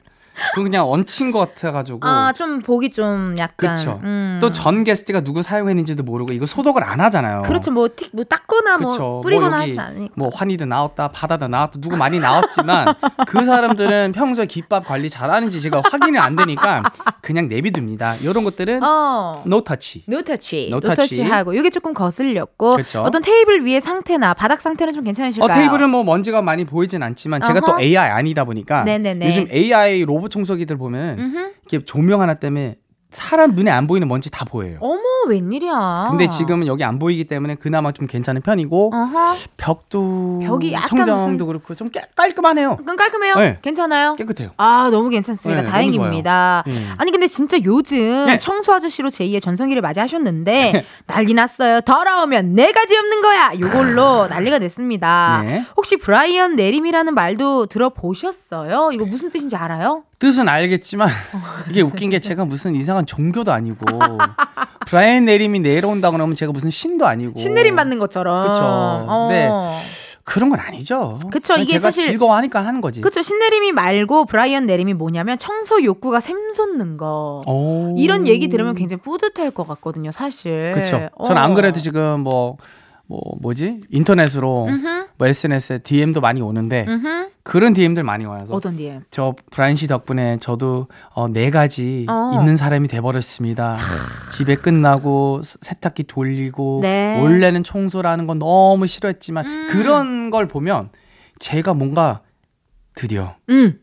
그거 0.52 0.62
그냥 0.64 0.88
얹힌 0.90 1.30
것 1.32 1.38
같아가지고. 1.38 2.00
아 2.02 2.32
좀 2.34 2.60
보기 2.60 2.90
좀 2.90 3.36
약간 3.38 3.76
그쵸. 3.76 4.00
음. 4.02 4.38
또전 4.42 4.82
게스트가 4.84 5.20
누구 5.20 5.42
사용했는지도 5.42 6.02
모르고 6.02 6.32
이거 6.32 6.46
소독을 6.46 6.82
안 6.82 7.00
하잖아요. 7.00 7.42
그렇죠 7.42 7.70
뭐 7.70 7.88
틱 7.88 8.10
뭐 8.12 8.24
닦거나 8.24 8.78
뭐 8.78 8.90
그쵸. 8.90 9.20
뿌리거나 9.22 9.48
뭐 9.50 9.58
여기 9.60 9.70
하진 9.70 9.80
않으니까. 9.80 10.14
뭐 10.16 10.30
환희도 10.34 10.64
나왔다, 10.66 11.08
바다도 11.08 11.48
나왔다, 11.48 11.80
누구 11.80 11.96
많이 11.96 12.18
나왔지만 12.18 12.94
그 13.28 13.44
사람들은 13.44 14.12
평소에 14.12 14.46
깃밥 14.46 14.86
관리 14.86 15.08
잘하는지 15.10 15.60
제가 15.60 15.82
확인이 15.88 16.18
안 16.18 16.34
되니까 16.36 16.82
그냥 17.20 17.48
내비둡니다. 17.48 18.16
이런 18.22 18.42
것들은 18.44 18.82
어. 18.82 19.42
노 19.46 19.62
터치. 19.62 20.04
노 20.08 20.22
터치, 20.22 20.66
No 20.68 20.76
노터치 20.80 21.16
touch. 21.16 21.22
하고 21.30 21.52
이게 21.54 21.70
조금 21.70 21.94
거슬렸고 21.94 22.76
그쵸. 22.76 23.02
어떤 23.06 23.22
테이블 23.22 23.64
위의 23.64 23.80
상태나 23.80 24.34
바닥 24.34 24.60
상태는 24.60 24.92
좀 24.92 25.02
어, 25.02 25.04
괜찮으실까요? 25.04 25.52
테이블은 25.56 25.90
뭐 25.90 26.02
먼지가 26.04 26.42
많이 26.42 26.64
보이진 26.64 27.02
않지만 27.02 27.40
제가 27.42 27.60
어허. 27.62 27.66
또 27.76 27.80
AI 27.80 28.10
아니다 28.10 28.44
보니까 28.44 28.82
네네네. 28.84 29.28
요즘 29.28 29.48
AI 29.52 30.04
로봇 30.04 30.23
청소기들 30.28 30.76
보면 30.76 31.18
음흠. 31.18 31.52
이렇게 31.70 31.84
조명 31.84 32.20
하나 32.20 32.34
때문에 32.34 32.76
사람 33.14 33.52
눈에 33.52 33.70
안 33.70 33.86
보이는 33.86 34.08
먼지 34.08 34.28
다 34.30 34.44
보여요. 34.44 34.76
어머 34.80 35.00
웬일이야? 35.28 36.08
근데 36.10 36.28
지금은 36.28 36.66
여기 36.66 36.82
안 36.82 36.98
보이기 36.98 37.24
때문에 37.24 37.54
그나마 37.54 37.92
좀 37.92 38.06
괜찮은 38.08 38.42
편이고 38.42 38.90
어허. 38.92 39.34
벽도 39.56 40.40
벽이 40.44 40.72
약간 40.72 41.06
천장도 41.06 41.46
그렇고 41.46 41.74
좀 41.76 41.88
깨, 41.90 42.02
깔끔하네요. 42.16 42.76
그럼 42.76 42.96
깔끔해요? 42.96 43.36
네. 43.36 43.58
괜찮아요? 43.62 44.16
깨끗해요. 44.16 44.50
아 44.56 44.88
너무 44.90 45.08
괜찮습니다. 45.10 45.62
네, 45.62 45.70
다행입니다. 45.70 46.64
너무. 46.66 46.76
네. 46.76 46.86
아니 46.98 47.12
근데 47.12 47.28
진짜 47.28 47.56
요즘 47.62 48.26
네. 48.26 48.38
청소 48.38 48.74
아저씨로 48.74 49.10
제2의 49.10 49.40
전성기를 49.40 49.80
맞이하셨는데 49.80 50.84
난리 51.06 51.34
났어요. 51.34 51.80
더러우면 51.82 52.54
네 52.54 52.72
가지 52.72 52.96
없는 52.96 53.22
거야. 53.22 53.52
요걸로 53.60 54.26
난리가 54.26 54.58
됐습니다. 54.58 55.42
네. 55.44 55.64
혹시 55.76 55.96
브라이언 55.96 56.56
내림이라는 56.56 57.14
말도 57.14 57.66
들어보셨어요? 57.66 58.90
이거 58.92 59.06
무슨 59.06 59.30
뜻인지 59.30 59.54
알아요? 59.54 60.02
뜻은 60.18 60.48
알겠지만 60.48 61.08
이게 61.70 61.82
웃긴 61.82 62.10
게 62.10 62.18
제가 62.18 62.44
무슨 62.44 62.74
이상한 62.74 63.06
종교도 63.06 63.52
아니고 63.52 63.84
브라이언 64.86 65.24
내림이 65.24 65.60
내려온다 65.60 66.10
그러면 66.10 66.34
제가 66.34 66.52
무슨 66.52 66.70
신도 66.70 67.06
아니고 67.06 67.38
신내림 67.38 67.76
받는 67.76 67.98
것처럼. 67.98 68.46
그쵸. 68.46 68.60
어. 68.62 69.28
네. 69.30 69.48
그런 70.26 70.48
건 70.48 70.58
아니죠. 70.58 71.18
그쵸, 71.30 71.52
그냥 71.54 71.64
이게 71.68 71.78
사실- 71.78 72.06
즐거워하니까 72.08 72.64
하는 72.64 72.80
거지. 72.80 73.02
그쵸 73.02 73.20
신내림이 73.20 73.72
말고 73.72 74.24
브라이언 74.24 74.64
내림이 74.66 74.94
뭐냐면 74.94 75.36
청소 75.36 75.82
욕구가 75.84 76.20
샘솟는 76.20 76.96
거. 76.96 77.42
오. 77.46 77.94
이런 77.98 78.26
얘기 78.26 78.48
들으면 78.48 78.74
굉장히 78.74 79.02
뿌듯할 79.02 79.50
것 79.50 79.68
같거든요, 79.68 80.10
사실. 80.12 80.72
그쵸. 80.72 81.10
어. 81.16 81.24
전안 81.24 81.52
그래도 81.54 81.78
지금 81.80 82.20
뭐, 82.20 82.56
뭐, 83.06 83.20
뭐지? 83.42 83.80
인터넷으로 83.90 84.64
음흠. 84.66 85.06
뭐 85.18 85.26
SNS에 85.28 85.78
DM도 85.78 86.22
많이 86.22 86.40
오는데 86.40 86.86
음흠. 86.88 87.28
그런 87.44 87.74
DM들 87.74 88.02
많이 88.04 88.24
와서 88.24 88.54
어떤 88.54 88.74
DM? 88.74 89.02
저 89.10 89.34
브라인 89.50 89.76
씨 89.76 89.86
덕분에 89.86 90.38
저도 90.40 90.88
어, 91.14 91.28
네 91.28 91.50
가지 91.50 92.06
어. 92.08 92.30
있는 92.34 92.56
사람이 92.56 92.88
돼버렸습니다. 92.88 93.76
집에 94.32 94.54
끝나고 94.56 95.42
세- 95.44 95.58
세탁기 95.60 96.04
돌리고 96.04 96.78
네. 96.82 97.20
원래는 97.20 97.62
청소라는 97.62 98.26
건 98.26 98.38
너무 98.38 98.86
싫어했지만 98.86 99.44
음. 99.44 99.68
그런 99.70 100.30
걸 100.30 100.48
보면 100.48 100.88
제가 101.38 101.74
뭔가 101.74 102.22
드디어 102.94 103.34
음. 103.50 103.78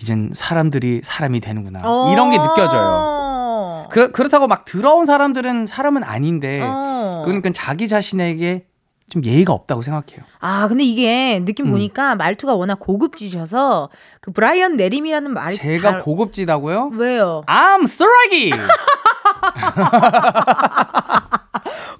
이젠 0.00 0.30
사람들이 0.32 1.00
사람이 1.02 1.40
되는구나 1.40 1.80
어. 1.82 2.12
이런 2.12 2.30
게 2.30 2.38
느껴져요. 2.38 3.88
그렇, 3.90 4.12
그렇다고 4.12 4.46
막 4.46 4.64
더러운 4.64 5.04
사람들은 5.04 5.66
사람은 5.66 6.04
아닌데 6.04 6.60
어. 6.62 7.22
그러니까 7.24 7.50
자기 7.52 7.88
자신에게 7.88 8.66
좀 9.10 9.22
예의가 9.24 9.52
없다고 9.52 9.82
생각해요. 9.82 10.24
아, 10.38 10.66
근데 10.68 10.84
이게 10.84 11.40
느낌 11.44 11.66
음. 11.66 11.72
보니까 11.72 12.14
말투가 12.14 12.54
워낙 12.54 12.76
고급지셔서 12.76 13.90
그 14.20 14.30
브라이언 14.32 14.76
내림이라는 14.76 15.34
말이 15.34 15.56
제가 15.56 15.90
잘... 15.90 16.00
고급지다고요? 16.00 16.92
왜요? 16.94 17.42
I'm 17.46 17.86
쓰레기. 17.86 18.52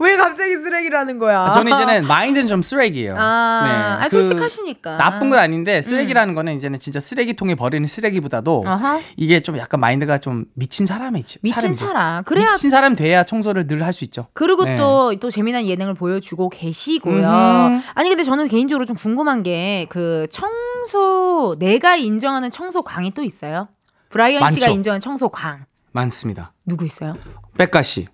왜 0.01 0.17
갑자기 0.17 0.55
쓰레기라는 0.57 1.19
거야? 1.19 1.51
저는 1.53 1.73
이제는 1.75 2.07
마인드는 2.09 2.47
좀 2.49 2.63
쓰레기예요. 2.63 3.15
아, 3.17 3.99
아, 4.01 4.09
그 4.09 4.25
솔직하시니까. 4.25 4.97
나쁜 4.97 5.29
건 5.31 5.39
아닌데 5.39 5.83
쓰레기라는 5.83 6.35
거는 6.35 6.57
이제는 6.57 6.79
진짜 6.81 6.99
쓰레기통에 6.99 7.55
버리는 7.55 7.87
쓰레기보다도 7.87 8.65
어허. 8.67 9.01
이게 9.17 9.41
좀 9.41 9.59
약간 9.59 9.79
마인드가 9.81 10.19
좀 10.19 10.47
미친 10.55 10.87
사람이지. 10.87 11.41
미친 11.43 11.75
사람이죠. 11.75 11.85
사람. 11.87 12.25
그래야 12.25 12.53
미친 12.53 12.71
사람 12.71 12.97
돼야 12.97 13.25
청소를 13.25 13.67
늘 13.67 13.83
할 13.83 13.93
수 13.93 14.05
있죠. 14.05 14.27
그리고 14.35 14.65
네. 14.65 14.77
또, 14.77 15.15
또 15.21 15.31
재미난 15.31 15.67
예능을 15.67 15.95
보여주고 15.95 16.49
계시고요. 16.49 17.17
음흠. 17.17 17.83
아니, 17.95 18.09
근데 18.09 18.25
저는 18.25 18.49
개인적으로 18.49 18.87
좀 18.87 18.97
궁금한 18.97 19.43
게 19.43 19.87
그 19.91 20.27
청소, 20.31 21.57
내가 21.59 21.97
인정하는 21.97 22.51
청소 22.51 22.83
광이 22.83 23.13
또 23.13 23.23
있어요? 23.23 23.69
브라이언 24.11 24.51
씨가 24.51 24.67
많죠. 24.67 24.75
인정하는 24.77 25.01
청소 25.01 25.29
광. 25.29 25.65
많습니다. 25.93 26.53
누구 26.67 26.85
있어요? 26.85 27.15
백가 27.59 27.83
씨, 27.83 28.07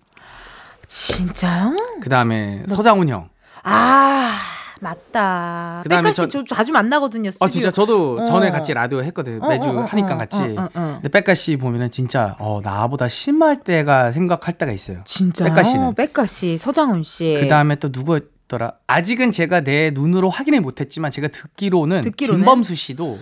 진짜요? 0.87 1.77
그 2.01 2.09
다음에 2.09 2.63
서장훈 2.69 3.09
형. 3.09 3.29
아, 3.63 4.37
맞다. 4.81 5.81
그다음에 5.83 6.03
백가 6.03 6.13
씨 6.13 6.17
전- 6.29 6.45
저 6.47 6.55
자주 6.55 6.73
만나거든요. 6.73 7.31
스튜디오. 7.31 7.45
어 7.47 7.49
진짜 7.51 7.71
저도 7.71 8.19
어. 8.21 8.27
전에 8.27 8.51
같이 8.51 8.73
라디오 8.75 9.03
했거든요. 9.03 9.41
어, 9.43 9.49
매주 9.49 9.69
어, 9.69 9.81
어, 9.81 9.85
하니까 9.85 10.15
어, 10.15 10.19
같이. 10.19 10.37
어, 10.43 10.55
어, 10.63 10.69
어. 10.75 10.93
근데 11.03 11.09
백가 11.09 11.35
씨 11.35 11.57
보면은 11.57 11.91
진짜 11.91 12.37
어 12.39 12.61
나보다 12.63 13.09
심할 13.09 13.57
때가 13.63 14.13
생각할 14.13 14.55
때가 14.59 14.71
있어요. 14.73 15.01
진짜요? 15.05 15.49
백가 15.49 15.63
씨는. 15.65 15.95
백가 15.95 16.27
씨, 16.27 16.59
서장훈 16.59 17.03
씨. 17.03 17.39
그 17.41 17.49
다음에 17.49 17.77
또 17.77 17.89
누구였더라? 17.91 18.73
아직은 18.87 19.33
제가 19.33 19.63
내 19.63 19.91
눈으로 19.93 20.31
확인을 20.31 20.61
못했지만 20.61 21.11
제가 21.11 21.29
듣기로는, 21.29 22.03
듣기로는? 22.03 22.41
김범수 22.41 22.75
씨도 22.77 23.19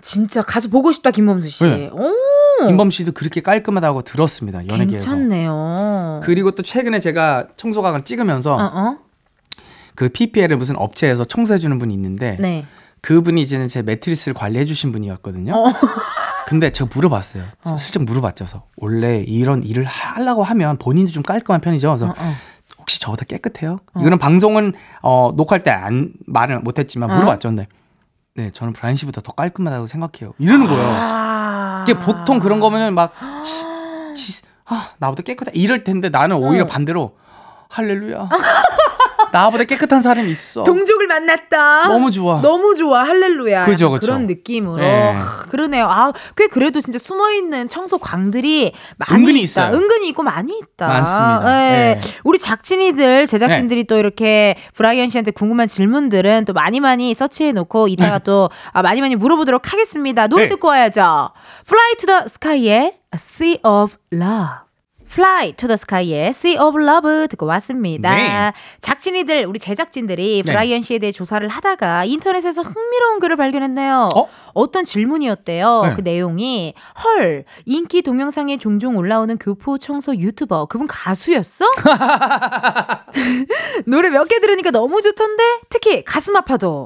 진짜 0.00 0.42
가서 0.42 0.68
보고 0.68 0.92
싶다 0.92 1.10
김범수 1.10 1.48
씨. 1.48 1.64
네. 1.64 1.90
오, 1.92 2.66
김범 2.66 2.90
씨도 2.90 3.12
그렇게 3.12 3.40
깔끔하다고 3.40 4.02
들었습니다. 4.02 4.66
연예계에서. 4.68 5.06
괜찮네요. 5.06 6.20
그리고 6.24 6.50
또 6.52 6.62
최근에 6.62 7.00
제가 7.00 7.46
청소각을 7.56 8.02
찍으면서 8.02 8.54
어, 8.54 8.62
어? 8.62 8.98
그 9.94 10.08
PPL을 10.08 10.56
무슨 10.56 10.76
업체에서 10.76 11.24
청소해 11.24 11.58
주는 11.58 11.78
분이 11.78 11.92
있는데 11.94 12.36
네. 12.40 12.66
그분이 13.00 13.40
이제는 13.42 13.68
제 13.68 13.82
매트리스를 13.82 14.34
관리해 14.34 14.64
주신 14.64 14.92
분이었거든요. 14.92 15.54
어. 15.54 15.64
근데 16.46 16.70
제가 16.70 16.88
물어봤어요. 16.94 17.42
어. 17.64 17.76
슬쩍 17.76 18.04
물어봤죠. 18.04 18.44
그래서 18.44 18.62
원래 18.76 19.20
이런 19.20 19.62
일을 19.62 19.84
하려고 19.84 20.42
하면 20.44 20.76
본인도 20.78 21.12
좀 21.12 21.22
깔끔한 21.22 21.60
편이죠. 21.60 21.88
그래서 21.88 22.06
어, 22.06 22.14
어. 22.16 22.34
혹시 22.78 22.98
저보다 23.00 23.24
깨끗해요? 23.26 23.80
이거는 23.98 24.18
방송은 24.18 24.72
어, 25.02 25.32
녹화할 25.36 25.62
때 25.62 25.70
안 25.70 26.12
말을 26.26 26.60
못했지만 26.60 27.10
어? 27.10 27.14
물어봤죠. 27.14 27.48
근데 27.50 27.66
네 28.38 28.52
저는 28.52 28.72
브라인 28.72 28.94
씨보다 28.94 29.20
더 29.20 29.32
깔끔하다고 29.32 29.88
생각해요. 29.88 30.32
이러는 30.38 30.66
거예요. 30.68 30.80
아. 30.80 31.84
이게 31.84 31.98
보통 31.98 32.38
그런 32.38 32.60
거면은 32.60 32.94
막 32.94 33.12
치, 33.42 33.64
치, 34.14 34.42
아, 34.66 34.90
나보다 34.98 35.24
깨끗해 35.24 35.50
이럴 35.54 35.82
텐데 35.82 36.08
나는 36.08 36.36
오히려 36.36 36.62
어. 36.62 36.66
반대로 36.68 37.16
할렐루야. 37.68 38.28
나보다 39.32 39.64
깨끗한 39.64 40.00
사람이 40.02 40.30
있어. 40.30 40.62
동족을 40.64 41.06
만났다. 41.06 41.88
너무 41.88 42.10
좋아. 42.10 42.40
너무 42.40 42.74
좋아. 42.74 43.02
할렐루야. 43.04 43.64
그죠, 43.66 43.90
그죠. 43.90 44.06
그런 44.06 44.26
느낌으로. 44.26 44.76
네. 44.76 45.12
하, 45.12 45.42
그러네요. 45.44 45.86
아, 45.88 46.12
꽤 46.36 46.46
그래도 46.46 46.80
진짜 46.80 46.98
숨어 46.98 47.30
있는 47.32 47.68
청소 47.68 47.98
광들이 47.98 48.72
많이 48.98 49.20
은근히 49.22 49.38
있다. 49.40 49.44
있어요. 49.44 49.76
은근히 49.76 50.08
있고 50.08 50.22
많이 50.22 50.58
있다. 50.58 50.86
많습니다. 50.88 51.40
네. 51.44 51.98
네. 52.00 52.00
우리 52.24 52.38
작진이들 52.38 53.26
제작진들이 53.26 53.84
또 53.84 53.98
이렇게 53.98 54.56
브라이언 54.74 55.08
씨한테 55.10 55.30
궁금한 55.30 55.68
질문들은 55.68 56.44
또 56.44 56.52
많이 56.52 56.80
많이 56.80 57.14
서치해 57.14 57.52
놓고 57.52 57.88
이따가 57.88 58.18
또 58.18 58.50
아, 58.72 58.82
많이 58.82 59.00
많이 59.00 59.16
물어보도록 59.16 59.72
하겠습니다. 59.72 60.26
노래 60.26 60.44
네. 60.44 60.48
듣고 60.48 60.68
와야죠. 60.68 61.30
Fly 61.66 61.94
to 61.98 62.06
the 62.06 62.22
Sky의 62.26 62.94
Sea 63.14 63.58
of 63.64 63.96
Love. 64.12 64.67
Fly 65.10 65.52
to 65.52 65.66
the 65.66 65.74
Sky의 65.74 66.28
Sea 66.30 66.58
of 66.58 66.78
Love 66.80 67.28
듣고 67.28 67.46
왔습니다. 67.46 68.14
네. 68.14 68.52
작진이들, 68.80 69.46
우리 69.46 69.58
제작진들이 69.58 70.42
네. 70.44 70.52
브라이언 70.52 70.82
씨에 70.82 70.98
대해 70.98 71.12
조사를 71.12 71.46
하다가 71.48 72.04
인터넷에서 72.04 72.62
흥미로운 72.62 73.20
글을 73.20 73.36
발견했네요. 73.36 74.10
어? 74.54 74.70
떤 74.70 74.84
질문이었대요. 74.84 75.82
네. 75.86 75.94
그 75.94 76.00
내용이 76.02 76.74
헐 77.04 77.44
인기 77.64 78.02
동영상에 78.02 78.58
종종 78.58 78.96
올라오는 78.96 79.36
교포 79.38 79.78
청소 79.78 80.14
유튜버 80.14 80.66
그분 80.66 80.86
가수였어? 80.86 81.64
노래 83.86 84.10
몇 84.10 84.28
개 84.28 84.40
들으니까 84.40 84.70
너무 84.70 85.00
좋던데 85.00 85.42
특히 85.70 86.04
가슴 86.04 86.36
아파도. 86.36 86.84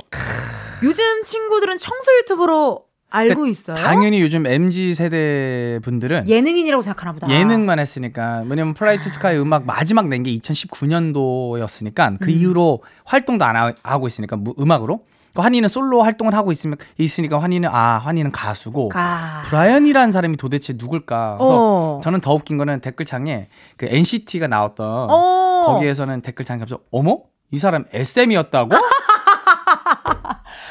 요즘 0.85 1.03
친구들은 1.25 1.79
청소 1.79 2.16
유튜버로 2.18 2.85
알고 3.12 3.46
있어요. 3.46 3.74
그러니까 3.76 3.90
당연히 3.94 4.20
요즘 4.22 4.46
MZ 4.46 4.94
세대 4.94 5.78
분들은 5.82 6.28
예능인이라고 6.28 6.82
생각하나 6.82 7.12
보다. 7.12 7.28
예능만 7.28 7.78
했으니까 7.78 8.42
왜냐면 8.48 8.72
플라이 8.74 9.03
투 9.03 9.11
스카이 9.10 9.36
음악 9.38 9.64
마지막 9.66 10.08
낸 10.08 10.22
게 10.22 10.30
2019년도였으니까 10.38 12.18
그 12.20 12.30
이후로 12.30 12.82
활동도 13.04 13.44
안 13.44 13.56
하- 13.56 13.72
하고 13.82 14.06
있으니까 14.06 14.36
무- 14.36 14.54
음악으로 14.58 15.04
그 15.34 15.40
환희는 15.40 15.68
솔로 15.68 16.02
활동을 16.02 16.34
하고 16.34 16.52
있으면 16.52 16.76
있으니까 16.98 17.40
환희는 17.40 17.68
아 17.72 17.98
환희는 18.04 18.32
가수고 18.32 18.88
가. 18.90 19.42
브라이언이라는 19.46 20.12
사람이 20.12 20.36
도대체 20.36 20.74
누굴까? 20.76 21.36
그래서 21.38 21.96
어. 21.96 22.00
저는 22.04 22.20
더 22.20 22.34
웃긴 22.34 22.58
거는 22.58 22.80
댓글창에 22.80 23.48
그 23.76 23.86
NCT가 23.88 24.46
나왔던 24.46 25.08
어. 25.10 25.62
거기에서는 25.66 26.20
댓글창에 26.20 26.60
갑자기 26.60 26.82
어머 26.90 27.18
이 27.50 27.58
사람 27.58 27.84
SM이었다고? 27.92 28.70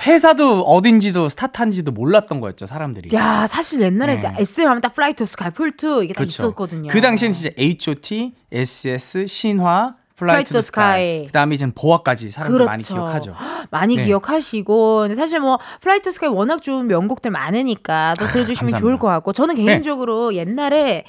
회사도 0.06 0.62
어딘지도 0.62 1.30
스타트한지도 1.30 1.92
몰랐던 1.92 2.40
거였죠 2.40 2.66
사람들이. 2.66 3.16
야 3.16 3.48
사실 3.48 3.82
옛날에 3.82 4.20
네. 4.20 4.34
SM 4.38 4.68
하면 4.68 4.82
딱 4.82 4.94
플라이 4.94 5.14
투 5.14 5.26
스카이 5.26 5.52
플투 5.52 6.04
이게 6.04 6.14
다 6.14 6.20
그렇죠. 6.20 6.48
있었거든요. 6.48 6.90
그 6.90 7.02
당시엔 7.02 7.34
진짜 7.34 7.50
H.O.T, 7.58 8.34
S.E.S, 8.52 9.28
신화, 9.28 9.96
플라이 10.22 10.44
투 10.44 10.62
스카이. 10.62 11.26
그다음에 11.26 11.56
이제 11.56 11.68
보아까지 11.74 12.30
사람들 12.30 12.64
많이 12.66 12.84
그렇죠. 12.84 12.94
기억하죠. 13.02 13.36
많이 13.72 13.96
네. 13.96 14.06
기억하시고 14.06 15.16
사실 15.16 15.40
뭐 15.40 15.58
플라이 15.82 16.00
투 16.02 16.12
스카이 16.12 16.30
워낙 16.30 16.62
좋은 16.62 16.88
명곡들 16.88 17.32
많으니까 17.32 18.14
또 18.20 18.26
들어주시면. 18.28 18.74
네. 18.74 18.80
좋을 18.80 18.98
것 19.00 19.08
같고 19.08 19.34
저는 19.34 19.56
개인적으로 19.56 20.36
옛날에 20.36 21.04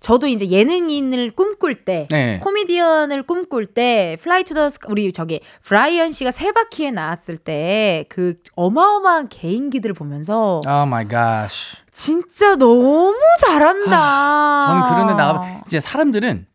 저도 0.00 0.26
이제 0.26 0.48
예능인을 0.48 1.32
꿈꿀 1.32 1.84
때 1.84 2.06
네. 2.10 2.38
코미디언을 2.42 3.22
꿈꿀 3.24 3.66
때 3.66 4.16
플라이 4.20 4.44
투 4.44 4.54
더 4.54 4.68
스카이 4.68 4.90
우리 4.90 5.12
저기 5.12 5.40
브라이언 5.62 6.12
씨가 6.12 6.30
세 6.32 6.52
바퀴에 6.52 6.90
나왔을 6.90 7.36
때 7.38 8.04
그 8.08 8.34
어마어마한 8.56 9.28
개인기들을 9.28 9.94
보면서 9.94 10.60
Oh 10.66 10.86
my 10.86 11.06
God. 11.08 11.48
진짜 11.92 12.56
너무 12.56 13.14
잘한다. 13.40 14.60
저는 14.66 14.82
그런데 14.94 15.14
나가 15.14 15.60
이제 15.66 15.80
사람들은 15.80 16.46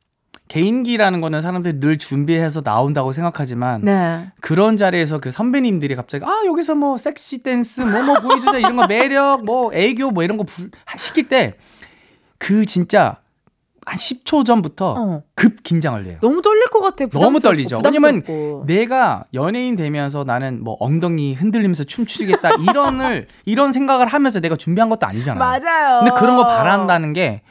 개인기라는 0.47 1.21
거는 1.21 1.41
사람들이 1.41 1.79
늘 1.79 1.97
준비해서 1.97 2.61
나온다고 2.61 3.11
생각하지만 3.11 3.81
네. 3.81 4.31
그런 4.41 4.77
자리에서 4.77 5.19
그 5.19 5.31
선배님들이 5.31 5.95
갑자기 5.95 6.23
아 6.25 6.43
여기서 6.45 6.75
뭐 6.75 6.97
섹시 6.97 7.39
댄스 7.43 7.81
뭐뭐 7.81 8.19
보여주자 8.21 8.57
이런 8.59 8.75
거 8.75 8.85
매력 8.87 9.43
뭐 9.43 9.71
애교 9.73 10.11
뭐 10.11 10.23
이런 10.23 10.37
거 10.37 10.43
불- 10.43 10.69
시킬 10.97 11.27
때 11.29 11.55
그 12.37 12.65
진짜 12.65 13.17
한 13.85 13.97
10초 13.97 14.45
전부터 14.45 14.95
어. 14.97 15.23
급 15.35 15.63
긴장을 15.63 16.05
해요. 16.05 16.17
너무 16.21 16.41
떨릴 16.41 16.65
것 16.65 16.79
같아. 16.81 17.05
너무 17.05 17.37
부담스럽고, 17.37 17.39
떨리죠. 17.39 17.81
왜냐면 17.83 18.21
부담스럽고. 18.21 18.63
내가 18.67 19.23
연예인 19.33 19.75
되면서 19.75 20.23
나는 20.25 20.61
뭐 20.63 20.75
엉덩이 20.79 21.33
흔들리면서 21.33 21.85
춤추겠다 21.85 22.51
이런을 22.69 23.27
이런 23.45 23.71
생각을 23.71 24.07
하면서 24.07 24.41
내가 24.41 24.55
준비한 24.57 24.89
것도 24.89 25.05
아니잖아요. 25.07 25.39
맞아요. 25.39 25.99
근데 26.03 26.19
그런 26.19 26.35
거 26.35 26.43
바란다는 26.43 27.13
게 27.13 27.41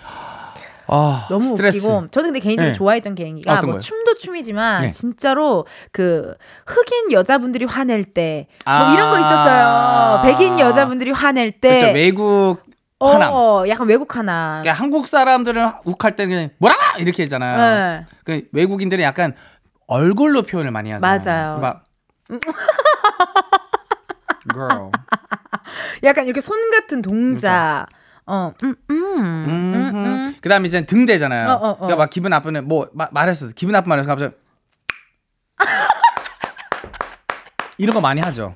아, 0.86 1.26
너무 1.30 1.48
스트레스. 1.50 1.78
웃기고 1.78 2.08
저는 2.10 2.28
근데 2.28 2.40
개인적으로 2.40 2.72
네. 2.72 2.76
좋아했던 2.76 3.14
개인기가 3.14 3.52
어떤 3.52 3.64
뭐 3.66 3.72
거요? 3.74 3.80
춤도 3.80 4.18
춤이지만 4.18 4.82
네. 4.82 4.90
진짜로 4.90 5.66
그 5.92 6.34
흑인 6.66 7.12
여자분들이 7.12 7.64
화낼 7.64 8.04
때뭐 8.04 8.44
아. 8.66 8.92
이런 8.92 9.10
거 9.10 9.18
있었어요. 9.18 10.22
백인 10.24 10.58
여자분들이 10.60 11.10
화낼 11.10 11.52
때 11.52 11.76
그렇죠. 11.78 11.94
외국 11.94 12.58
화남. 13.00 13.30
어, 13.32 13.64
약간 13.68 13.86
외국 13.86 14.16
하나. 14.16 14.60
그러니까 14.62 14.82
한국 14.82 15.08
사람들은 15.08 15.72
욱할 15.84 16.16
때는 16.16 16.34
그냥 16.34 16.50
뭐라 16.58 16.76
이렇게 16.98 17.22
했잖아요. 17.24 17.56
네. 17.56 18.06
그 18.24 18.42
외국인들은 18.52 19.02
약간 19.04 19.34
얼굴로 19.86 20.42
표현을 20.42 20.70
많이 20.70 20.90
하잖아요. 20.90 21.20
맞아요. 21.24 21.58
막 21.58 21.84
girl. 24.52 24.90
약간 26.02 26.26
이렇게 26.26 26.40
손 26.40 26.70
같은 26.70 27.02
동작. 27.02 27.86
어, 27.90 27.90
음, 27.90 28.03
음, 28.28 28.52
음, 28.62 28.74
음, 28.90 29.92
음. 29.94 30.36
그 30.40 30.48
다음에 30.48 30.66
이제 30.66 30.84
등대잖아요. 30.86 31.48
어, 31.48 31.52
어, 31.52 31.68
어. 31.70 31.76
그러니까 31.76 31.96
막 31.96 32.10
기분 32.10 32.30
나쁘면 32.30 32.66
뭐 32.66 32.88
마- 32.92 33.08
말했어. 33.12 33.48
기분 33.54 33.72
나쁜 33.72 33.88
말해서 33.90 34.08
갑자기 34.08 34.34
이런 37.78 37.94
거 37.94 38.00
많이 38.00 38.20
하죠. 38.20 38.52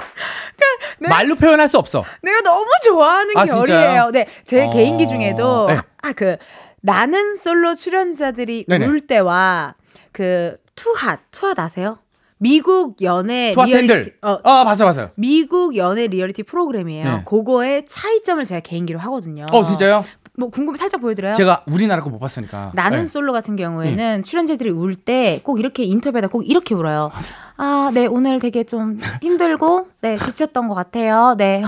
말로 1.00 1.36
표현할 1.36 1.68
수 1.68 1.78
없어. 1.78 2.04
내가 2.22 2.40
너무 2.40 2.66
좋아하는 2.84 3.36
아, 3.36 3.44
결이에요. 3.44 3.64
진짜요? 3.64 4.10
네, 4.10 4.26
제 4.44 4.64
어, 4.64 4.70
개인기 4.70 5.06
중에도 5.06 5.68
네. 5.68 5.80
아 6.02 6.11
그 6.11 6.36
나는 6.80 7.36
솔로 7.36 7.74
출연자들이 7.74 8.64
네네. 8.68 8.86
울 8.86 9.06
때와 9.06 9.74
그 10.12 10.56
투핫 10.74 11.20
투핫 11.30 11.58
아세요? 11.58 11.98
미국 12.38 13.02
연애. 13.02 13.52
리얼리티 13.56 14.12
어, 14.22 14.30
어, 14.42 14.64
봤어, 14.64 14.84
봤어요. 14.84 15.10
미국 15.16 15.76
연애 15.76 16.06
리얼리티 16.06 16.44
프로그램이에요. 16.44 17.04
네. 17.04 17.22
그거의 17.26 17.84
차이점을 17.86 18.44
제가 18.44 18.60
개인기로 18.60 18.98
하거든요. 19.00 19.46
어, 19.50 19.62
진짜요? 19.64 20.04
뭐 20.36 20.50
궁금해 20.50 20.78
살짝 20.78 21.00
보여드려요? 21.00 21.34
제가 21.34 21.62
우리나라 21.66 22.00
거 22.02 22.10
못 22.10 22.20
봤으니까. 22.20 22.70
나는 22.74 23.00
네. 23.00 23.06
솔로 23.06 23.32
같은 23.32 23.56
경우에는 23.56 24.22
출연자들이 24.22 24.70
울 24.70 24.94
때 25.04 25.40
꼭 25.42 25.58
이렇게 25.58 25.82
인터뷰하다 25.82 26.28
꼭 26.28 26.48
이렇게 26.48 26.74
울어요. 26.76 27.10
아, 27.56 27.90
네, 27.92 28.06
오늘 28.06 28.38
되게 28.38 28.62
좀 28.62 29.00
힘들고, 29.20 29.88
네, 30.00 30.16
지쳤던 30.16 30.68
것 30.68 30.74
같아요. 30.74 31.34
네. 31.36 31.64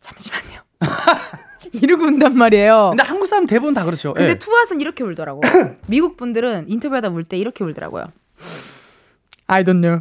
잠시만요. 0.00 0.60
이러고 1.72 2.04
운단 2.04 2.36
말이에요. 2.36 2.90
근데 2.90 3.02
한국 3.02 3.26
사람 3.26 3.46
대부분 3.46 3.74
다 3.74 3.84
그렇죠. 3.84 4.14
근데 4.14 4.30
예. 4.30 4.34
투핫은 4.36 4.80
이렇게 4.80 5.02
울더라고. 5.02 5.40
미국 5.88 6.16
분들은 6.16 6.66
인터뷰하다 6.68 7.08
울 7.08 7.24
때 7.24 7.36
이렇게 7.36 7.64
울더라고요. 7.64 8.04
I 9.52 9.62
don't 9.64 9.80
know. 9.80 10.00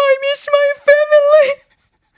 I 0.00 0.16
miss 0.22 0.48
my 0.48 0.68
family. 0.80 1.62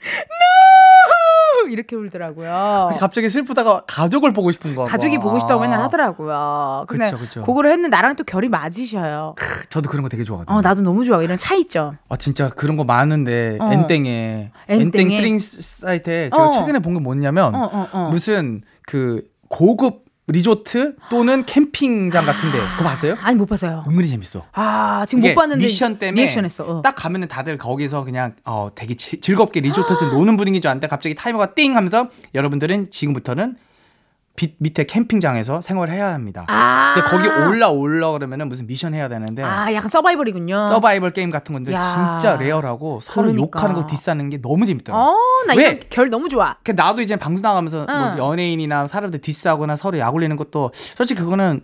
No! 0.03 1.69
이렇게 1.69 1.95
울더라고요. 1.95 2.91
갑자기 2.99 3.29
슬프다가 3.29 3.83
가족을 3.87 4.33
보고 4.33 4.51
싶은 4.51 4.73
거. 4.73 4.83
가족이 4.85 5.17
보고 5.19 5.37
싶다고 5.39 5.61
맨날 5.61 5.81
하더라고요. 5.81 6.85
근데 6.87 7.05
그쵸, 7.05 7.17
그쵸. 7.19 7.43
그거를 7.43 7.71
했는데 7.71 7.95
나랑 7.95 8.15
또 8.15 8.23
결이 8.23 8.47
맞으셔요. 8.49 9.35
저도 9.69 9.89
그런 9.89 10.03
거 10.03 10.09
되게 10.09 10.23
좋아하거든요. 10.23 10.57
어, 10.57 10.61
나도 10.61 10.81
너무 10.81 11.03
좋아. 11.05 11.21
이런 11.21 11.37
차이 11.37 11.59
있죠. 11.61 11.95
아 12.09 12.15
진짜 12.15 12.49
그런 12.49 12.77
거 12.77 12.83
많은데 12.83 13.57
어. 13.59 13.69
엔땡에 13.71 14.51
엔땡에? 14.69 14.83
엔땡 14.85 15.09
스트리밍 15.09 15.37
사이트에 15.39 16.29
제가 16.31 16.49
어. 16.49 16.53
최근에 16.53 16.79
본 16.79 16.93
게 16.93 16.99
뭐냐면 16.99 17.53
어, 17.53 17.69
어, 17.71 17.87
어. 17.91 18.09
무슨 18.09 18.61
그 18.87 19.21
고급 19.49 20.05
리조트 20.27 20.95
또는 21.09 21.45
캠핑장 21.45 22.25
같은데 22.25 22.59
그거 22.77 22.83
봤어요? 22.83 23.15
아니 23.21 23.37
못 23.37 23.47
봤어요. 23.47 23.83
은근히 23.87 24.07
재밌어. 24.07 24.43
아 24.53 25.05
지금 25.07 25.23
못 25.23 25.33
봤는데 25.33 25.63
미션 25.63 25.97
때문에 25.99 26.21
리액션했어. 26.21 26.63
어. 26.65 26.81
딱 26.81 26.95
가면은 26.95 27.27
다들 27.27 27.57
거기서 27.57 28.03
그냥 28.03 28.35
어 28.45 28.69
되게 28.73 28.95
지- 28.95 29.19
즐겁게 29.19 29.59
리조트에서 29.61 30.05
노는 30.05 30.37
분위기인 30.37 30.61
줄 30.61 30.69
알았는데 30.69 30.87
갑자기 30.87 31.15
타이머가 31.15 31.53
띵 31.53 31.75
하면서 31.75 32.09
여러분들은 32.35 32.91
지금부터는 32.91 33.57
빛 34.41 34.55
밑에 34.57 34.85
캠핑장에서 34.85 35.61
생활을 35.61 35.93
해야 35.93 36.13
합니다. 36.15 36.45
아. 36.47 36.93
근데 36.95 37.07
거기 37.09 37.27
올라 37.27 37.69
올라 37.69 38.09
그러면은 38.11 38.49
무슨 38.49 38.65
미션 38.65 38.95
해야 38.95 39.07
되는데 39.07 39.43
아 39.43 39.71
약간 39.71 39.87
서바이벌이군요. 39.87 40.69
서바이벌 40.69 41.13
게임 41.13 41.29
같은 41.29 41.53
건데 41.53 41.71
야. 41.73 42.17
진짜 42.19 42.37
레어라고 42.37 43.01
서로 43.03 43.27
그러니까. 43.31 43.59
욕하는 43.59 43.75
거 43.79 43.85
디스하는 43.85 44.31
게 44.31 44.41
너무 44.41 44.65
재밌더라고. 44.65 44.99
요 44.99 45.11
어 45.11 45.45
나 45.47 45.53
왜? 45.55 45.79
결 45.91 46.09
너무 46.09 46.27
좋아. 46.27 46.55
그 46.63 46.71
나도 46.71 47.03
이제 47.03 47.15
방송 47.17 47.43
나가면서 47.43 47.85
응. 47.87 48.15
뭐 48.15 48.17
연예인이나 48.31 48.87
사람들 48.87 49.21
디스하거나 49.21 49.75
서로 49.75 49.99
약 49.99 50.13
올리는 50.15 50.35
것도 50.35 50.71
솔직히 50.73 51.21
그거는 51.21 51.61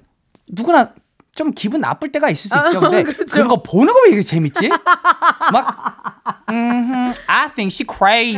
누구나 0.48 0.90
좀 1.34 1.52
기분 1.54 1.82
나쁠 1.82 2.12
때가 2.12 2.30
있을 2.30 2.50
수 2.50 2.58
있죠. 2.68 2.80
근데 2.80 3.02
그렇죠. 3.10 3.34
그런 3.34 3.48
거 3.48 3.64
보는 3.64 3.92
거 3.92 4.00
왜 4.06 4.10
이렇게 4.10 4.22
재밌지? 4.24 4.70
막 4.70 6.46
음, 6.50 7.14
I 7.28 7.50
think 7.56 7.72
she 7.74 7.86
crazy. 7.90 8.38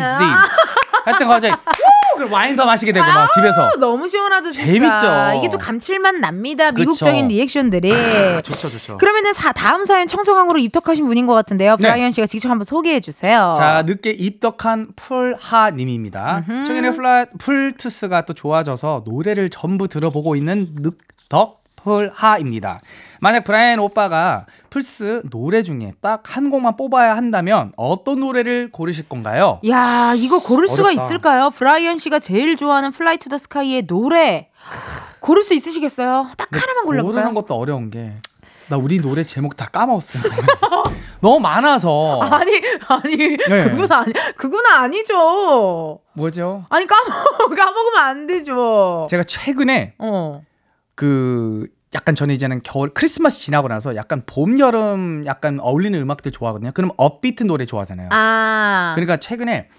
하여튼 1.06 1.28
갑자기 1.28 1.54
우! 1.54 2.18
그럼 2.18 2.34
와인 2.34 2.56
더 2.56 2.66
마시게 2.66 2.92
되고 2.92 3.06
막 3.06 3.32
집에서 3.32 3.70
아, 3.70 3.72
너무 3.80 4.08
시원하죠 4.10 4.52
진짜. 4.52 4.66
재밌죠. 4.66 5.38
이게 5.38 5.50
또 5.50 5.58
감칠맛 5.58 6.16
납니다. 6.16 6.72
그쵸. 6.72 6.80
미국적인 6.82 7.28
리액션들이. 7.30 7.94
좋죠, 8.44 8.70
좋죠. 8.70 8.98
그러면은 8.98 9.34
사, 9.34 9.54
다음 9.54 9.86
사연 9.86 10.08
청소광으로 10.08 10.60
입덕하신 10.60 11.06
분인 11.08 11.28
것 11.28 11.34
같은데요. 11.34 11.78
네. 11.78 11.82
브라이언 11.82 12.12
씨가 12.12 12.28
직접 12.28 12.50
한번 12.50 12.66
소개해 12.66 13.00
주세요. 13.00 13.54
자, 13.56 13.84
늦게 13.86 14.12
입덕한 14.12 14.90
풀하 14.98 15.72
님입니다. 15.72 16.44
최근에 16.68 16.92
플라, 16.92 17.26
플투스가 17.38 18.26
또 18.26 18.34
좋아져서 18.34 19.04
노래를 19.06 19.50
전부 19.50 19.88
들어보고 19.88 20.36
있는 20.36 20.76
늦덕 20.76 21.64
풀하입니다. 21.78 22.82
만약 23.22 23.44
브라이언 23.44 23.80
오빠가 23.80 24.46
플스 24.70 25.22
노래 25.30 25.64
중에 25.64 25.94
딱 26.02 26.24
한 26.30 26.50
곡만 26.50 26.78
뽑아야 26.78 27.16
한다면 27.18 27.72
어떤 27.76 28.20
노래를 28.20 28.70
고르실 28.72 29.10
건가요? 29.10 29.60
야 29.68 30.14
이거 30.16 30.40
고를 30.40 30.68
수가 30.68 30.90
어렵다. 30.90 31.04
있을까요? 31.04 31.50
브라이언 31.50 31.98
씨가 31.98 32.20
제일 32.20 32.56
좋아하는 32.56 32.92
플라이 32.92 33.18
투 33.18 33.30
더 33.30 33.38
스카이의 33.38 33.88
노래. 33.88 34.50
고를 35.20 35.44
수 35.44 35.54
있으시겠어요? 35.54 36.30
딱 36.38 36.48
하나만 36.52 36.86
고르는 36.86 37.04
골라볼까요? 37.06 37.34
것도 37.36 37.56
어려운 37.56 37.90
게 37.90 38.14
나 38.70 38.78
우리 38.78 39.00
노래 39.02 39.24
제목 39.26 39.58
다 39.58 39.66
까먹었어요. 39.66 40.22
너무 41.22 41.40
많아서 41.40 42.20
아니 42.22 42.52
아니 42.88 43.18
네. 43.18 43.64
그건 43.72 43.92
아니 43.92 44.14
그건 44.38 44.64
아니죠. 44.68 46.00
뭐죠? 46.14 46.66
아니 46.70 46.86
까먹 46.86 47.26
까먹으면 47.58 48.00
안 48.00 48.28
되죠. 48.28 49.08
제가 49.10 49.24
최근에 49.24 49.96
어. 49.98 50.44
그 50.94 51.68
약간 51.96 52.14
저는 52.14 52.36
이제는 52.36 52.62
겨울 52.64 52.90
크리스마스 52.94 53.40
지나고 53.40 53.68
나서 53.68 53.96
약간 53.96 54.22
봄 54.26 54.60
여름 54.60 55.24
약간 55.26 55.60
어울리는 55.60 56.00
음악들 56.00 56.32
좋아하거든요. 56.32 56.72
그럼 56.74 56.92
upbeat 56.98 57.44
노래 57.44 57.66
좋아하잖아요. 57.66 58.10
아. 58.12 58.92
그러니까 58.96 59.18
최근에 59.18 59.70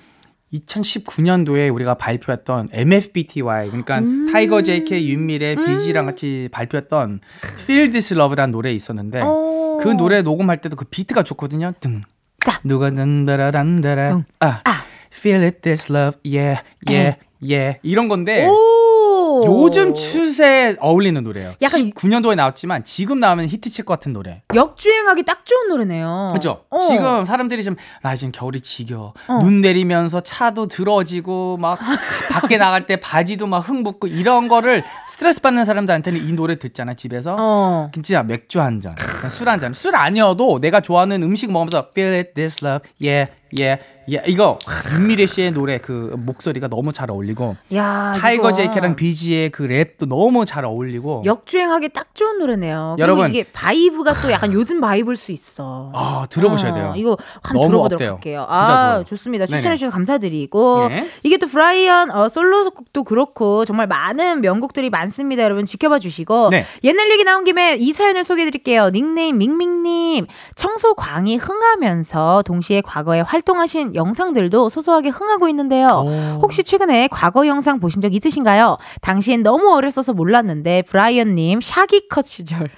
2019년도에 0.53 1.73
우리가 1.73 1.95
발표했던 1.95 2.71
MFBTY 2.73 3.69
그러니까 3.69 3.99
음. 4.01 4.29
타이거 4.33 4.63
JK 4.63 5.09
윤미래 5.09 5.55
비지랑 5.55 6.07
같이 6.07 6.49
발표했던 6.51 7.21
Feel 7.63 7.93
This 7.93 8.15
Love라는 8.15 8.51
노래 8.51 8.73
있었는데 8.73 9.21
어. 9.23 9.79
그 9.81 9.89
노래 9.91 10.23
녹음할 10.23 10.61
때도 10.61 10.75
그 10.75 10.85
비트가 10.87 11.23
좋거든요. 11.23 11.73
등 11.79 12.03
자. 12.45 12.61
누가 12.65 12.91
든다라단다라 12.91 14.17
응. 14.17 14.25
아, 14.41 14.61
아. 14.65 14.85
Feel 15.15 15.45
It 15.45 15.61
This 15.61 15.93
Love 15.93 16.19
yeah 16.27 16.61
yeah 16.89 17.19
yeah 17.41 17.79
이런 17.83 18.09
건데 18.09 18.49
오. 18.49 18.90
요즘 19.47 19.95
추세에 19.95 20.77
어울리는 20.81 21.23
노래예요. 21.23 21.55
약간 21.63 21.91
9년도에 21.93 22.35
나왔지만 22.37 22.85
지금 22.85 23.19
나오면 23.19 23.47
히트 23.49 23.71
칠 23.71 23.85
것 23.85 23.95
같은 23.95 24.13
노래. 24.13 24.43
역주행하기 24.55 25.23
딱 25.25 25.45
좋은 25.45 25.69
노래네요. 25.69 26.29
그죠? 26.33 26.65
어. 26.71 26.79
지금 26.81 27.25
사람들이 27.25 27.65
좀, 27.65 27.77
나 28.03 28.15
지금 28.17 28.33
겨울이 28.33 28.61
지겨. 28.61 29.15
어. 29.29 29.39
눈 29.43 29.61
내리면서 29.61 30.21
차도 30.21 30.67
들어지고, 30.67 31.57
막, 31.59 31.79
밖에 32.31 32.57
나갈 32.59 32.87
때 32.87 32.97
바지도 32.97 33.47
막흙 33.47 33.83
묻고, 33.83 34.07
이런 34.09 34.49
거를 34.49 34.83
스트레스 35.09 35.41
받는 35.41 35.65
사람들한테는 35.65 36.27
이 36.29 36.33
노래 36.33 36.57
듣잖아, 36.59 36.95
집에서. 36.95 37.37
어. 37.39 37.91
진짜 37.93 38.23
맥주 38.23 38.61
한 38.61 38.81
잔, 38.81 38.95
술 39.29 39.49
한 39.49 39.61
잔. 39.61 39.73
술 39.75 39.97
아니어도 39.97 40.61
내가 40.61 40.81
좋아하는 40.81 41.23
음식 41.23 41.51
먹으면서 41.51 41.89
feel 41.97 42.15
it, 42.15 42.35
this 42.35 42.65
love, 42.65 42.89
yeah, 43.03 43.31
yeah, 43.59 43.83
yeah. 44.09 44.31
이거, 44.31 44.59
하, 44.67 44.99
윤미래 44.99 45.27
씨의 45.27 45.53
노래 45.53 45.79
그 45.79 46.15
목소리가 46.19 46.69
너무 46.69 46.93
잘 46.93 47.11
어울리고, 47.11 47.57
야, 47.75 48.13
타이거 48.17 48.51
이거 48.51 48.53
JK랑 48.53 48.97
비지의 48.97 49.51
그 49.51 49.67
랩도 49.67 50.09
너무 50.09 50.45
잘 50.45 50.65
어울리고. 50.65 51.23
역주행하기 51.25 51.91
딱 51.91 52.15
좋은 52.15 52.39
노래네요. 52.39 52.97
여러분. 52.99 53.29
이게 53.31 53.45
vibe가 53.53 54.13
또 54.15 54.31
약간 54.31 54.53
요즘 54.53 54.81
vibe일 54.81 55.17
수 55.17 55.33
있어. 55.33 55.91
아, 55.95 56.27
들어보셔야 56.31 56.73
어, 56.73 56.75
돼요. 56.75 56.95
이거 56.97 57.17
한번 57.43 57.69
들어보도록 57.69 57.93
업돼요. 57.95 58.13
할게요. 58.15 58.47
아. 58.49 59.05
좋습니다. 59.07 59.47
추천해 59.47 59.77
주셔서 59.77 59.93
감사드리고 59.93 60.89
네. 60.89 61.07
이게 61.23 61.37
또 61.39 61.47
브라이언 61.47 62.11
어, 62.11 62.29
솔로곡도 62.29 63.05
그렇고 63.05 63.65
정말 63.65 63.87
많은 63.87 64.41
명곡들이 64.41 64.91
많습니다. 64.91 65.43
여러분 65.43 65.67
지켜봐 65.67 65.99
주시고 65.99 66.51
네. 66.51 66.65
옛날 66.85 67.11
얘기 67.11 67.25
나온 67.25 67.45
김에 67.45 67.77
이 67.77 67.93
사연을 67.93 68.25
소개해 68.25 68.51
드릴게요. 68.51 68.91
닉네임 68.91 69.39
밍밍님. 69.39 70.27
청소 70.55 70.95
광이 70.95 71.37
흥하면서 71.37 72.43
동시에 72.45 72.81
과거에 72.83 73.21
활 73.21 73.40
동하신 73.43 73.95
영상들도 73.95 74.69
소소하게 74.69 75.11
흥하고 75.11 75.49
있는데요. 75.49 76.05
오. 76.07 76.41
혹시 76.43 76.65
최근에 76.65 77.09
과거 77.11 77.47
영상 77.47 77.81
보신 77.81 78.01
적 78.01 78.15
있으신가요? 78.15 78.77
당시엔 79.01 79.43
너무 79.43 79.73
어렸어서 79.73 80.13
몰랐는데 80.13 80.83
브라이언님 80.83 81.61
샤기컷 81.61 82.27
시절. 82.27 82.71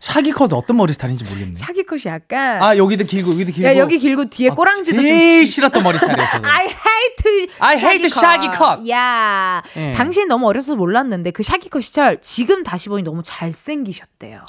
샤기 0.00 0.30
컷 0.32 0.52
어떤 0.52 0.76
머리 0.76 0.92
스타일인지 0.92 1.24
모르겠네. 1.24 1.56
샤기 1.56 1.82
컷이 1.84 2.02
약간 2.06 2.62
아 2.62 2.76
여기도 2.76 3.04
길고 3.04 3.32
여기도 3.32 3.52
길고. 3.52 3.68
야 3.68 3.76
여기 3.76 3.98
길고 3.98 4.26
뒤에 4.26 4.50
아, 4.50 4.54
꼬랑지도 4.54 4.96
좀 4.96 5.04
제일 5.04 5.44
싫었던 5.46 5.82
머리 5.82 5.98
스타일이었어요. 5.98 6.42
I 6.46 6.64
hate 6.66 7.48
I 7.58 7.76
hate 7.76 8.06
shaggy 8.06 8.48
cut. 8.56 8.88
야, 8.90 9.62
예. 9.76 9.92
당신 9.92 10.28
너무 10.28 10.46
어려서 10.46 10.76
몰랐는데 10.76 11.32
그 11.32 11.42
샤기 11.42 11.68
컷 11.68 11.80
시절 11.82 12.20
지금 12.20 12.62
다시 12.62 12.88
보니 12.88 13.02
너무 13.02 13.22
잘생기셨대요. 13.24 14.44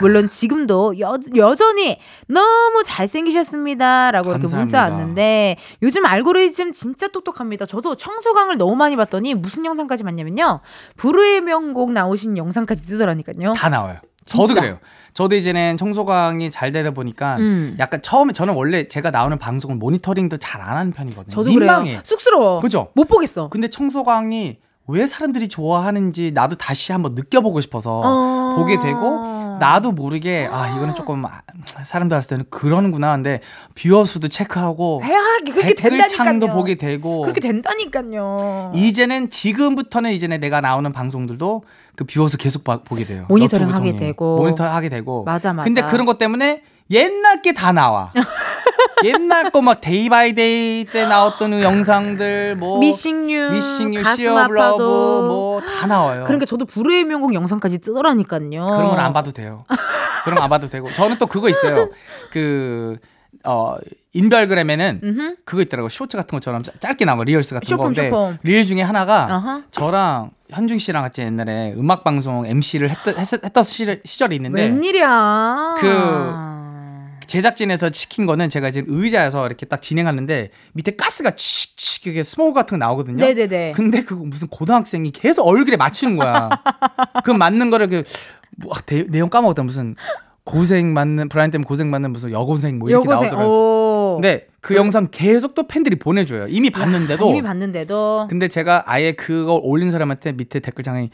물론 0.00 0.28
지금도 0.28 0.98
여, 1.00 1.16
여전히 1.36 1.98
너무 2.26 2.82
잘생기셨습니다라고 2.84 4.30
이렇게 4.30 4.46
문자. 4.46 4.82
왔는데 4.82 5.56
요즘 5.82 6.06
알고리즘 6.06 6.72
진짜 6.72 7.08
똑똑합니다. 7.08 7.66
저도 7.66 7.94
청소강을 7.96 8.56
너무 8.58 8.76
많이 8.76 8.96
봤더니 8.96 9.34
무슨 9.34 9.64
영상까지 9.64 10.04
봤냐면요. 10.04 10.60
불후의 10.96 11.42
명곡 11.42 11.92
나오신 11.92 12.36
영상까지 12.38 12.86
뜨더라니까요. 12.86 13.52
다 13.54 13.68
나와요. 13.68 13.98
저도? 14.28 14.54
그래요. 14.54 14.78
저도 15.14 15.34
이제는 15.34 15.76
청소광이 15.78 16.50
잘 16.50 16.70
되다 16.70 16.92
보니까 16.92 17.36
음. 17.38 17.74
약간 17.78 18.00
처음에 18.02 18.32
저는 18.32 18.54
원래 18.54 18.86
제가 18.86 19.10
나오는 19.10 19.36
방송을 19.38 19.76
모니터링도 19.76 20.36
잘 20.36 20.60
안 20.60 20.76
하는 20.76 20.92
편이거든요. 20.92 21.30
저도 21.30 21.48
민망해. 21.50 21.84
그래요. 21.90 22.00
쑥스러워. 22.04 22.60
그죠? 22.60 22.90
못 22.94 23.06
보겠어. 23.08 23.48
근데 23.48 23.68
청소광이 23.68 24.58
왜 24.88 25.06
사람들이 25.06 25.48
좋아하는지 25.48 26.32
나도 26.32 26.56
다시 26.56 26.92
한번 26.92 27.14
느껴보고 27.14 27.60
싶어서 27.60 28.00
어. 28.04 28.56
보게 28.56 28.78
되고 28.80 29.56
나도 29.60 29.92
모르게 29.92 30.48
아 30.50 30.68
이거는 30.70 30.94
조금 30.94 31.24
아, 31.26 31.42
사람들 31.84 32.16
봤을 32.16 32.30
때는 32.30 32.44
그러는구나 32.48 33.14
근데 33.16 33.40
viewer 33.74 34.04
수도 34.04 34.28
체크하고 34.28 35.02
해야 35.04 35.18
그렇게 35.44 35.74
댓글 35.74 35.90
된다니까요. 35.98 36.08
창도 36.08 36.46
보게 36.52 36.74
되고 36.76 37.22
그렇게 37.22 37.40
된다니까요. 37.40 38.72
이제는 38.74 39.30
지금부터는 39.30 40.12
이제는 40.12 40.40
내가 40.40 40.60
나오는 40.60 40.90
방송들도 40.92 41.62
그 41.96 42.04
viewers 42.04 42.36
계속 42.36 42.64
봐- 42.64 42.80
보게 42.82 43.04
돼요. 43.04 43.26
모니터링 43.28 43.66
하게 43.68 43.76
통해. 43.90 43.96
되고. 43.96 44.36
모니터 44.38 44.64
하게 44.64 44.88
되고. 44.88 45.24
맞아, 45.24 45.52
맞아. 45.52 45.64
근데 45.64 45.82
그런 45.82 46.06
것 46.06 46.16
때문에 46.18 46.62
옛날 46.90 47.42
게 47.42 47.52
다 47.52 47.72
나와. 47.72 48.12
옛날 49.04 49.50
거 49.50 49.60
막 49.60 49.80
Day 49.80 50.08
by 50.08 50.32
Day 50.34 50.84
때 50.84 51.04
나왔던 51.06 51.50
그 51.52 51.62
영상들 51.62 52.56
뭐 52.56 52.78
Missing 52.78 53.30
You, 53.30 53.50
Missing 53.52 53.94
You, 53.94 54.02
가슴 54.02 54.16
Sea 54.16 54.46
of 54.46 54.51
Love 54.51 54.60
아파도. 54.62 55.22
뭐다 55.26 55.86
나와요. 55.86 56.24
그러니까 56.24 56.46
저도 56.46 56.64
불후의 56.64 57.04
명곡 57.04 57.34
영상까지 57.34 57.78
뜨더라니까요. 57.78 58.48
그런 58.50 58.88
건 58.88 58.98
안 58.98 59.12
봐도 59.12 59.32
돼요. 59.32 59.64
그런 60.24 60.36
거 60.38 60.42
안 60.44 60.50
봐도 60.50 60.68
되고. 60.68 60.92
저는 60.92 61.18
또 61.18 61.26
그거 61.26 61.48
있어요. 61.48 61.88
그 62.30 62.96
어, 63.44 63.76
인별그램에는 64.14 65.00
음흠. 65.04 65.36
그거 65.44 65.62
있더라고. 65.62 65.88
쇼츠 65.88 66.16
같은 66.16 66.34
것처럼 66.36 66.62
짧- 66.62 66.80
짧게 66.80 67.04
나와 67.04 67.22
Reels 67.24 67.54
같은 67.54 67.66
short 67.68 67.77
form, 67.77 67.86
건데 67.86 68.10
short 68.10 68.24
form. 68.24 68.38
Reel 68.42 68.64
중에 68.64 68.82
하나가 68.82 69.26
어허. 69.36 69.62
저랑 69.70 70.30
현중 70.50 70.78
씨랑 70.78 71.02
같이 71.02 71.20
옛날에 71.22 71.72
음악 71.76 72.04
방송 72.04 72.46
MC를 72.46 72.90
했던 72.90 73.16
했, 73.16 73.32
했던 73.32 73.62
시절, 73.64 74.00
시절이 74.04 74.36
있는데 74.36 74.62
웬일이야. 74.62 75.76
그 75.78 75.86
제작진에서 77.28 77.90
시킨 77.92 78.26
거는 78.26 78.48
제가 78.48 78.70
지금 78.72 79.00
의자에서 79.00 79.46
이렇게 79.46 79.66
딱 79.66 79.80
진행하는데 79.80 80.50
밑에 80.72 80.96
가스가 80.96 81.32
칙칙 81.36 82.08
이게 82.08 82.22
스모그 82.22 82.54
같은 82.54 82.78
거 82.78 82.84
나오거든요. 82.84 83.18
네네네. 83.18 83.72
근데 83.76 84.02
그거 84.02 84.24
무슨 84.24 84.48
고등학생이 84.48 85.10
계속 85.12 85.44
얼굴에 85.46 85.76
맞추는 85.76 86.16
거야. 86.16 86.48
그 87.24 87.30
맞는 87.30 87.70
거를 87.70 87.88
그 87.88 88.02
뭐, 88.56 88.72
아, 88.74 88.80
대- 88.80 89.04
내용 89.04 89.28
까먹었다 89.28 89.62
무슨 89.62 89.94
고생 90.44 90.94
맞는 90.94 91.28
브라이언 91.28 91.50
때문에 91.50 91.66
고생 91.66 91.90
받는 91.90 92.12
무슨 92.12 92.30
여고생 92.32 92.78
뭐 92.78 92.88
이렇게 92.88 93.04
여고생. 93.04 93.24
나오더라고요. 93.30 93.48
오. 93.54 94.14
근데 94.20 94.46
그 94.60 94.74
영상 94.76 95.08
계속 95.10 95.54
또 95.54 95.68
팬들이 95.68 95.96
보내줘요. 95.96 96.46
이미 96.48 96.70
봤는데도. 96.70 97.26
야, 97.26 97.30
이미 97.30 97.42
봤는데도. 97.42 98.26
근데 98.30 98.48
제가 98.48 98.84
아예 98.86 99.12
그거 99.12 99.54
올린 99.62 99.90
사람한테 99.90 100.32
밑에 100.32 100.60
댓글창에 100.60 101.10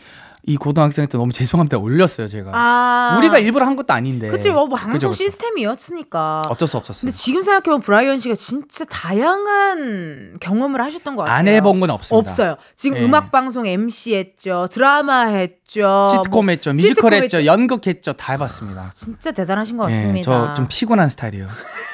이 0.46 0.56
고등학생한테 0.56 1.16
너무 1.16 1.32
죄송합니다 1.34 1.78
올렸어요 1.78 2.28
제가. 2.28 2.50
아. 2.54 3.16
우리가 3.18 3.38
일부러 3.38 3.66
한 3.66 3.76
것도 3.76 3.92
아닌데. 3.92 4.28
그치, 4.28 4.50
뭐, 4.50 4.68
방송 4.68 4.92
그죠, 4.92 5.08
그죠. 5.10 5.24
시스템이었으니까. 5.24 6.42
어쩔 6.48 6.68
수 6.68 6.76
없었어요. 6.76 7.00
근데 7.08 7.12
지금 7.12 7.42
생각해보면 7.42 7.80
브라이언 7.80 8.18
씨가 8.18 8.34
진짜 8.34 8.84
다양한 8.84 10.36
경험을 10.40 10.80
하셨던 10.82 11.16
것 11.16 11.22
같아요. 11.24 11.38
안 11.38 11.48
해본 11.48 11.80
건 11.80 11.90
없습니다. 11.90 12.30
없어요. 12.30 12.56
지금 12.76 12.98
예. 12.98 13.04
음악 13.04 13.32
방송 13.32 13.66
MC 13.66 14.14
했죠. 14.14 14.68
드라마 14.70 15.26
했죠. 15.26 16.12
시트콤 16.16 16.44
뭐 16.46 16.50
했죠, 16.52 16.72
뮤지컬 16.72 16.88
시트콤 16.88 17.14
했죠, 17.14 17.44
연극 17.46 17.86
했죠, 17.86 18.12
다 18.12 18.32
해봤습니다. 18.32 18.90
진짜 18.94 19.32
대단하신 19.32 19.76
것 19.76 19.90
예, 19.90 19.94
같습니다. 19.94 20.48
저좀 20.48 20.66
피곤한 20.68 21.08
스타일이에요. 21.08 21.48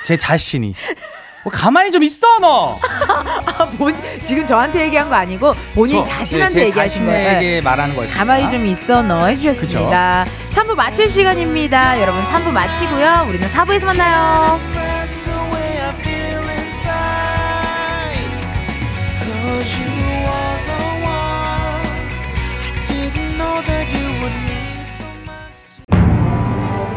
제 0.07 0.17
자신이. 0.17 0.75
뭐 1.43 1.53
가만히 1.53 1.91
좀 1.91 2.03
있어 2.03 2.26
너. 2.41 2.78
본- 3.78 3.95
지금 4.22 4.45
저한테 4.47 4.84
얘기한 4.86 5.09
거 5.09 5.14
아니고 5.14 5.55
본인 5.74 6.05
저, 6.05 6.05
자신한테 6.05 6.55
네, 6.55 6.61
제 6.62 6.66
얘기하신 6.68 7.07
거예요. 7.07 7.18
네. 7.18 7.24
자신에게 7.34 7.61
말하는 7.62 7.95
거였습니다. 7.97 8.24
가만히 8.24 8.51
좀 8.51 8.66
있어 8.66 9.03
너 9.03 9.26
해주셨습니다. 9.26 10.26
3부 10.55 10.74
마칠 10.74 11.09
시간입니다. 11.09 12.01
여러분 12.01 12.22
3부 12.24 12.51
마치고요. 12.51 13.26
우리는 13.28 13.49
4부에서 13.49 13.84
만나요. 13.86 14.59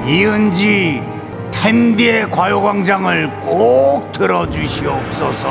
이은지 0.06 1.02
텐디의 1.64 2.30
과요광장을 2.30 3.42
꼭 3.46 4.12
들어주시옵소서. 4.12 5.48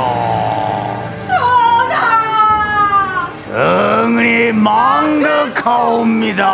전하! 1.26 3.30
성은이 3.32 4.52
망극하옵니다. 4.52 6.44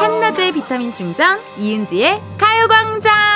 한낮의 0.00 0.52
비타민 0.52 0.92
충전 0.92 1.38
이은지의 1.56 2.20
가요광장. 2.36 3.29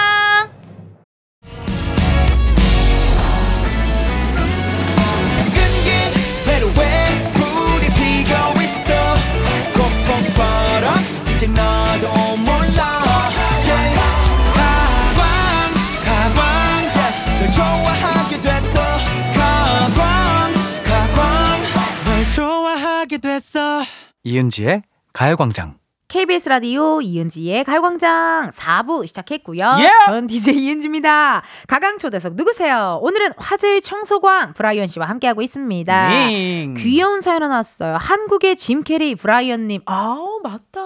이은지의 24.27 24.83
가요광장. 25.13 25.77
KBS 26.09 26.49
라디오 26.49 27.03
이은지의 27.03 27.65
가요광장 27.65 28.51
4부 28.51 29.07
시작했고요. 29.07 29.77
예! 29.81 29.91
전 30.07 30.27
DJ 30.27 30.55
이은지입니다. 30.55 31.43
가강 31.67 31.99
초대석 31.99 32.35
누구세요? 32.35 33.01
오늘은 33.03 33.33
화질 33.37 33.83
청소광 33.83 34.55
브라이언 34.55 34.87
씨와 34.87 35.07
함께하고 35.07 35.43
있습니다. 35.43 36.29
잉. 36.31 36.75
귀여운 36.75 37.21
사연 37.21 37.43
하나 37.43 37.57
왔어요. 37.57 37.97
한국의 38.01 38.57
짐 38.57 38.83
캐리 38.83 39.15
브라이언님. 39.15 39.83
아우 39.85 40.41
맞다. 40.43 40.81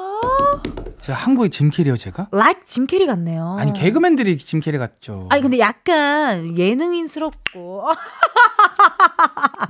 제가 1.02 1.16
한국의 1.16 1.50
짐 1.50 1.70
캐리요 1.70 1.96
제가? 1.96 2.28
like 2.32 2.62
짐 2.64 2.86
캐리 2.86 3.06
같네요. 3.06 3.56
아니 3.60 3.72
개그맨들이 3.72 4.36
짐 4.38 4.58
캐리 4.60 4.78
같죠. 4.78 5.26
아니 5.30 5.42
근데 5.42 5.58
약간 5.60 6.58
예능인스럽고. 6.58 7.86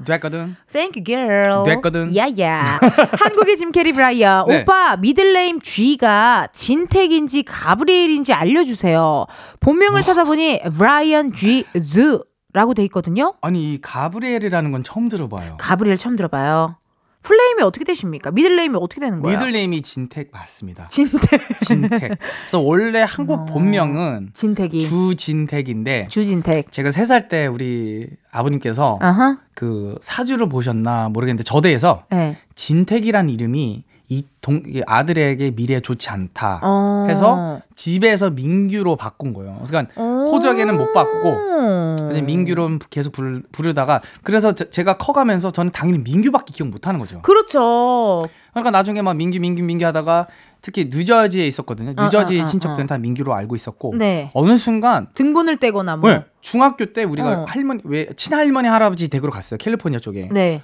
됐거든. 0.05 0.57
Thank 0.73 1.01
you, 1.01 1.05
girl. 1.05 1.65
됐거든. 1.65 2.15
야야. 2.17 2.79
한국의 3.19 3.57
짐 3.57 3.73
캐리 3.73 3.93
브라이언. 3.93 4.47
네. 4.49 4.61
오빠 4.63 4.97
middle 4.97 5.35
name 5.35 5.61
G가 5.61 6.49
진택인지 6.53 7.43
가브리엘인지 7.43 8.33
알려주세요. 8.33 9.27
본명을 9.61 10.03
찾아보니 10.03 10.63
브라이언 10.77 11.33
G 11.33 11.65
Z라고 11.75 12.75
돼 12.75 12.85
있거든요. 12.85 13.35
아니 13.43 13.75
이 13.75 13.81
가브리엘이라는 13.81 14.73
건 14.73 14.83
처음 14.85 15.09
들어봐요. 15.09 15.57
가브리엘 15.59 15.97
처음 15.97 16.17
들어봐요. 16.17 16.77
full 17.23 17.40
name이 17.40 17.63
어떻게 17.63 17.85
되십니까? 17.85 18.31
middle 18.31 18.56
name이 18.56 18.77
어떻게 18.81 19.01
되는 19.01 19.21
거예요? 19.21 19.39
middle 19.39 19.63
name이 19.63 19.83
진택 19.83 20.31
맞습니다. 20.33 20.87
진택. 20.89 21.43
진택. 21.67 22.19
그래서 22.19 22.61
원래 22.61 23.05
한국 23.07 23.41
어. 23.41 23.45
본명은 23.45 24.31
진택이. 24.35 24.83
주진택인데 24.83 26.07
주진택. 26.09 26.71
제가 26.73 26.91
세 26.91 27.05
살 27.05 27.27
때 27.27 27.47
우리 27.47 28.09
아버님께서 28.31 28.97
아하. 29.01 29.39
그 29.55 29.97
사주를 30.01 30.49
보셨나 30.49 31.09
모르겠는데 31.09 31.43
절에서 31.43 32.05
네. 32.11 32.37
진택이라는 32.55 33.29
이름이 33.31 33.85
이 34.11 34.25
동, 34.41 34.63
아들에게 34.87 35.51
미래에 35.51 35.81
좋지 35.81 36.09
않다 36.09 36.61
어. 36.63 37.07
해서 37.11 37.61
집에서 37.75 38.31
민규로 38.31 38.97
바꾼 38.97 39.35
거예요. 39.35 39.61
그러니까 39.67 40.03
호적에는 40.03 40.77
못 40.79 40.95
바꾸고 40.95 42.23
민규로 42.25 42.79
계속 42.89 43.13
부르, 43.13 43.43
부르다가 43.53 44.01
그래서 44.23 44.55
제, 44.55 44.71
제가 44.71 44.97
커가면서 44.97 45.51
저는 45.51 45.73
당연히 45.73 45.99
민규밖에 45.99 46.53
기억 46.55 46.69
못 46.69 46.87
하는 46.87 46.99
거죠. 47.01 47.21
그렇죠. 47.21 48.23
그러니까 48.53 48.71
나중에 48.71 49.03
막 49.03 49.15
민규 49.15 49.41
민규 49.41 49.63
민규 49.63 49.85
하다가 49.85 50.27
특히 50.63 50.89
뉴저지에 50.91 51.47
있었거든요. 51.47 51.93
뉴저지 51.93 52.41
어, 52.41 52.43
어, 52.43 52.47
어, 52.47 52.49
친척들은 52.49 52.85
어. 52.85 52.89
다 52.89 52.99
민규로 52.99 53.35
알고 53.35 53.55
있었고 53.55 53.93
네. 53.97 54.31
어느 54.33 54.57
순간 54.57 55.09
등본을 55.15 55.59
떼거나 55.59 55.99
뭐. 55.99 56.11
네, 56.11 56.25
중학교 56.41 56.87
때 56.87 57.05
우리가 57.05 57.43
어. 57.43 57.45
할머니 57.47 57.83
왜 57.85 58.07
친할머니 58.17 58.69
할아버지 58.69 59.09
댁으로 59.09 59.31
갔어요. 59.31 59.59
캘리포니아 59.59 60.01
쪽에. 60.01 60.31
네. 60.33 60.63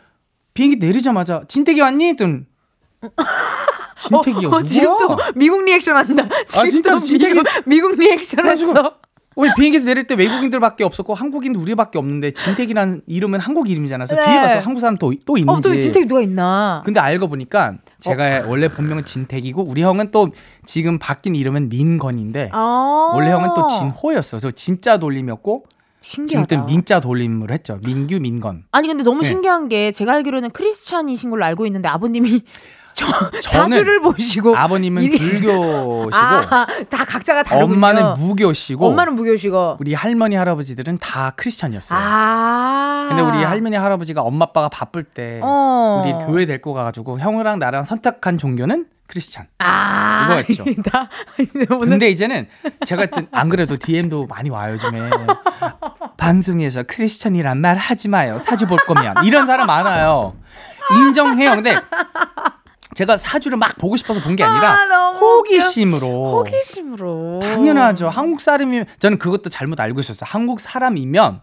비행기 0.54 0.78
내리자마자 0.78 1.42
진택이 1.46 1.80
왔니? 1.80 2.06
했더니 2.08 2.40
진택이요. 4.00 4.48
어, 4.48 4.62
지금 4.62 4.96
또 4.98 5.16
미국 5.34 5.64
리액션 5.64 5.96
한다. 5.96 6.28
지금 6.46 6.68
진짜로 6.68 6.98
또 7.00 7.06
진택이- 7.06 7.34
미국, 7.34 7.46
미국 7.66 7.98
리액션 7.98 8.46
했어. 8.46 8.94
왜 9.36 9.50
비행기에서 9.56 9.86
내릴 9.86 10.06
때 10.06 10.14
외국인들밖에 10.14 10.84
없었고 10.84 11.12
한국인 11.14 11.56
우리밖에 11.56 11.98
없는데 11.98 12.30
진택이라는 12.32 13.02
이름은 13.08 13.40
한국 13.40 13.68
이름이잖아요. 13.68 14.06
그래서 14.06 14.22
네. 14.22 14.28
뒤에 14.30 14.40
봐서 14.40 14.60
한국 14.60 14.78
사람 14.78 14.96
또, 14.96 15.12
또 15.26 15.36
있는지. 15.36 15.58
어, 15.58 15.60
또 15.60 15.76
진택이 15.76 16.06
누가 16.06 16.20
있나? 16.20 16.82
근데 16.84 17.00
알고 17.00 17.26
보니까 17.28 17.74
제가 17.98 18.44
원래 18.46 18.68
본명은 18.68 19.04
진택이고 19.04 19.64
우리 19.68 19.82
형은 19.82 20.12
또 20.12 20.28
지금 20.66 21.00
바뀐 21.00 21.34
이름은 21.34 21.68
민건인데 21.68 22.50
아. 22.52 23.10
원래 23.14 23.30
형은 23.32 23.48
또 23.56 23.66
진호였어. 23.66 24.38
저 24.38 24.52
진짜 24.52 24.98
돌림이었고 24.98 25.64
지금 26.00 26.28
신기하다. 26.28 26.56
또 26.56 26.64
민자 26.66 27.00
돌림을 27.00 27.50
했죠. 27.50 27.80
민규 27.84 28.20
민건. 28.20 28.64
아니 28.70 28.86
근데 28.86 29.02
너무 29.02 29.22
네. 29.22 29.28
신기한 29.28 29.68
게 29.68 29.90
제가 29.90 30.12
알기로는 30.12 30.50
크리스찬이신 30.50 31.30
걸로 31.30 31.44
알고 31.44 31.66
있는데 31.66 31.88
아버님이 31.88 32.42
저 32.94 33.06
사주를 33.42 34.00
보시고 34.00 34.56
아버님은 34.56 35.02
일이- 35.02 35.18
불교시고 35.18 36.10
아, 36.14 36.66
다 36.88 37.04
각자가 37.04 37.42
다르군요. 37.42 37.74
엄마는 37.74 38.14
무교시고 38.18 38.86
엄마는 38.88 39.14
무교시고. 39.14 39.78
우리 39.80 39.94
할머니 39.94 40.36
할아버지들은 40.36 40.98
다 40.98 41.32
크리스찬이었어요. 41.36 41.98
아. 42.00 43.06
근데 43.08 43.22
우리 43.22 43.42
할머니 43.42 43.76
할아버지가 43.76 44.22
엄마 44.22 44.44
아빠가 44.44 44.68
바쁠 44.68 45.02
때 45.04 45.40
어. 45.42 46.02
우리 46.04 46.12
교회 46.26 46.46
데리고 46.46 46.72
가가지고 46.72 47.18
형이랑 47.18 47.58
나랑 47.58 47.84
선택한 47.84 48.38
종교는 48.38 48.86
크리스찬. 49.06 49.46
아. 49.58 50.40
이거였죠. 50.40 50.64
다 50.90 51.08
오늘 51.76 51.88
근데 51.90 52.08
이제는 52.10 52.48
제가 52.86 53.06
안 53.32 53.48
그래도 53.48 53.76
DM도 53.76 54.26
많이 54.26 54.48
와요 54.50 54.74
요즘에 54.74 55.10
방송에서 56.16 56.84
크리스찬이란 56.84 57.58
말 57.60 57.76
하지 57.76 58.08
마요 58.08 58.38
사주 58.38 58.66
볼 58.66 58.78
거면 58.78 59.14
이런 59.24 59.46
사람 59.46 59.66
많아요 59.66 60.34
인정해요 60.90 61.56
근데 61.56 61.74
제가 62.94 63.16
사주를 63.16 63.58
막 63.58 63.76
보고 63.78 63.96
싶어서 63.96 64.20
본 64.20 64.34
게 64.36 64.42
아니라 64.44 64.72
아, 64.72 65.10
호기심으로 65.12 66.32
호기심으로. 66.38 67.40
당연하죠 67.42 68.08
한국 68.08 68.40
사람이면 68.40 68.86
저는 68.98 69.18
그것도 69.18 69.50
잘못 69.50 69.78
알고 69.80 70.00
있었어요 70.00 70.28
한국 70.30 70.60
사람이면 70.60 71.40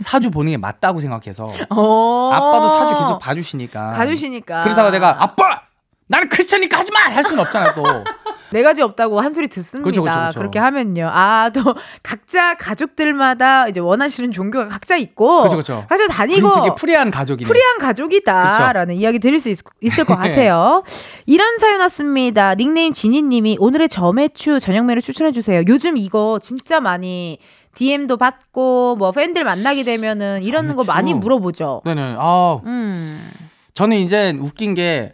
사주 0.00 0.30
보는 0.30 0.52
게 0.52 0.56
맞다고 0.56 1.00
생각해서 1.00 1.50
어. 1.70 2.30
아빠도 2.32 2.68
사주 2.68 2.98
계속 2.98 3.18
봐주시니까 3.18 3.90
가주시니까. 3.90 4.62
그러다가 4.62 4.90
내가 4.90 5.22
아빠 5.22 5.62
나는 6.08 6.28
Christian이니까 6.28 6.78
하지 6.78 6.90
마 6.92 6.98
할 7.08 7.22
수는 7.24 7.40
없잖아 7.44 7.74
또 7.74 7.82
네 8.50 8.62
가지 8.62 8.80
없다고 8.80 9.20
한 9.20 9.30
소리 9.34 9.46
듣습니다. 9.48 9.84
그쵸, 9.84 10.02
그쵸, 10.02 10.18
그쵸. 10.28 10.42
렇게 10.42 10.58
하면요. 10.58 11.06
아, 11.12 11.50
또 11.52 11.62
각자 12.02 12.54
가족들마다 12.54 13.68
이제 13.68 13.78
원하시는 13.78 14.32
종교가 14.32 14.68
각자 14.68 14.96
있고 14.96 15.42
그쵸, 15.42 15.56
그쵸. 15.58 15.84
각자 15.86 16.08
다니고 16.08 16.62
되게 16.62 16.74
free한 16.74 17.10
가족이네 17.10 17.46
free한 17.46 17.76
가족이다라는 17.78 18.94
이야기 18.94 19.18
드릴 19.18 19.38
수 19.38 19.50
있, 19.50 19.58
을것 19.98 20.18
네. 20.22 20.30
같아요. 20.30 20.82
이런 21.26 21.58
사연 21.58 21.78
왔습니다. 21.80 22.54
닉네임 22.54 22.94
지니님이 22.94 23.58
오늘의 23.60 23.90
저메추 23.90 24.60
저녁 24.60 24.86
메뉴 24.86 25.02
추천해 25.02 25.30
주세요. 25.30 25.62
요즘 25.68 25.98
이거 25.98 26.38
진짜 26.42 26.80
많이 26.80 27.38
DM도 27.74 28.16
받고 28.16 28.96
뭐 28.98 29.12
팬들 29.12 29.44
만나게 29.44 29.84
되면은 29.84 30.42
이런 30.42 30.74
거. 30.74 30.84
많이 30.84 31.12
물어보죠. 31.12 31.82
네네 31.84 32.16
아 32.18 32.60
음, 32.64 33.30
저는 33.74 33.98
이제 33.98 34.34
웃긴 34.40 34.72
게 34.72 35.12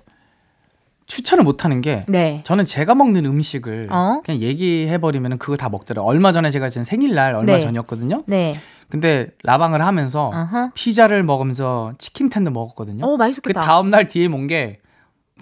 추천을 1.07 1.45
못 1.45 1.65
하는 1.65 1.81
게 1.81 2.05
네. 2.09 2.41
저는 2.45 2.65
제가 2.67 2.95
먹는 2.95 3.25
음식을 3.27 3.89
어? 3.91 4.23
그냥 4.25 4.41
얘기해 4.41 4.99
버리면 4.99 5.39
그걸 5.39 5.57
다 5.57 5.69
먹더라고요. 5.69 6.09
얼마 6.09 6.33
전에 6.33 6.51
제가 6.51 6.69
지금 6.71 6.85
생일날 6.85 7.35
얼마 7.35 7.55
네. 7.55 7.61
전이었거든요. 7.61 8.23
네. 8.27 8.59
근데 8.89 9.29
라방을 9.43 9.85
하면서 9.85 10.29
어허. 10.35 10.71
피자를 10.75 11.23
먹으면서 11.25 11.93
치킨 11.99 12.29
텐더 12.31 12.51
먹었거든요. 12.51 13.05
어, 13.05 13.11
그 13.13 13.17
맛있겠다. 13.17 13.61
다음 13.61 13.91
날 13.91 14.09
뒤에 14.09 14.27
온 14.27 14.47
게 14.47 14.79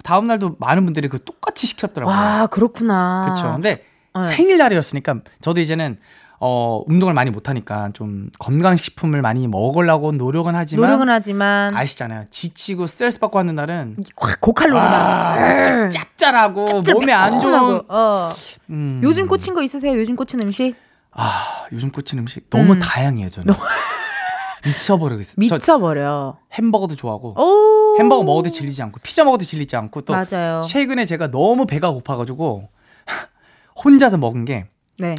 다음 0.05 0.27
날도 0.27 0.57
많은 0.59 0.85
분들이 0.85 1.09
그 1.09 1.23
똑같이 1.23 1.67
시켰더라고요. 1.67 2.15
와, 2.17 2.47
그렇구나. 2.47 3.23
그렇죠. 3.25 3.53
근데 3.53 3.85
네. 4.15 4.25
생일날이었으니까 4.25 5.17
저도 5.43 5.61
이제는 5.61 5.99
어 6.45 6.83
운동을 6.89 7.15
많이 7.15 7.31
못 7.31 7.49
하니까 7.49 7.91
좀 7.93 8.29
건강식품을 8.41 9.23
많이 9.23 9.47
먹으려고 9.47 10.11
노력은 10.11 10.57
하지만 10.57 10.85
노력은 10.91 11.09
하지만 11.09 11.73
아시잖아요. 11.77 12.25
지치고 12.33 12.89
스트레스 12.89 13.21
받고 13.21 13.39
하는 13.39 13.55
날은 13.55 13.99
확 14.17 14.41
고칼로리만. 14.41 14.91
와, 14.93 15.63
짭- 15.63 15.91
짭짤하고 15.93 16.65
짭짤 16.65 16.95
몸에 16.97 17.13
안 17.13 17.39
좋은. 17.39 17.81
어. 17.89 18.29
음. 18.71 19.01
요즘 19.05 19.29
꽂힌 19.29 19.55
거 19.55 19.63
있으세요? 19.63 19.97
요즘 19.97 20.17
꽂힌 20.17 20.43
음식? 20.43 20.75
아 21.13 21.67
요즘 21.71 21.93
꽂힌 21.93 22.19
음식 22.19 22.51
너무 22.51 22.73
음. 22.73 22.79
다양해요 22.81 23.31
저는 23.31 23.55
미쳐버리겠어요. 24.67 25.35
저 25.49 25.55
미쳐버려. 25.55 26.39
햄버거도 26.55 26.97
좋아하고 26.97 27.35
오. 27.41 27.99
햄버거 28.01 28.25
먹어도 28.25 28.51
질리지 28.51 28.83
않고 28.83 28.99
피자 29.05 29.23
먹어도 29.23 29.45
질리지 29.45 29.77
않고 29.77 30.01
또 30.03 30.13
맞아요. 30.13 30.63
최근에 30.63 31.07
제가 31.07 31.31
너무 31.31 31.67
배가 31.67 31.91
고파가지고 31.91 32.69
혼자서 33.85 34.17
먹은 34.17 34.45
게 34.45 34.67
네. 34.99 35.15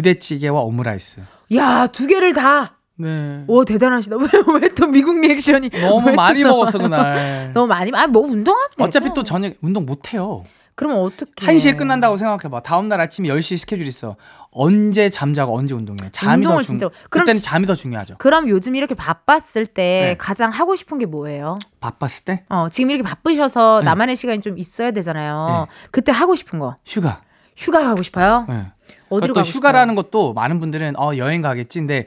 부대찌개와 0.00 0.60
오므라이스. 0.60 1.22
야, 1.54 1.86
두 1.86 2.06
개를 2.06 2.34
다. 2.34 2.74
네. 2.98 3.44
오, 3.46 3.64
대단하시다. 3.64 4.16
왜왜또 4.52 4.88
미국 4.88 5.18
리액션이 5.20 5.70
너무 5.70 6.08
왜 6.08 6.14
많이 6.14 6.42
또- 6.42 6.48
먹었어 6.48 6.78
그날. 6.78 7.50
너무 7.54 7.66
많이. 7.66 7.90
아, 7.94 8.06
뭐 8.06 8.22
운동하면 8.22 8.68
되죠. 8.76 8.84
어차피 8.84 9.14
또 9.14 9.22
저녁 9.22 9.54
운동 9.62 9.86
못 9.86 10.12
해요. 10.12 10.44
그러면 10.74 10.98
어떻게? 10.98 11.46
1시에 11.46 11.78
끝난다고 11.78 12.18
생각해봐. 12.18 12.60
다음날 12.60 13.00
아침 13.00 13.24
10시 13.24 13.56
스케줄 13.56 13.86
있어. 13.86 14.16
언제 14.50 15.08
잠자고 15.08 15.56
언제 15.56 15.74
운동해. 15.74 16.10
잠이 16.12 16.44
더 16.44 16.50
운동을 16.50 16.64
중. 16.64 16.76
진짜- 16.76 16.88
그럼 17.08 17.24
그때는 17.24 17.38
시- 17.38 17.44
잠이 17.44 17.66
더 17.66 17.74
중요하죠. 17.74 18.16
그럼 18.18 18.50
요즘 18.50 18.76
이렇게 18.76 18.94
바빴을 18.94 19.64
때 19.66 20.08
네. 20.10 20.16
가장 20.18 20.50
하고 20.50 20.76
싶은 20.76 20.98
게 20.98 21.06
뭐예요? 21.06 21.58
바빴을 21.80 22.24
때 22.26 22.44
어, 22.50 22.68
지금 22.70 22.90
이렇게 22.90 23.02
바쁘셔서 23.02 23.78
네. 23.80 23.84
나만의 23.86 24.16
시간이 24.16 24.40
좀 24.40 24.58
있어야 24.58 24.90
되잖아요. 24.90 25.66
그때 25.90 26.12
하고 26.12 26.34
싶은 26.34 26.58
거. 26.58 26.76
휴가. 26.84 27.22
휴가 27.56 27.82
가고 27.82 28.02
싶어요? 28.02 28.44
네. 28.50 28.66
어디로 29.08 29.34
또 29.34 29.40
가고 29.40 29.48
휴가라는 29.48 29.94
것도 29.94 30.32
많은 30.34 30.60
분들은 30.60 30.98
어 30.98 31.16
여행 31.16 31.42
가겠지. 31.42 31.80
근데 31.80 32.06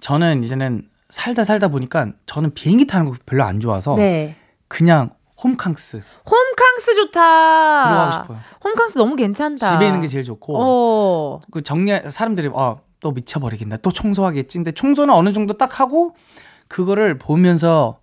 저는 0.00 0.44
이제는 0.44 0.82
살다 1.08 1.44
살다 1.44 1.68
보니까 1.68 2.08
저는 2.26 2.54
비행기 2.54 2.86
타는 2.86 3.06
거 3.10 3.14
별로 3.26 3.44
안 3.44 3.60
좋아서 3.60 3.92
싶어요? 3.92 3.96
네. 3.96 4.36
그냥 4.68 5.10
홈캉스 5.42 6.02
홈캉스 6.28 6.94
좋다. 6.96 7.20
하고 7.20 8.12
싶어요. 8.12 8.38
홈캉스 8.64 8.98
너무 8.98 9.16
괜찮다. 9.16 9.72
집에 9.74 9.86
있는 9.86 10.00
게 10.00 10.08
제일 10.08 10.24
좋고 10.24 10.54
어. 10.58 11.40
그 11.50 11.62
정리 11.62 11.92
사람들이 12.10 12.50
어 12.52 12.86
또 13.00 13.12
미쳐버리겠네 13.12 13.78
또 13.82 13.92
청소하겠지 13.92 14.58
근데 14.58 14.72
청소는 14.72 15.12
어느 15.14 15.32
정도 15.32 15.54
딱 15.54 15.80
하고 15.80 16.14
그거를 16.68 17.18
보면서 17.18 17.98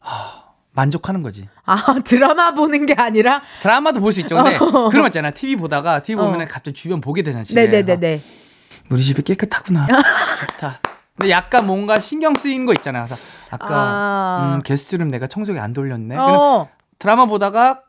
아 0.00 0.33
만족하는 0.74 1.22
거지. 1.22 1.48
아 1.64 1.76
드라마 2.04 2.52
보는 2.52 2.86
게 2.86 2.94
아니라 2.94 3.42
드라마도 3.62 4.00
볼 4.00 4.12
수 4.12 4.20
있죠. 4.20 4.36
근데 4.36 4.56
어. 4.56 4.88
그런 4.88 5.02
거 5.02 5.06
있잖아. 5.06 5.30
TV 5.30 5.56
보다가 5.56 6.02
TV 6.02 6.20
어. 6.22 6.26
보면 6.26 6.40
은 6.42 6.46
갑자기 6.48 6.74
주변 6.74 7.00
보게 7.00 7.22
되잖아. 7.22 7.44
집에. 7.44 7.66
네네네네. 7.66 8.22
우리 8.90 9.02
집이 9.02 9.22
깨끗하구나. 9.22 9.86
좋다. 10.58 10.80
근데 11.16 11.30
약간 11.30 11.66
뭔가 11.66 12.00
신경 12.00 12.34
쓰이는 12.34 12.66
거 12.66 12.72
있잖아. 12.72 13.04
그래서 13.04 13.16
아까 13.52 13.66
아. 13.70 14.52
음, 14.56 14.62
게스트룸 14.62 15.08
내가 15.08 15.26
청소기 15.28 15.58
안 15.58 15.72
돌렸네. 15.72 16.16
어. 16.16 16.68
드라마 16.98 17.26
보다가 17.26 17.80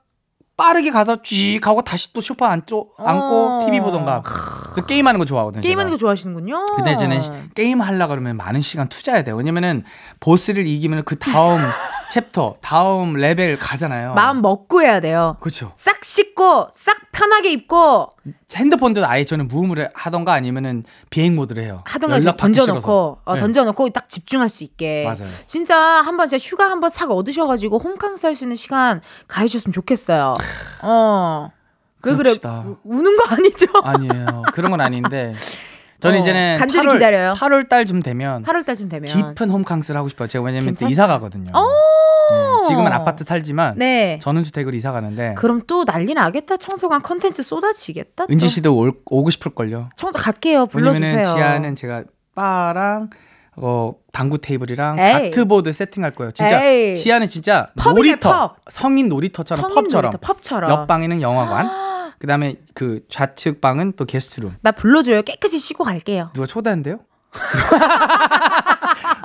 빠르게 0.57 0.89
가서 0.91 1.21
쥐 1.21 1.59
하고 1.61 1.81
다시 1.81 2.13
또 2.13 2.21
소파 2.21 2.49
앉고, 2.51 2.91
앉고 2.97 3.59
어. 3.61 3.65
TV 3.65 3.81
보던가. 3.81 4.23
또 4.75 4.85
게임하는 4.85 5.19
거 5.19 5.25
좋아하거든요. 5.25 5.61
게임하는 5.61 5.89
거 5.91 5.97
제가. 5.97 6.01
좋아하시는군요. 6.01 6.65
근데 6.77 6.93
시- 7.21 7.29
게임 7.55 7.81
하려 7.81 8.07
그러면 8.07 8.37
많은 8.37 8.61
시간 8.61 8.87
투자해야 8.87 9.23
돼요. 9.25 9.35
왜냐면은 9.35 9.83
보스를 10.21 10.65
이기면 10.65 11.03
그 11.03 11.17
다음 11.19 11.59
챕터, 12.09 12.55
다음 12.61 13.13
레벨 13.13 13.57
가잖아요. 13.57 14.13
마음 14.13 14.41
먹고 14.41 14.81
해야 14.81 14.99
돼요. 14.99 15.37
그렇죠. 15.39 15.71
싹 15.75 16.03
씻고 16.03 16.69
싹 16.75 17.11
편하게 17.11 17.51
입고 17.53 18.09
핸드폰도 18.53 19.05
아예 19.05 19.23
저는 19.25 19.47
무음을 19.47 19.89
하던가 19.93 20.33
아니면은 20.33 20.83
비행 21.09 21.35
모드를 21.35 21.63
해요. 21.63 21.81
하던가 21.85 22.19
던져 22.37 22.61
놓고 22.65 22.79
싫어서. 22.79 23.17
어, 23.25 23.33
네. 23.35 23.39
던져 23.41 23.63
놓고 23.65 23.89
딱 23.89 24.09
집중할 24.09 24.49
수 24.49 24.63
있게. 24.63 25.03
맞아요. 25.03 25.31
진짜 25.45 25.77
한번 25.77 26.27
진짜 26.27 26.43
휴가 26.43 26.69
한번 26.69 26.89
싹 26.89 27.11
얻으셔 27.11 27.47
가지고 27.47 27.77
홈캉스 27.79 28.25
할 28.25 28.35
수 28.35 28.43
있는 28.43 28.55
시간 28.55 29.01
가해주셨으면 29.27 29.73
좋겠어요. 29.73 30.35
어. 30.83 31.51
왜 32.03 32.15
그래? 32.15 32.33
우는 32.83 33.17
거 33.17 33.23
아니죠? 33.29 33.65
아니에요. 33.83 34.43
그런 34.53 34.69
건 34.71 34.79
아닌데. 34.81 35.33
저는 36.05 36.19
어, 36.19 36.21
이제는 36.21 36.57
간절히 36.59 36.87
8월, 36.87 36.93
기다려요. 36.93 37.33
8월 37.33 37.67
달쯤 37.69 38.01
되면 38.03 38.43
8월 38.43 38.65
달쯤 38.65 38.89
되면. 38.89 39.11
깊은 39.11 39.49
홈캉스를 39.49 39.97
하고 39.97 40.07
싶어요. 40.07 40.27
제가 40.27 40.43
왜냐면 40.45 40.67
또 40.75 40.85
괜찮다. 40.85 40.89
이사 40.91 41.07
가거든요. 41.07 41.51
오! 41.55 41.59
네, 42.61 42.67
지금은 42.69 42.91
아파트 42.91 43.23
살지만 43.23 43.75
네. 43.77 44.17
전원주택으로 44.21 44.75
이사 44.75 44.91
가는데 44.91 45.35
그럼 45.37 45.61
또 45.67 45.85
난리 45.85 46.13
나겠다. 46.13 46.57
청소관 46.57 47.01
컨텐츠 47.01 47.43
쏟아지겠다. 47.43 48.25
또. 48.25 48.33
은지 48.33 48.47
씨도 48.49 48.75
올- 48.75 48.93
오고 49.05 49.29
싶을 49.29 49.53
걸요. 49.53 49.89
청소 49.95 50.17
갈게요. 50.17 50.65
불러주세요. 50.65 51.23
지하는 51.23 51.75
제가 51.75 52.03
바랑 52.33 53.09
어 53.57 53.93
당구 54.11 54.37
테이블이랑 54.39 54.97
에이. 54.99 55.31
다트보드 55.31 55.71
세팅할 55.71 56.11
거예요. 56.11 56.31
진짜 56.31 56.61
에이. 56.65 56.93
지하는 56.95 57.27
진짜 57.29 57.69
펍이네, 57.77 57.93
놀이터 57.95 58.29
펍. 58.29 58.55
성인 58.69 59.07
놀이터처럼 59.07 59.61
성인 59.61 59.75
펍처럼 59.83 60.11
놀이터, 60.11 60.33
펍처럼. 60.33 60.69
옆 60.71 60.87
방에는 60.87 61.21
영화관 61.21 61.69
그다음에 62.25 62.55
그 62.73 63.01
좌측 63.07 63.61
방은 63.61 63.93
또 63.95 64.05
게스트룸 64.05 64.55
나 64.61 64.71
불러줘요. 64.71 65.21
깨끗이 65.21 65.59
씻고 65.59 65.83
갈게요. 65.83 66.25
누가 66.33 66.47
초대한대요? 66.47 66.99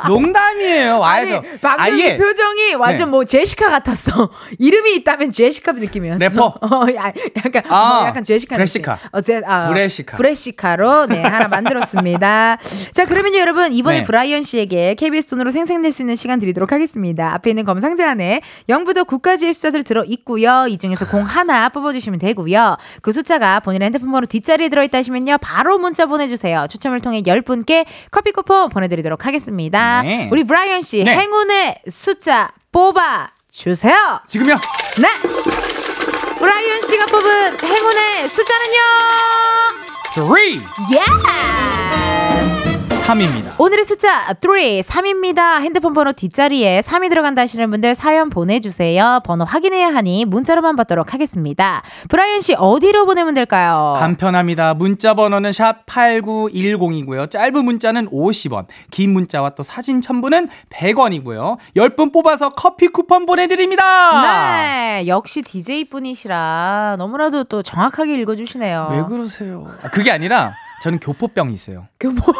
농담이에요. 0.06 0.98
와야죠. 0.98 1.36
아니, 1.36 1.60
방금 1.60 1.84
아예 1.84 2.14
이 2.14 2.18
표정이 2.18 2.74
완전 2.74 3.06
네. 3.06 3.10
뭐 3.10 3.24
제시카 3.24 3.70
같았어. 3.70 4.30
이름이 4.58 4.94
있다면 4.96 5.30
제시카 5.30 5.72
느낌이었어. 5.72 6.18
래퍼. 6.18 6.44
어, 6.60 6.86
야, 6.94 7.12
약간 7.44 7.62
아, 7.68 8.02
어, 8.02 8.06
약간 8.06 8.24
제시카 8.24 8.56
브레시카. 8.56 8.98
어, 9.12 9.20
제, 9.20 9.40
아, 9.46 9.68
브레시카. 9.68 10.16
브레시카로 10.16 11.06
네 11.06 11.22
하나 11.22 11.48
만들었습니다. 11.48 12.58
자 12.94 13.04
그러면요 13.06 13.38
여러분 13.38 13.72
이번에 13.72 14.00
네. 14.00 14.04
브라이언 14.04 14.42
씨에게 14.42 14.94
KBS 14.94 15.30
돈으로 15.30 15.50
생생낼 15.50 15.92
수 15.92 16.02
있는 16.02 16.16
시간 16.16 16.38
드리도록 16.40 16.72
하겠습니다. 16.72 17.32
앞에 17.34 17.50
있는 17.50 17.64
검상자 17.64 18.10
안에 18.10 18.40
0부터 18.68 19.06
9까지의 19.06 19.52
숫자들 19.54 19.84
들어 19.84 20.04
있고요. 20.04 20.66
이 20.68 20.78
중에서 20.78 21.06
공 21.06 21.22
하나 21.22 21.68
뽑아주시면 21.68 22.18
되고요. 22.18 22.76
그 23.02 23.12
숫자가 23.12 23.60
본인의 23.60 23.86
핸드폰 23.86 24.10
번호 24.12 24.26
뒷자리에 24.26 24.68
들어있다 24.68 24.98
하시면요 24.98 25.38
바로 25.40 25.78
문자 25.78 26.06
보내주세요. 26.06 26.66
추첨을 26.70 27.00
통해 27.00 27.22
10분께 27.22 27.84
커피 28.10 28.32
쿠폰 28.32 28.68
보내드리도록 28.70 29.26
하겠습니다. 29.26 29.89
네. 30.02 30.28
우리 30.30 30.44
브라이언 30.44 30.82
씨 30.82 31.04
네. 31.04 31.16
행운의 31.16 31.82
숫자 31.90 32.50
뽑아 32.72 33.30
주세요. 33.50 34.20
지금요. 34.28 34.58
네. 34.98 35.08
브라이언 36.38 36.82
씨가 36.82 37.06
뽑은 37.06 37.58
행운의 37.62 38.28
숫자는요. 38.28 38.78
3 40.14 40.24
Yes. 40.92 41.89
3입니다. 43.10 43.58
오늘의 43.58 43.84
숫자 43.84 44.26
3, 44.26 44.34
3입니다. 44.40 45.60
핸드폰 45.60 45.94
번호 45.94 46.12
뒷자리에 46.12 46.80
3이 46.80 47.08
들어간다 47.08 47.42
하시는 47.42 47.68
분들 47.68 47.96
사연 47.96 48.30
보내주세요. 48.30 49.20
번호 49.24 49.44
확인해야 49.44 49.92
하니 49.92 50.24
문자로만 50.24 50.76
받도록 50.76 51.12
하겠습니다. 51.12 51.82
브라이언 52.08 52.40
씨 52.40 52.54
어디로 52.54 53.06
보내면 53.06 53.34
될까요? 53.34 53.94
간편합니다. 53.98 54.74
문자 54.74 55.14
번호는 55.14 55.50
샵 55.52 55.86
8910이고요. 55.86 57.28
짧은 57.28 57.64
문자는 57.64 58.10
50원, 58.10 58.66
긴 58.92 59.12
문자와 59.12 59.50
또 59.50 59.64
사진 59.64 60.00
첨부는 60.00 60.48
100원이고요. 60.70 61.58
10분 61.76 62.12
뽑아서 62.12 62.50
커피 62.50 62.86
쿠폰 62.86 63.26
보내드립니다. 63.26 64.22
네, 64.22 65.04
역시 65.08 65.42
DJ 65.42 65.86
분이시라 65.86 66.94
너무나도 66.98 67.44
또 67.44 67.62
정확하게 67.62 68.14
읽어주시네요. 68.20 68.88
왜 68.92 69.02
그러세요? 69.02 69.66
아, 69.82 69.88
그게 69.88 70.12
아니라 70.12 70.52
저는 70.82 71.00
교포병이 71.00 71.52
있어요. 71.52 71.88
교포. 71.98 72.32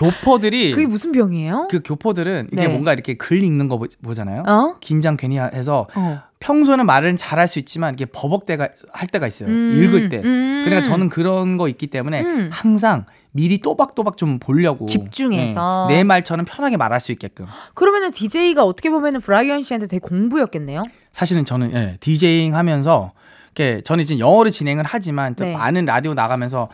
교포들이 0.00 0.72
그게 0.72 0.86
무슨 0.86 1.12
병이에요? 1.12 1.68
그 1.70 1.80
교포들은 1.84 2.48
이게 2.52 2.62
네. 2.62 2.68
뭔가 2.68 2.92
이렇게 2.92 3.14
글 3.14 3.42
읽는 3.42 3.68
거 3.68 3.78
보- 3.78 3.86
보잖아요. 4.02 4.44
어? 4.46 4.76
긴장 4.80 5.16
괜히 5.16 5.38
해서 5.38 5.86
어. 5.94 6.22
평소는 6.40 6.86
말은 6.86 7.16
잘할 7.16 7.46
수 7.46 7.58
있지만 7.58 7.94
이게 7.94 8.06
버벅대가 8.06 8.68
할 8.92 9.08
때가 9.08 9.26
있어요. 9.26 9.48
음, 9.50 9.82
읽을 9.82 10.08
때. 10.08 10.22
음. 10.24 10.62
그러니까 10.64 10.88
저는 10.88 11.10
그런 11.10 11.58
거 11.58 11.68
있기 11.68 11.88
때문에 11.88 12.22
음. 12.22 12.50
항상 12.50 13.04
미리 13.32 13.58
또박또박 13.58 14.16
좀 14.16 14.38
보려고 14.38 14.86
집중해서. 14.86 15.86
네, 15.88 15.96
내 15.96 16.04
말처럼 16.04 16.46
편하게 16.48 16.76
말할 16.78 16.98
수 16.98 17.12
있게끔. 17.12 17.46
그러면은 17.74 18.10
DJ가 18.10 18.64
어떻게 18.64 18.90
보면은 18.90 19.20
브라이언 19.20 19.62
씨한테 19.62 19.86
되게 19.86 20.00
공부였겠네요. 20.00 20.82
사실은 21.12 21.44
저는 21.44 21.72
예, 21.74 21.96
디제잉 22.00 22.56
하면서 22.56 23.12
이렇게 23.54 23.82
저는 23.82 24.02
이제 24.02 24.18
영어로 24.18 24.50
진행을 24.50 24.84
하지만 24.86 25.34
또 25.34 25.44
네. 25.44 25.52
많은 25.52 25.84
라디오 25.84 26.14
나가면서 26.14 26.68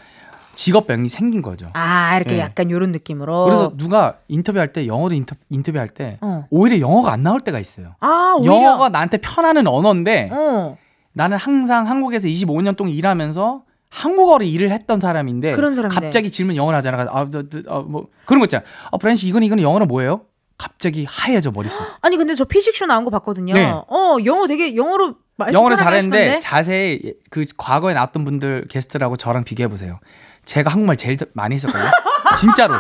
직업병이 0.57 1.09
생긴 1.09 1.43
거죠. 1.43 1.71
아 1.75 2.17
이렇게 2.17 2.35
네. 2.35 2.41
약간 2.41 2.71
요런 2.71 2.91
느낌으로. 2.91 3.45
그래서 3.45 3.73
누가 3.77 4.17
인터뷰할 4.27 4.73
때 4.73 4.87
영어로 4.87 5.15
인터, 5.15 5.37
인터뷰할 5.51 5.89
때 5.89 6.19
어. 6.21 6.47
오히려 6.51 6.81
영어가 6.81 7.13
안 7.13 7.23
나올 7.23 7.41
때가 7.41 7.61
있어요. 7.61 7.95
아 8.01 8.35
오히려. 8.39 8.55
영어가 8.57 8.89
나한테 8.89 9.19
편하는 9.19 9.67
언어인데 9.67 10.31
어. 10.33 10.77
나는 11.13 11.37
항상 11.37 11.87
한국에서 11.87 12.27
25년 12.27 12.77
동안 12.77 12.93
일하면서 12.93 13.63
한국어로 13.89 14.45
일을 14.45 14.71
했던 14.71 14.99
사람인데. 14.99 15.53
갑자기 15.89 16.31
질문 16.31 16.57
영어로 16.57 16.77
하잖아. 16.77 17.07
아, 17.09 17.29
저, 17.33 17.49
저, 17.49 17.63
어, 17.69 17.83
뭐 17.83 18.09
그런 18.25 18.41
거 18.41 18.47
있잖아. 18.47 18.65
어, 18.91 18.99
브랜 18.99 19.15
씨 19.17 19.29
이건 19.29 19.43
이거는 19.43 19.63
영어로 19.63 19.87
뭐예요? 19.87 20.23
갑자기 20.59 21.05
하얘져 21.09 21.51
머릿속. 21.51 21.81
아니 22.01 22.17
근데 22.17 22.35
저 22.35 22.45
피식쇼 22.45 22.87
나온 22.87 23.05
거 23.05 23.11
봤거든요. 23.11 23.55
네. 23.55 23.71
어 23.71 24.17
영어 24.25 24.47
되게 24.47 24.75
영어로 24.75 25.15
영어를 25.53 25.77
잘했는데 25.77 26.17
하시던데? 26.19 26.41
자세히 26.41 27.15
그 27.31 27.45
과거에 27.59 27.93
나왔던 27.95 28.25
분들 28.25 28.67
게스트라고 28.69 29.17
저랑 29.19 29.45
비교해 29.45 29.69
보세요. 29.69 30.01
제가 30.47 30.71
한국말 30.71 30.97
제일 30.97 31.19
많이 31.35 31.55
했었거든요. 31.57 31.91
진짜로. 32.41 32.75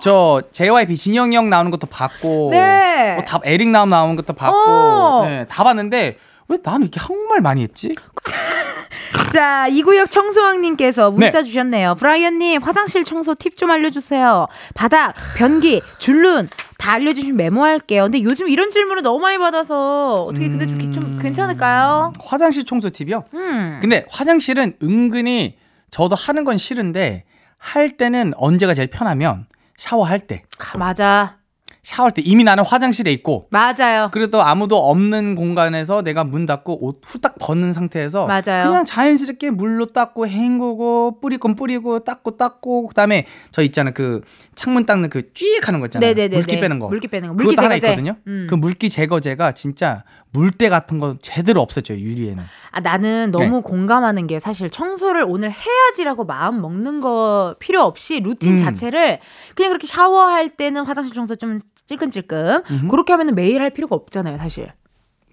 저 0.00 0.42
JYP 0.52 0.96
진영이 0.96 1.34
형 1.34 1.48
나오는 1.50 1.70
것도 1.70 1.86
봤고, 1.86 2.50
네. 2.52 3.14
뭐 3.14 3.24
다 3.24 3.40
에릭 3.44 3.68
나움 3.70 3.88
나오는 3.88 4.14
것도 4.16 4.32
봤고, 4.34 4.56
어. 4.56 5.24
네, 5.24 5.46
다 5.48 5.64
봤는데 5.64 6.16
왜 6.48 6.58
나는 6.62 6.82
이렇게 6.82 7.00
한국말 7.00 7.40
많이 7.40 7.62
했지? 7.62 7.94
자, 9.32 9.66
이구역 9.68 10.10
청소왕님께서 10.10 11.10
문자 11.10 11.40
네. 11.42 11.44
주셨네요. 11.44 11.94
브라이언님, 11.96 12.62
화장실 12.62 13.04
청소 13.04 13.34
팁 13.34 13.56
좀 13.56 13.70
알려주세요. 13.70 14.46
바닥, 14.74 15.14
변기, 15.36 15.82
줄눈 15.98 16.48
다 16.78 16.92
알려주시면 16.92 17.36
메모할게요. 17.36 18.04
근데 18.04 18.22
요즘 18.22 18.48
이런 18.48 18.70
질문을 18.70 19.02
너무 19.02 19.18
많이 19.20 19.36
받아서 19.36 20.24
어떻게 20.24 20.48
근데 20.48 20.66
좀, 20.66 20.92
좀 20.92 21.18
괜찮을까요? 21.20 22.12
화장실 22.24 22.64
청소 22.64 22.88
팁이요? 22.88 23.24
음. 23.34 23.78
근데 23.82 24.06
화장실은 24.10 24.74
은근히 24.82 25.56
저도 25.90 26.14
하는 26.14 26.44
건 26.44 26.58
싫은데 26.58 27.24
할 27.56 27.90
때는 27.90 28.32
언제가 28.36 28.74
제일 28.74 28.88
편하면 28.88 29.46
샤워할 29.76 30.20
때. 30.20 30.42
아, 30.58 30.78
맞아. 30.78 31.38
샤워할 31.82 32.12
때 32.12 32.20
이미 32.22 32.44
나는 32.44 32.64
화장실에 32.64 33.10
있고 33.12 33.48
맞아요. 33.50 34.10
그래도 34.12 34.42
아무도 34.42 34.76
없는 34.90 35.34
공간에서 35.36 36.02
내가 36.02 36.22
문 36.22 36.44
닫고 36.44 36.84
옷 36.84 37.00
후딱 37.02 37.36
벗는 37.40 37.72
상태에서 37.72 38.26
맞아요. 38.26 38.68
그냥 38.68 38.84
자연스럽게 38.84 39.50
물로 39.50 39.86
닦고 39.86 40.26
헹구고 40.26 41.20
뿌릴 41.22 41.38
건 41.38 41.56
뿌리고 41.56 42.00
닦고 42.00 42.36
닦고 42.36 42.88
그다음에 42.88 43.24
저 43.52 43.62
있잖아 43.62 43.92
그 43.92 44.20
창문 44.58 44.86
닦는 44.86 45.08
그 45.08 45.32
쥐익 45.32 45.68
하는 45.68 45.78
거 45.78 45.86
있잖아요. 45.86 46.08
네네네네. 46.12 46.36
물기 46.36 46.58
빼는 46.60 46.78
거. 46.80 46.88
물기 46.88 47.06
빼는 47.08 47.28
거. 47.28 47.34
물기 47.34 47.50
그것도 47.50 47.64
하나. 47.64 47.74
있거든요. 47.76 48.16
음. 48.26 48.46
그 48.50 48.56
물기 48.56 48.90
제거제가 48.90 49.52
진짜 49.52 50.02
물때 50.32 50.68
같은 50.68 50.98
거 50.98 51.16
제대로 51.22 51.60
없었죠 51.60 51.94
유리에는. 51.94 52.42
아, 52.72 52.80
나는 52.80 53.30
네. 53.36 53.44
너무 53.44 53.62
공감하는 53.62 54.26
게 54.26 54.40
사실 54.40 54.68
청소를 54.68 55.24
오늘 55.26 55.52
해야지라고 55.52 56.24
마음 56.24 56.60
먹는 56.60 57.00
거 57.00 57.54
필요 57.60 57.82
없이 57.82 58.20
루틴 58.20 58.52
음. 58.52 58.56
자체를 58.56 59.20
그냥 59.54 59.70
그렇게 59.70 59.86
샤워할 59.86 60.48
때는 60.50 60.84
화장실 60.84 61.14
청소 61.14 61.36
좀 61.36 61.60
찔끔찔끔 61.86 62.62
음흠. 62.68 62.88
그렇게 62.88 63.12
하면 63.12 63.34
매일 63.36 63.62
할 63.62 63.70
필요가 63.70 63.94
없잖아요, 63.94 64.38
사실. 64.38 64.72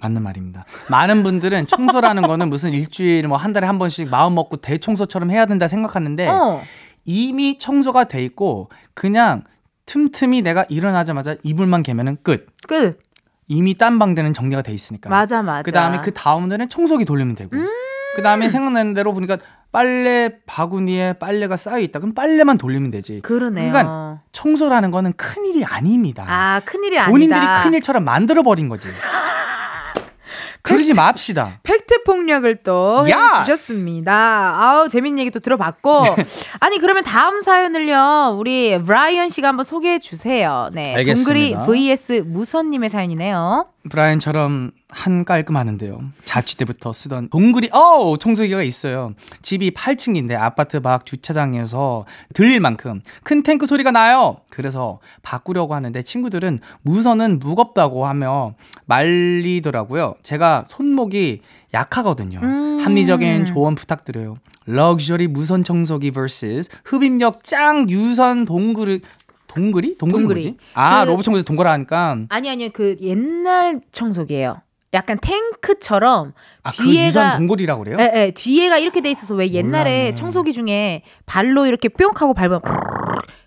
맞는 0.01 0.21
말입니다. 0.21 0.65
많은 0.91 1.23
분들은 1.23 1.67
청소라는 1.67 2.23
거는 2.23 2.49
무슨 2.49 2.73
일주일 2.73 3.27
뭐 3.27 3.37
한 3.37 3.53
달에 3.53 3.65
한 3.65 3.79
번씩 3.79 4.09
마음 4.09 4.35
먹고 4.35 4.57
대청소처럼 4.57 5.31
해야 5.31 5.45
된다 5.47 5.67
생각하는데 5.67 6.27
어. 6.27 6.61
이미 7.05 7.57
청소가 7.57 8.05
돼 8.05 8.23
있고 8.25 8.69
그냥 8.93 9.43
틈틈이 9.85 10.41
내가 10.41 10.65
일어나자마자 10.69 11.35
이불만 11.43 11.83
개면은 11.83 12.17
끝. 12.23 12.47
끝. 12.67 12.99
이미 13.47 13.77
딴 13.77 13.99
방들은 13.99 14.33
정리가 14.33 14.63
돼 14.63 14.73
있으니까. 14.73 15.09
맞아 15.09 15.43
맞아. 15.43 15.61
그 15.61 15.71
다음에 15.71 16.01
그 16.03 16.11
다음에는 16.11 16.67
청소기 16.67 17.05
돌리면 17.05 17.35
되고. 17.35 17.51
그 18.15 18.23
다음에 18.23 18.49
생각나는 18.49 18.93
대로 18.95 19.13
보니까 19.13 19.37
빨래 19.71 20.31
바구니에 20.45 21.13
빨래가 21.13 21.57
쌓여 21.57 21.79
있다. 21.79 21.99
그럼 21.99 22.13
빨래만 22.15 22.57
돌리면 22.57 22.89
되지. 22.89 23.19
그러네요. 23.21 23.71
그러니까 23.71 24.21
청소라는 24.31 24.89
거는 24.89 25.13
큰 25.17 25.45
일이 25.45 25.63
아닙니다. 25.65 26.23
아 26.27 26.61
큰 26.65 26.83
일이 26.85 26.97
아니다. 26.97 27.11
본인들이 27.11 27.39
큰 27.63 27.73
일처럼 27.73 28.03
만들어 28.05 28.41
버린 28.41 28.69
거지. 28.69 28.87
그러지 30.65 30.93
맙시다. 30.93 31.59
팩트 31.63 32.03
폭력을 32.03 32.55
또 32.63 33.05
Yes! 33.07 33.41
해주셨습니다. 33.41 34.57
아우 34.59 34.89
재밌는 34.89 35.19
얘기 35.19 35.31
또 35.31 35.39
들어봤고 35.39 36.03
아니 36.59 36.79
그러면 36.79 37.03
다음 37.03 37.41
사연을요 37.41 38.35
우리 38.37 38.81
브라이언 38.83 39.29
씨가 39.29 39.47
한번 39.49 39.63
소개해 39.63 39.99
주세요. 39.99 40.69
네, 40.73 40.95
알겠습니다. 40.95 41.63
동그리 41.65 41.95
vs 41.97 42.23
무선님의 42.25 42.89
사연이네요. 42.89 43.67
브라이언처럼 43.89 44.71
한 44.89 45.25
깔끔하는데요. 45.25 45.99
자취 46.23 46.57
때부터 46.57 46.93
쓰던 46.93 47.29
동그리 47.29 47.69
어 47.71 48.17
청소기가 48.17 48.63
있어요. 48.63 49.13
집이 49.41 49.71
8층인데 49.71 50.33
아파트 50.33 50.79
밖 50.79 51.05
주차장에서 51.05 52.05
들릴 52.33 52.59
만큼 52.59 53.01
큰 53.23 53.43
탱크 53.43 53.67
소리가 53.67 53.91
나요. 53.91 54.37
그래서 54.49 54.99
바꾸려고 55.21 55.75
하는데 55.75 56.01
친구들은 56.01 56.59
무선은 56.81 57.39
무겁다고 57.39 58.05
하며 58.05 58.55
말리더라고요. 58.85 60.15
제가 60.23 60.65
손목이 60.69 61.41
약하거든요. 61.73 62.39
음. 62.41 62.79
합리적인 62.79 63.45
조언 63.45 63.75
부탁드려요. 63.75 64.35
럭셔리 64.65 65.27
무선 65.27 65.63
청소기 65.63 66.11
vs 66.11 66.69
흡입력 66.85 67.43
짱 67.43 67.89
유선 67.89 68.45
동그리 68.45 69.01
동그리? 69.55 69.97
동그리 69.97 70.21
동그리. 70.23 70.41
뭐지? 70.41 70.57
아 70.73 71.03
그- 71.05 71.09
로봇 71.11 71.23
청소기 71.25 71.45
동그라 71.45 71.71
하니까 71.71 72.17
아니 72.29 72.49
아니요 72.49 72.69
그 72.73 72.95
옛날 73.01 73.79
청소기예요. 73.91 74.61
약간 74.93 75.17
탱크처럼 75.21 76.33
아, 76.63 76.71
그 76.71 76.83
뒤에가 76.83 77.35
동굴이라고 77.37 77.83
그래요? 77.83 77.97
예, 77.99 78.11
예, 78.15 78.31
뒤에가 78.31 78.77
이렇게 78.77 79.01
돼 79.01 79.11
있어서 79.11 79.35
왜 79.35 79.51
옛날에 79.51 79.91
몰랐네. 79.91 80.15
청소기 80.15 80.53
중에 80.53 81.01
발로 81.25 81.65
이렇게 81.65 81.89
뿅 81.89 82.11
하고 82.15 82.33
밟으면 82.33 82.61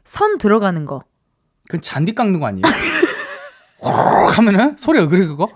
선 0.04 0.36
들어가는 0.38 0.84
거. 0.84 1.00
그건 1.66 1.80
잔디 1.80 2.14
깎는 2.14 2.40
거 2.40 2.46
아니에요? 2.46 2.62
하면은 4.36 4.76
소리가 4.76 5.08
그래 5.08 5.26
그거? 5.26 5.48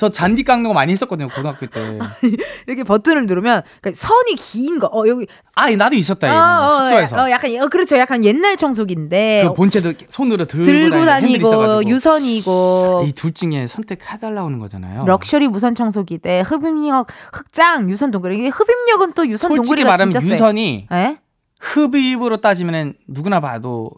저 0.00 0.08
잔디 0.08 0.44
깎는 0.44 0.66
거 0.66 0.72
많이 0.72 0.92
했었거든요 0.92 1.28
고등학교 1.28 1.66
때. 1.66 1.98
이렇게 2.66 2.84
버튼을 2.84 3.26
누르면 3.26 3.60
그러니까 3.82 3.92
선이 4.06 4.34
긴 4.36 4.78
거. 4.78 4.86
어 4.86 5.06
여기 5.06 5.26
아 5.54 5.68
나도 5.68 5.94
있었다 5.94 6.26
어, 6.32 6.64
어, 6.64 6.84
숙소에서. 6.86 7.22
어, 7.22 7.30
약간 7.30 7.54
어, 7.60 7.68
그렇죠. 7.68 7.98
약간 7.98 8.24
옛날 8.24 8.56
청소기인데 8.56 9.44
그 9.46 9.52
본체도 9.52 9.92
손으로 10.08 10.46
들고, 10.46 10.64
들고 10.64 11.04
다니고. 11.04 11.84
유선이고 11.86 13.04
이 13.06 13.12
둘 13.12 13.34
중에 13.34 13.66
선택해달라고 13.66 14.46
하는 14.46 14.58
거잖아요. 14.58 15.02
럭셔리 15.04 15.48
무선 15.48 15.74
청소기 15.74 16.16
대 16.16 16.40
흡입력 16.46 17.08
끝장 17.34 17.90
유선 17.90 18.10
동그리 18.10 18.38
이게 18.38 18.48
흡입력은 18.48 19.12
또 19.12 19.26
유선 19.28 19.54
솔직히 19.54 19.84
말하면 19.84 20.12
진짜 20.12 20.20
세. 20.26 20.32
유선이 20.32 20.86
예? 20.90 21.18
흡입으로 21.60 22.38
따지면 22.38 22.94
누구나 23.06 23.40
봐도 23.40 23.90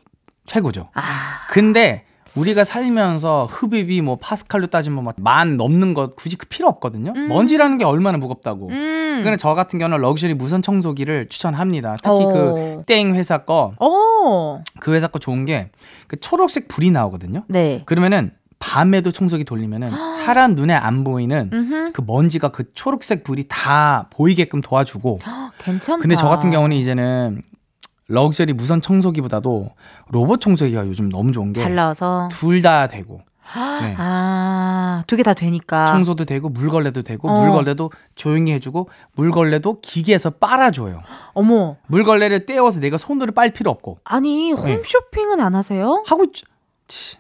최고죠. 0.47 0.89
아, 0.95 1.47
근데 1.51 2.07
우리가 2.35 2.65
살면서 2.65 3.47
흡입이 3.51 4.01
뭐 4.01 4.17
파스칼로 4.17 4.67
따지면 4.69 5.05
막 5.05 5.31
만 5.31 5.57
넘는 5.57 5.93
것 5.95 6.17
굳이 6.17 6.37
그 6.37 6.47
필요 6.47 6.69
없거든요. 6.69 7.13
음. 7.15 7.29
먼지라는 7.29 7.79
게 7.79 7.85
얼마나 7.85 8.17
무겁다고. 8.19 8.69
음. 8.69 9.19
그러니까 9.21 9.37
저 9.37 9.55
같은 9.55 9.79
경우는 9.79 10.01
럭셔리 10.01 10.35
무선 10.35 10.63
청소기를 10.63 11.29
추천합니다. 11.29 11.97
특히 11.97 12.25
어. 12.25 12.83
그땡 12.87 13.15
회사 13.15 13.39
거, 13.39 13.75
오. 13.81 14.61
그 14.81 14.95
회사 14.95 15.09
거 15.09 15.19
좋은 15.19 15.45
게 15.45 15.71
그 16.13 16.21
초록색 16.21 16.69
불이 16.69 16.91
나오거든요. 16.91 17.45
네. 17.49 17.83
그러면은 17.87 18.33
밤에도 18.59 19.11
청소기 19.11 19.45
돌리면은 19.45 19.91
사람 20.27 20.55
눈에 20.55 20.75
안 20.75 21.05
보이는 21.05 21.49
음흠. 21.51 21.93
그 21.93 22.03
먼지가 22.07 22.49
그 22.49 22.65
초록색 22.75 23.25
불이 23.25 23.47
다 23.49 24.09
보이게끔 24.11 24.61
도와주고. 24.61 25.21
괜찮다. 25.65 26.03
근데 26.03 26.15
저 26.15 26.29
같은 26.29 26.51
경우는 26.51 26.77
이제는 26.77 27.41
럭셔리 28.13 28.53
무선 28.53 28.83
청소기보다도 28.83 29.71
로봇 30.11 30.41
청소기가 30.41 30.87
요즘 30.87 31.09
너무 31.09 31.33
좋은 31.33 31.53
게 31.53 31.63
잘 31.63 31.75
나와서 31.75 32.29
둘 32.31 32.61
다 32.63 32.87
되고 32.87 33.21
네. 33.83 33.95
아, 33.99 35.03
두 35.07 35.17
개 35.17 35.23
다 35.23 35.35
되니까. 35.35 35.87
청소도 35.87 36.25
되고 36.25 36.49
물걸레도 36.49 37.03
되고 37.03 37.29
어. 37.29 37.41
물걸레도 37.43 37.91
조용히 38.15 38.53
해주고 38.53 38.89
물걸레도 39.15 39.81
기계에서 39.81 40.31
빨아줘요. 40.31 41.03
어머. 41.35 41.77
물걸레를 41.89 42.47
떼어서 42.47 42.81
내가 42.81 42.97
손으로 42.97 43.33
빨 43.33 43.51
필요 43.53 43.71
없고 43.71 43.99
아니, 44.05 44.53
홈쇼핑은 44.53 45.41
안 45.41 45.55
하세요? 45.55 46.03
하고 46.07 46.25
있- 46.25 46.45
치. 46.89 47.17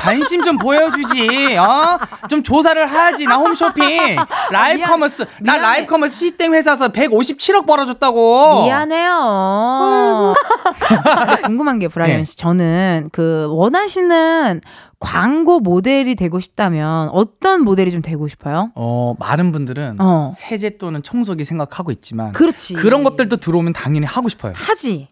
관심 0.00 0.42
좀 0.42 0.56
보여주지, 0.56 1.56
어? 1.58 1.98
좀 2.28 2.42
조사를 2.42 2.86
하지. 2.86 3.26
나 3.26 3.36
홈쇼핑, 3.36 4.16
라이브 4.50 4.78
미안- 4.78 4.90
커머스, 4.90 5.22
나 5.40 5.54
미안해. 5.54 5.62
라이브 5.62 5.86
커머스 5.90 6.16
시땡 6.16 6.54
회사에서 6.54 6.88
157억 6.88 7.66
벌어줬다고. 7.66 8.62
미안해요. 8.64 10.34
궁금한 11.44 11.78
게 11.78 11.88
브라이언 11.88 12.18
네. 12.18 12.24
씨, 12.24 12.36
저는 12.36 13.10
그 13.12 13.46
원하시는 13.50 14.60
광고 15.00 15.60
모델이 15.60 16.14
되고 16.14 16.40
싶다면 16.40 17.08
어떤 17.10 17.62
모델이 17.62 17.90
좀 17.90 18.02
되고 18.02 18.28
싶어요? 18.28 18.68
어, 18.74 19.14
많은 19.18 19.50
분들은 19.52 19.96
어. 20.00 20.30
세제 20.34 20.76
또는 20.78 21.02
청소기 21.02 21.44
생각하고 21.44 21.90
있지만 21.92 22.32
그렇지. 22.32 22.74
그런 22.74 23.02
것들도 23.04 23.36
들어오면 23.38 23.72
당연히 23.72 24.06
하고 24.06 24.28
싶어요. 24.28 24.52
하지. 24.56 25.08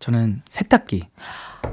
저는 0.00 0.42
세탁기. 0.48 1.08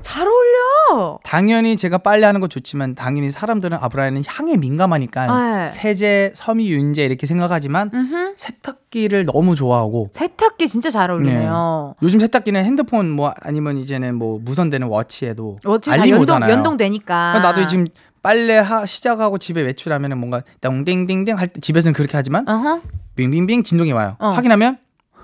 잘 0.01 0.27
어울려. 0.27 1.19
당연히 1.23 1.77
제가 1.77 1.97
빨래하는 1.97 2.39
거 2.39 2.47
좋지만 2.47 2.95
당연히 2.95 3.31
사람들은 3.31 3.77
아브라인은 3.81 4.23
향에 4.27 4.57
민감하니까 4.57 5.63
네. 5.63 5.67
세제, 5.67 6.31
섬유유연제 6.35 7.03
이렇게 7.05 7.25
생각하지만 7.25 7.89
음흠. 7.93 8.33
세탁기를 8.35 9.25
너무 9.25 9.55
좋아하고 9.55 10.09
세탁기 10.13 10.67
진짜 10.67 10.89
잘 10.89 11.11
어울리네요. 11.11 11.95
요즘 12.01 12.19
세탁기는 12.19 12.63
핸드폰 12.63 13.09
뭐 13.09 13.33
아니면 13.41 13.77
이제는 13.77 14.15
뭐 14.15 14.39
무선되는 14.43 14.87
워치에도 14.87 15.59
다 15.63 15.91
알림 15.93 16.09
연동, 16.11 16.21
오잖아요. 16.21 16.51
연동되니까. 16.51 17.33
그러니까 17.33 17.51
나도 17.51 17.67
지금 17.67 17.87
빨래 18.21 18.57
하, 18.57 18.85
시작하고 18.85 19.37
집에 19.37 19.61
외출하면은 19.61 20.17
뭔가 20.17 20.41
땡땡땡땡 20.61 21.37
할 21.37 21.47
때 21.47 21.59
집에서는 21.59 21.93
그렇게 21.93 22.17
하지만 22.17 22.47
어허. 22.47 22.81
빙빙빙 23.15 23.63
진동이 23.63 23.91
와요. 23.91 24.15
어. 24.19 24.29
확인하면 24.29 24.77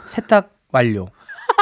세탁 0.05 0.49
완료. 0.71 1.07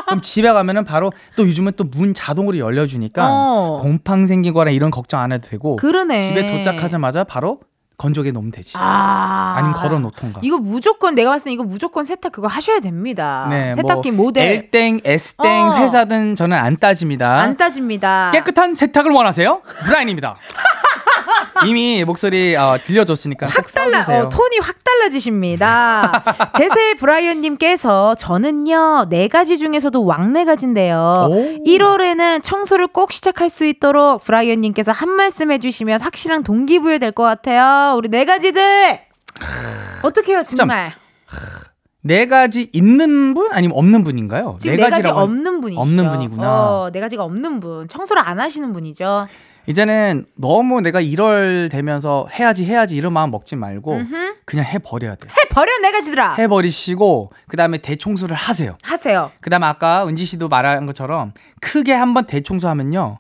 그럼 0.10 0.22
집에 0.22 0.52
가면은 0.52 0.84
바로 0.86 1.12
또 1.36 1.48
요즘은 1.48 1.74
또 1.78 1.90
문 1.90 2.14
자동으로 2.14 2.58
열려주니까 2.60 3.28
어. 3.30 3.80
곰팡 3.82 4.28
생기거나 4.28 4.70
이런 4.72 4.92
걱정 4.92 5.20
안 5.22 5.32
해도 5.32 5.48
되고 5.50 5.76
그러네. 5.76 6.20
집에 6.22 6.46
도착하자마자 6.52 7.24
바로 7.24 7.60
건조기에 7.98 8.32
넣으면 8.32 8.52
되지. 8.52 8.76
아. 8.78 9.56
아니면 9.58 9.74
걸어 9.76 10.00
놓던가. 10.00 10.40
이거 10.44 10.58
무조건 10.58 11.16
내가 11.16 11.32
봤을 11.32 11.46
때 11.46 11.52
이거 11.52 11.64
무조건 11.64 12.06
세탁 12.06 12.32
그거 12.32 12.48
하셔야 12.48 12.80
됩니다. 12.80 13.48
네, 13.50 13.76
세탁기 13.76 14.12
뭐 14.12 14.28
모델 14.28 14.70
L땡, 14.72 15.02
S땡 15.04 15.52
어. 15.52 15.76
회사든 15.78 16.36
저는 16.36 16.56
안 16.56 16.78
따집니다. 16.78 17.42
안 17.42 17.58
따집니다. 17.58 18.30
깨끗한 18.32 18.74
세탁을 18.76 19.12
원하세요? 19.12 19.62
브라인입니다. 19.86 20.38
이미 21.66 22.04
목소리 22.06 22.56
어, 22.56 22.78
들려줬으니까 22.84 23.48
확꼭 23.48 23.72
달라. 23.74 24.02
어, 24.02 24.30
톤이 24.30 24.58
확 24.62 24.76
달라지십니다. 24.84 26.24
대세 26.58 26.94
브라이언님께서 26.96 28.16
저는요, 28.16 29.06
네 29.10 29.28
가지 29.28 29.58
중에서도 29.58 30.04
왕네 30.04 30.46
가지인데요. 30.46 31.28
오. 31.30 31.64
1월에는 31.66 32.44
청소를 32.44 32.88
꼭 32.88 33.12
시작할 33.12 33.50
수 33.50 33.66
있도록 33.66 34.24
브라이언님께서 34.24 34.92
한 34.92 35.10
말씀 35.10 35.52
해주시면 35.52 36.02
확실한 36.02 36.44
동기부여 36.44 36.98
될 37.00 37.12
것 37.12 37.24
같아요. 37.24 37.96
우리 37.98 38.08
네 38.10 38.24
가지들! 38.26 39.00
어떻게 40.04 40.34
해요, 40.34 40.44
정말? 40.44 40.94
네 42.02 42.28
가지 42.28 42.70
있는 42.72 43.34
분 43.34 43.50
아니면 43.52 43.78
없는 43.78 44.04
분인가요? 44.06 44.58
지금 44.62 44.78
네, 44.78 44.82
가지 44.84 44.92
가지라고 44.98 45.20
없는 45.20 45.60
분이시죠. 45.62 45.82
없는 45.82 46.10
분이구나. 46.10 46.48
어, 46.50 46.90
네 46.94 47.00
가지가 47.02 47.24
없는 47.26 47.60
분. 47.60 47.88
청소를 47.90 48.22
안 48.26 48.40
하시는 48.40 48.72
분이죠. 48.72 49.28
이제는 49.70 50.26
너무 50.36 50.82
내가 50.82 51.00
1월 51.00 51.70
되면서 51.70 52.28
해야지 52.34 52.66
해야지 52.66 52.96
이런 52.96 53.14
마음 53.14 53.30
먹지 53.30 53.56
말고 53.56 53.98
음흠. 53.98 54.36
그냥 54.46 54.66
해버려야 54.66 55.14
돼요. 55.14 55.32
해버려, 55.46 55.72
네 55.84 55.92
가지들아! 55.92 56.34
해버리시고 56.34 57.32
그 57.48 57.56
다음에 57.56 57.78
대청소를 57.78 58.36
하세요. 58.36 58.78
하세요. 58.82 59.32
그 59.42 59.52
다음에 59.52 59.68
아까 59.68 60.08
은지 60.08 60.26
씨도 60.26 60.50
말한 60.50 60.88
것처럼 60.88 61.34
크게 61.62 61.94
한번 61.94 62.26
대청소하면요. 62.26 63.20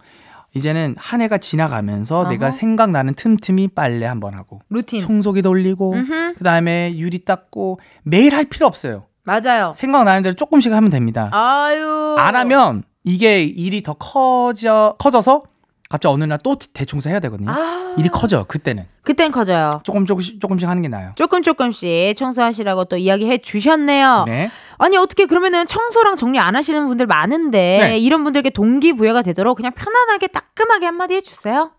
이제는 0.55 0.95
한 0.97 1.21
해가 1.21 1.37
지나가면서 1.37 2.21
어허. 2.21 2.29
내가 2.29 2.49
생각나는 2.49 3.13
틈틈이 3.13 3.67
빨래 3.69 4.07
한번 4.07 4.33
하고 4.33 4.61
루틴. 4.71 5.01
청소기 5.01 5.43
돌리고 5.43 5.93
음흠. 5.93 6.33
그 6.35 6.43
다음에 6.43 6.97
유리 6.97 7.23
닦고 7.23 7.79
매일 8.01 8.35
할 8.35 8.45
필요 8.45 8.65
없어요. 8.65 9.05
맞아요. 9.23 9.71
생각나는 9.75 10.23
대로 10.23 10.33
조금씩 10.33 10.73
하면 10.73 10.89
됩니다. 10.89 11.29
아유. 11.31 12.15
안 12.17 12.35
하면 12.35 12.81
이게 13.03 13.43
일이 13.43 13.83
더 13.83 13.93
커져 13.93 14.95
커져서 14.97 15.43
갑자기 15.89 16.13
어느 16.13 16.23
날 16.23 16.37
또 16.43 16.55
대청소 16.55 17.09
해야 17.09 17.19
되거든요. 17.19 17.49
아. 17.49 17.95
일이 17.97 18.09
커져 18.09 18.43
그때는 18.43 18.85
그땐 19.01 19.31
커져요. 19.31 19.71
조금 19.83 20.05
조금씩 20.05 20.39
조금씩 20.39 20.69
하는 20.69 20.83
게 20.83 20.87
나아요. 20.87 21.13
조금 21.15 21.41
조금씩 21.41 22.15
청소하시라고 22.15 22.85
또 22.85 22.95
이야기해 22.97 23.39
주셨네요. 23.39 24.25
네. 24.27 24.51
아니 24.77 24.97
어떻게 24.97 25.25
그러면은 25.25 25.65
청소랑 25.65 26.15
정리 26.15 26.37
안 26.37 26.55
하시는 26.55 26.87
분들 26.87 27.07
많은데 27.07 27.79
네. 27.81 27.97
이런 27.97 28.23
분들께 28.23 28.51
동기 28.51 28.93
부여가 28.93 29.23
되도록 29.23 29.57
그냥 29.57 29.71
편안하게 29.73 30.27
따끔하게 30.27 30.85
한마디 30.85 31.15
해주세요. 31.15 31.71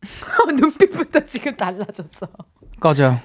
눈빛부터 0.56 1.24
지금 1.26 1.54
달라졌어. 1.56 2.28
꺼져. 2.78 3.16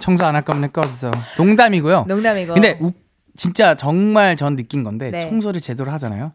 청소 0.00 0.26
안 0.26 0.34
할 0.34 0.42
거면 0.42 0.70
꺼져. 0.70 1.10
농담이고요. 1.38 2.04
농담이고. 2.08 2.52
근데 2.54 2.76
우- 2.82 2.92
진짜 3.36 3.74
정말 3.74 4.36
전 4.36 4.54
느낀 4.54 4.84
건데 4.84 5.10
네. 5.10 5.20
청소를 5.30 5.62
제대로 5.62 5.90
하잖아요. 5.92 6.32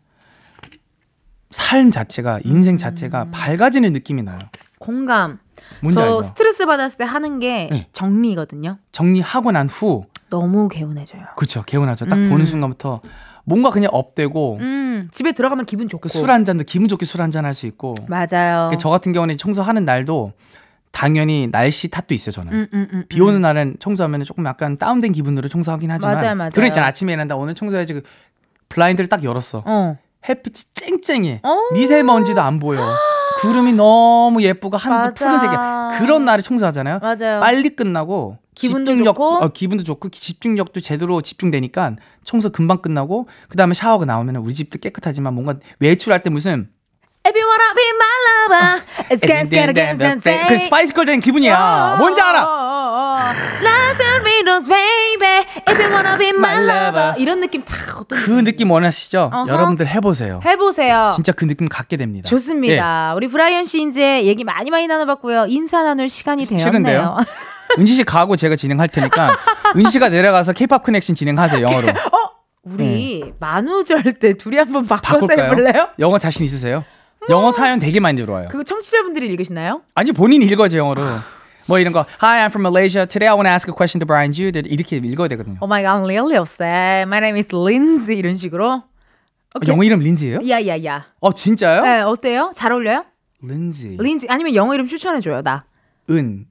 삶 1.52 1.92
자체가 1.92 2.40
인생 2.44 2.78
자체가 2.78 3.24
음. 3.24 3.32
밝아지는 3.32 3.94
느낌이 3.94 4.24
나요. 4.24 4.40
공감. 4.78 5.40
뭔지 5.82 5.96
저 5.96 6.04
알죠? 6.04 6.22
스트레스 6.22 6.66
받았을 6.66 6.98
때 7.00 7.04
하는 7.04 7.40
게 7.40 7.68
네. 7.72 7.88
정리거든요. 7.94 8.78
정리하고 8.92 9.52
난 9.52 9.68
후 9.68 10.06
너무 10.30 10.68
개운해져요. 10.70 11.24
그렇죠. 11.36 11.64
개운하죠. 11.64 12.06
딱 12.06 12.18
음. 12.18 12.30
보는 12.30 12.46
순간부터 12.46 13.02
뭔가 13.46 13.72
그냥 13.72 13.90
업되고 13.94 14.58
음, 14.60 15.10
집에 15.12 15.32
들어가면 15.32 15.66
기분 15.66 15.90
좋고. 15.90 16.08
그 16.08 16.18
술 16.18 16.30
한 16.30 16.46
잔도 16.46 16.64
기분 16.66 16.88
좋게 16.88 17.06
술 17.06 17.20
한 17.22 17.32
잔 17.32 17.46
할 17.46 17.54
수 17.56 17.66
있고. 17.66 17.96
맞아요. 18.08 18.70
그저 18.72 18.90
같은 18.90 19.12
경우는 19.12 19.38
청소하는 19.38 19.86
날도 19.86 20.34
당연히 20.92 21.48
날씨 21.52 21.88
탓도 21.90 22.14
있어요, 22.14 22.32
저는. 22.32 22.54
음, 22.54 22.68
음, 22.74 22.88
음, 22.94 23.06
비 23.10 23.22
오는 23.22 23.42
날은 23.42 23.78
청소하면 23.80 24.24
조금 24.24 24.46
약간 24.46 24.78
다운된 24.78 25.12
기분으로 25.14 25.50
청소하긴 25.50 25.90
하지만 25.92 26.16
맞아요, 26.16 26.36
맞아요. 26.36 26.52
그런 26.52 26.68
있잖아 26.68 26.88
아침에 26.88 27.14
일어난다 27.14 27.36
오늘 27.36 27.54
청소해야지 27.56 27.94
그 27.96 28.02
블라인드를 28.70 29.08
딱 29.08 29.24
열었어 29.24 29.64
어. 29.66 29.98
햇빛이 30.28 30.64
쨍쨍해 30.74 31.42
어. 31.44 31.56
미세먼지도 31.74 32.42
안 32.42 32.60
보여 32.60 32.96
구름이 33.40 33.74
너무 33.74 34.42
예쁘고 34.44 34.76
하늘도. 34.78 35.14
푸른색이야 35.14 35.98
그런 36.00 36.26
날에 36.26 36.42
청소하잖아요 36.42 37.00
맞아요. 37.00 37.40
빨리 37.40 37.70
끝나고 37.76 38.38
기분도 38.56 38.92
집중력, 38.92 39.16
좋고. 39.16 39.26
어, 39.36 39.48
기분도 39.50 39.84
좋고 39.86 40.10
집중력도 40.10 40.82
제대로 40.82 41.22
집중되니까 41.22 41.96
청소 42.26 42.50
금방 42.50 42.82
끝나고 42.82 43.30
그 43.48 43.56
다음에 43.56 43.74
샤워가 43.74 44.04
나오면 44.06 44.36
우리 44.38 44.54
집도 44.54 44.78
깨끗하지만 44.80 45.34
뭔가 45.34 45.56
외출할 45.80 46.22
때 46.24 46.30
무슨 46.30 46.70
If 47.26 47.38
you 47.38 47.46
wanna 47.48 47.76
be 47.76 47.84
my 47.96 48.16
lover, 48.26 48.86
you 49.10 49.22
gotta 49.22 49.50
get 49.50 49.70
with. 49.70 50.48
그 50.48 50.58
스파이스 50.58 50.94
걸 50.94 51.07
된 51.07 51.20
기분이야 51.20 51.98
뭔지 52.00 52.22
알아 52.22 52.40
Lies 53.62 54.02
and 54.02 54.22
riddles, 54.24 54.70
baby. 55.20 55.46
If 55.70 55.80
you 55.84 55.92
wanna 55.94 56.18
be 56.18 56.30
my 56.30 56.56
lover. 56.64 57.14
이런 57.18 57.42
느낌 57.42 57.64
다 57.64 57.76
어떤 58.00 58.20
그 58.20 58.32
느낌 58.44 58.72
원하시죠 58.72 59.30
어허. 59.34 59.48
여러분들 59.50 59.88
해보세요 59.88 60.40
해보세요. 60.46 61.12
진짜 61.14 61.32
그 61.32 61.46
느낌 61.46 61.68
갖게 61.68 61.98
됩니다 61.98 62.26
예. 62.26 62.30
좋습니다. 62.30 63.14
우리 63.16 63.28
브라이언 63.28 63.66
씨 63.66 63.82
이제 63.88 64.24
얘기 64.26 64.44
많이 64.44 64.72
많이 64.72 64.88
나눠봤고요. 64.88 65.46
인사 65.50 65.84
나눌 65.84 66.10
시간이 66.10 66.46
되었네요. 66.48 66.66
싫은데요? 66.66 67.18
은지 67.78 67.94
씨 67.94 68.04
가고 68.04 68.36
제가 68.36 68.56
진행할 68.56 68.88
테니까 68.88 69.30
은지 69.76 69.92
씨가 69.92 70.10
내려가서 70.10 70.54
케이팝 70.54 70.82
커넥션 70.84 71.16
진행하세요 71.16 71.62
영어로. 71.62 71.88
우리 72.64 73.34
만우절 73.40 74.04
때 74.20 74.34
둘이 74.34 74.58
한번 74.58 74.86
바꿔서 74.88 75.28
네. 75.28 75.36
바꿀까요? 75.36 75.52
해볼래요? 75.52 75.88
영어 76.00 76.18
자신 76.20 76.46
있으세요? 76.46 76.84
영어 77.30 77.52
사연 77.52 77.80
되게 77.80 78.00
많이 78.00 78.20
들어와요. 78.20 78.48
그거 78.50 78.64
청취자분들이 78.64 79.28
읽으시나요? 79.28 79.82
아니 79.96 80.12
본인 80.12 80.42
읽어야죠 80.42 80.78
영어로. 80.78 81.02
뭐 81.70 81.78
이런 81.78 81.94
거 81.94 82.04
Hi, 82.22 82.42
I'm 82.44 82.50
from 82.50 82.64
Malaysia. 82.66 83.06
Today 83.06 83.30
I 83.30 83.36
want 83.36 83.46
to 83.46 83.52
ask 83.54 83.70
a 83.70 83.74
question 83.76 84.00
to 84.02 84.06
Brian 84.08 84.34
Ju. 84.34 84.50
이렇게 84.50 84.98
읽어야 84.98 85.28
되거든요. 85.30 85.58
Oh 85.62 85.68
my 85.70 85.84
god, 85.84 86.02
I'm 86.02 86.06
really 86.10 86.36
upset. 86.36 87.06
My 87.08 87.20
name 87.20 87.38
is 87.38 87.54
Lindsay 87.56 88.18
이런 88.18 88.36
식으로. 88.36 88.82
오케이. 89.56 89.70
영어 89.70 89.84
이름 89.84 90.00
린지예요? 90.00 90.40
야 90.50 90.66
야 90.66 90.84
야. 90.84 91.06
어 91.20 91.32
진짜요? 91.34 91.84
네, 91.84 92.02
어때요? 92.02 92.52
잘 92.56 92.72
어울려요? 92.72 93.06
린지. 93.44 93.98
린지 94.00 94.26
아니면 94.30 94.56
영어 94.56 94.74
이름 94.74 94.88
추천해 94.88 95.22
줘요 95.22 95.42
나. 95.44 95.62
은. 96.10 96.46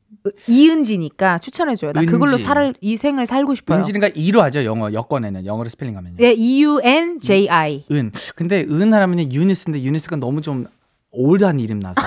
이은지니까 0.48 1.38
추천해 1.38 1.74
줘요. 1.74 1.92
나 1.92 2.02
그걸로 2.02 2.32
은지. 2.32 2.44
살, 2.44 2.74
이 2.80 2.96
생을 2.96 3.26
살고 3.26 3.54
싶어요. 3.56 3.78
은지는가 3.78 4.10
이로 4.14 4.42
하죠 4.42 4.64
영어 4.64 4.92
여권에는 4.92 5.46
영어로 5.46 5.68
스펠링하면요. 5.68 6.16
네, 6.18 6.34
E 6.36 6.62
U 6.64 6.80
N 6.82 7.20
J 7.20 7.48
I. 7.48 7.84
은. 7.90 8.12
근데 8.36 8.62
은 8.62 8.92
하면은 8.92 9.32
유니스인데 9.32 9.82
유니스가 9.82 10.16
너무 10.16 10.42
좀 10.42 10.66
old한 11.10 11.58
이름 11.60 11.80
나서 11.80 12.00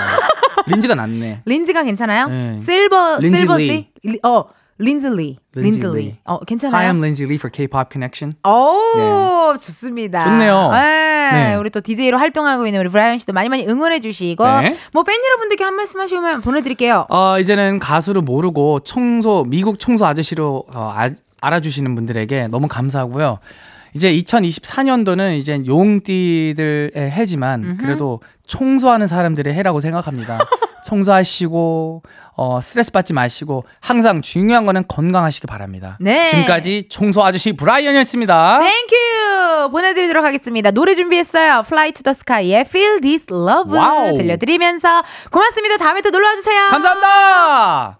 린지가 0.67 0.95
낫네. 0.95 1.41
린지가 1.45 1.83
괜찮아요? 1.83 2.27
네. 2.27 2.57
실버 2.59 3.17
린지 3.19 3.37
실버지? 3.37 3.91
리. 4.03 4.11
리- 4.13 4.19
어 4.23 4.45
린즐리. 4.77 5.37
린즐리. 5.53 6.03
리. 6.03 6.17
어 6.25 6.35
Hi, 6.35 6.45
괜찮아요? 6.47 6.89
I'm 6.91 6.97
Lindsay 6.97 7.27
Lee 7.27 7.35
for 7.35 7.51
K-pop 7.51 7.89
Connection. 7.91 8.33
오 8.47 9.53
좋습니다. 9.53 10.23
좋네요. 10.23 10.71
네, 10.71 11.31
네. 11.33 11.55
우리 11.55 11.69
또 11.69 11.81
DJ로 11.81 12.17
활동하고 12.17 12.65
있는 12.65 12.79
우리 12.79 12.89
브라이언 12.89 13.17
씨도 13.19 13.33
많이 13.33 13.47
많이 13.49 13.67
응원해 13.67 13.99
주시고 13.99 14.43
네. 14.61 14.75
뭐팬 14.93 15.13
여러분들께 15.23 15.63
한 15.63 15.75
말씀 15.75 15.99
하시면 15.99 16.41
보내 16.41 16.61
드릴게요. 16.61 17.05
어, 17.09 17.37
이제는 17.39 17.79
가수를 17.79 18.21
모르고 18.23 18.79
청소, 18.81 19.43
미국 19.47 19.77
청소 19.79 20.05
아저씨로 20.05 20.63
어, 20.73 20.93
아- 20.95 21.09
알아주시는 21.41 21.95
분들에게 21.95 22.47
너무 22.47 22.67
감사하고요. 22.67 23.39
이제 23.93 24.11
2024년도는 24.13 25.37
이제 25.37 25.61
용띠들의 25.65 26.91
해지만 26.95 27.77
그래도 27.77 28.21
청소하는 28.47 29.07
사람들의 29.07 29.53
해라고 29.53 29.79
생각합니다. 29.79 30.39
청소하시고 30.85 32.03
어, 32.35 32.59
스트레스 32.61 32.91
받지 32.91 33.13
마시고 33.13 33.65
항상 33.79 34.21
중요한 34.21 34.65
거는 34.65 34.85
건강하시기 34.87 35.45
바랍니다. 35.47 35.97
네. 35.99 36.27
지금까지 36.29 36.87
청소 36.89 37.23
아저씨 37.23 37.51
브라이언이었습니다. 37.53 38.59
Thank 38.59 39.28
you 39.28 39.69
보내드리도록 39.71 40.23
하겠습니다. 40.25 40.71
노래 40.71 40.95
준비했어요. 40.95 41.63
Fly 41.65 41.91
to 41.91 42.03
the 42.03 42.15
Sky의 42.17 42.61
Feel 42.61 43.01
This 43.01 43.25
Love 43.31 43.77
Wow. 43.77 44.17
들려드리면서 44.17 45.03
고맙습니다. 45.31 45.77
다음에 45.77 46.01
또 46.01 46.09
놀러와 46.09 46.35
주세요. 46.35 46.67
감사합니다. 46.69 47.99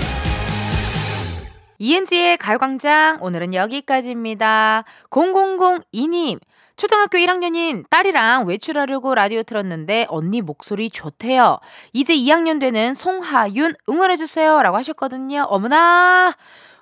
이은지의 1.83 2.37
가요광장 2.37 3.17
오늘은 3.21 3.55
여기까지입니다. 3.55 4.83
0002님 5.09 6.39
초등학교 6.77 7.17
1학년인 7.17 7.89
딸이랑 7.89 8.45
외출하려고 8.45 9.15
라디오 9.15 9.41
틀었는데 9.41 10.05
언니 10.09 10.41
목소리 10.41 10.91
좋대요. 10.91 11.57
이제 11.91 12.13
2학년 12.15 12.59
되는 12.59 12.93
송하윤 12.93 13.73
응원해주세요 13.89 14.61
라고 14.61 14.77
하셨거든요. 14.77 15.47
어머나 15.49 16.35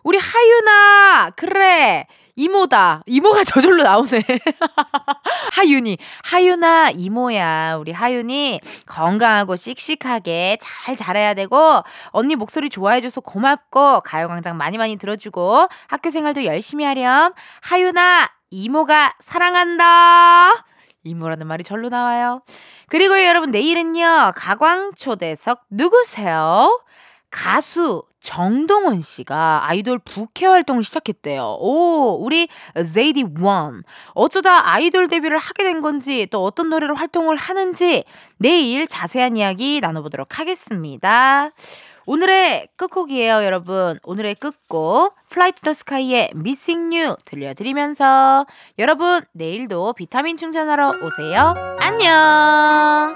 우리 0.04 0.18
하윤아 0.18 1.32
그래 1.38 2.06
이모다. 2.40 3.04
이모가 3.06 3.44
저절로 3.44 3.84
나오네. 3.84 4.24
하윤이. 5.52 5.98
하윤아 6.24 6.92
이모야. 6.92 7.76
우리 7.76 7.92
하윤이 7.92 8.62
건강하고 8.86 9.58
씩씩하게 9.58 10.58
잘 10.62 10.96
자라야 10.96 11.34
되고 11.34 11.82
언니 12.12 12.36
목소리 12.38 12.70
좋아해줘서 12.70 13.20
고맙고 13.20 14.02
가요광장 14.02 14.56
많이 14.56 14.78
많이 14.78 14.96
들어주고 14.96 15.68
학교 15.88 16.10
생활도 16.10 16.46
열심히 16.46 16.86
하렴. 16.86 17.34
하윤아 17.62 18.30
이모가 18.52 19.16
사랑한다. 19.20 20.54
이모라는 21.04 21.46
말이 21.46 21.64
절로 21.66 21.90
나와요. 21.90 22.42
그리고 22.88 23.22
여러분 23.26 23.52
내일은요 23.52 24.34
가광초대석 24.36 25.64
누구세요 25.70 26.70
가수 27.30 28.04
정동원 28.20 29.02
씨가 29.02 29.62
아이돌 29.66 30.00
부캐 30.00 30.46
활동을 30.46 30.84
시작했대요. 30.84 31.58
오, 31.60 32.18
우리 32.20 32.48
JD1. 32.94 33.84
어쩌다 34.14 34.74
아이돌 34.74 35.08
데뷔를 35.08 35.38
하게 35.38 35.64
된 35.64 35.82
건지 35.82 36.28
또 36.32 36.44
어떤 36.44 36.70
노래로 36.70 36.96
활동을 36.96 37.38
하는지 37.38 38.04
내일 38.38 38.88
자세한 38.88 39.38
이야기 39.38 39.80
나눠보도록 39.80 40.40
하겠습니다. 40.40 41.52
오늘의 42.06 42.70
끝곡이에요, 42.76 43.46
여러분. 43.46 44.00
오늘의 44.04 44.36
끝곡 44.36 45.16
Fly 45.30 45.49
to 45.49 45.62
the 45.62 45.74
Sky의 45.74 46.32
Missing 46.34 46.90
You 46.90 47.16
들려드리면서 47.24 48.48
여러분 48.80 49.22
내일도 49.32 49.94
비타민 49.94 50.36
충전하러 50.36 50.90
오세요. 51.04 51.54
안녕. 51.80 53.16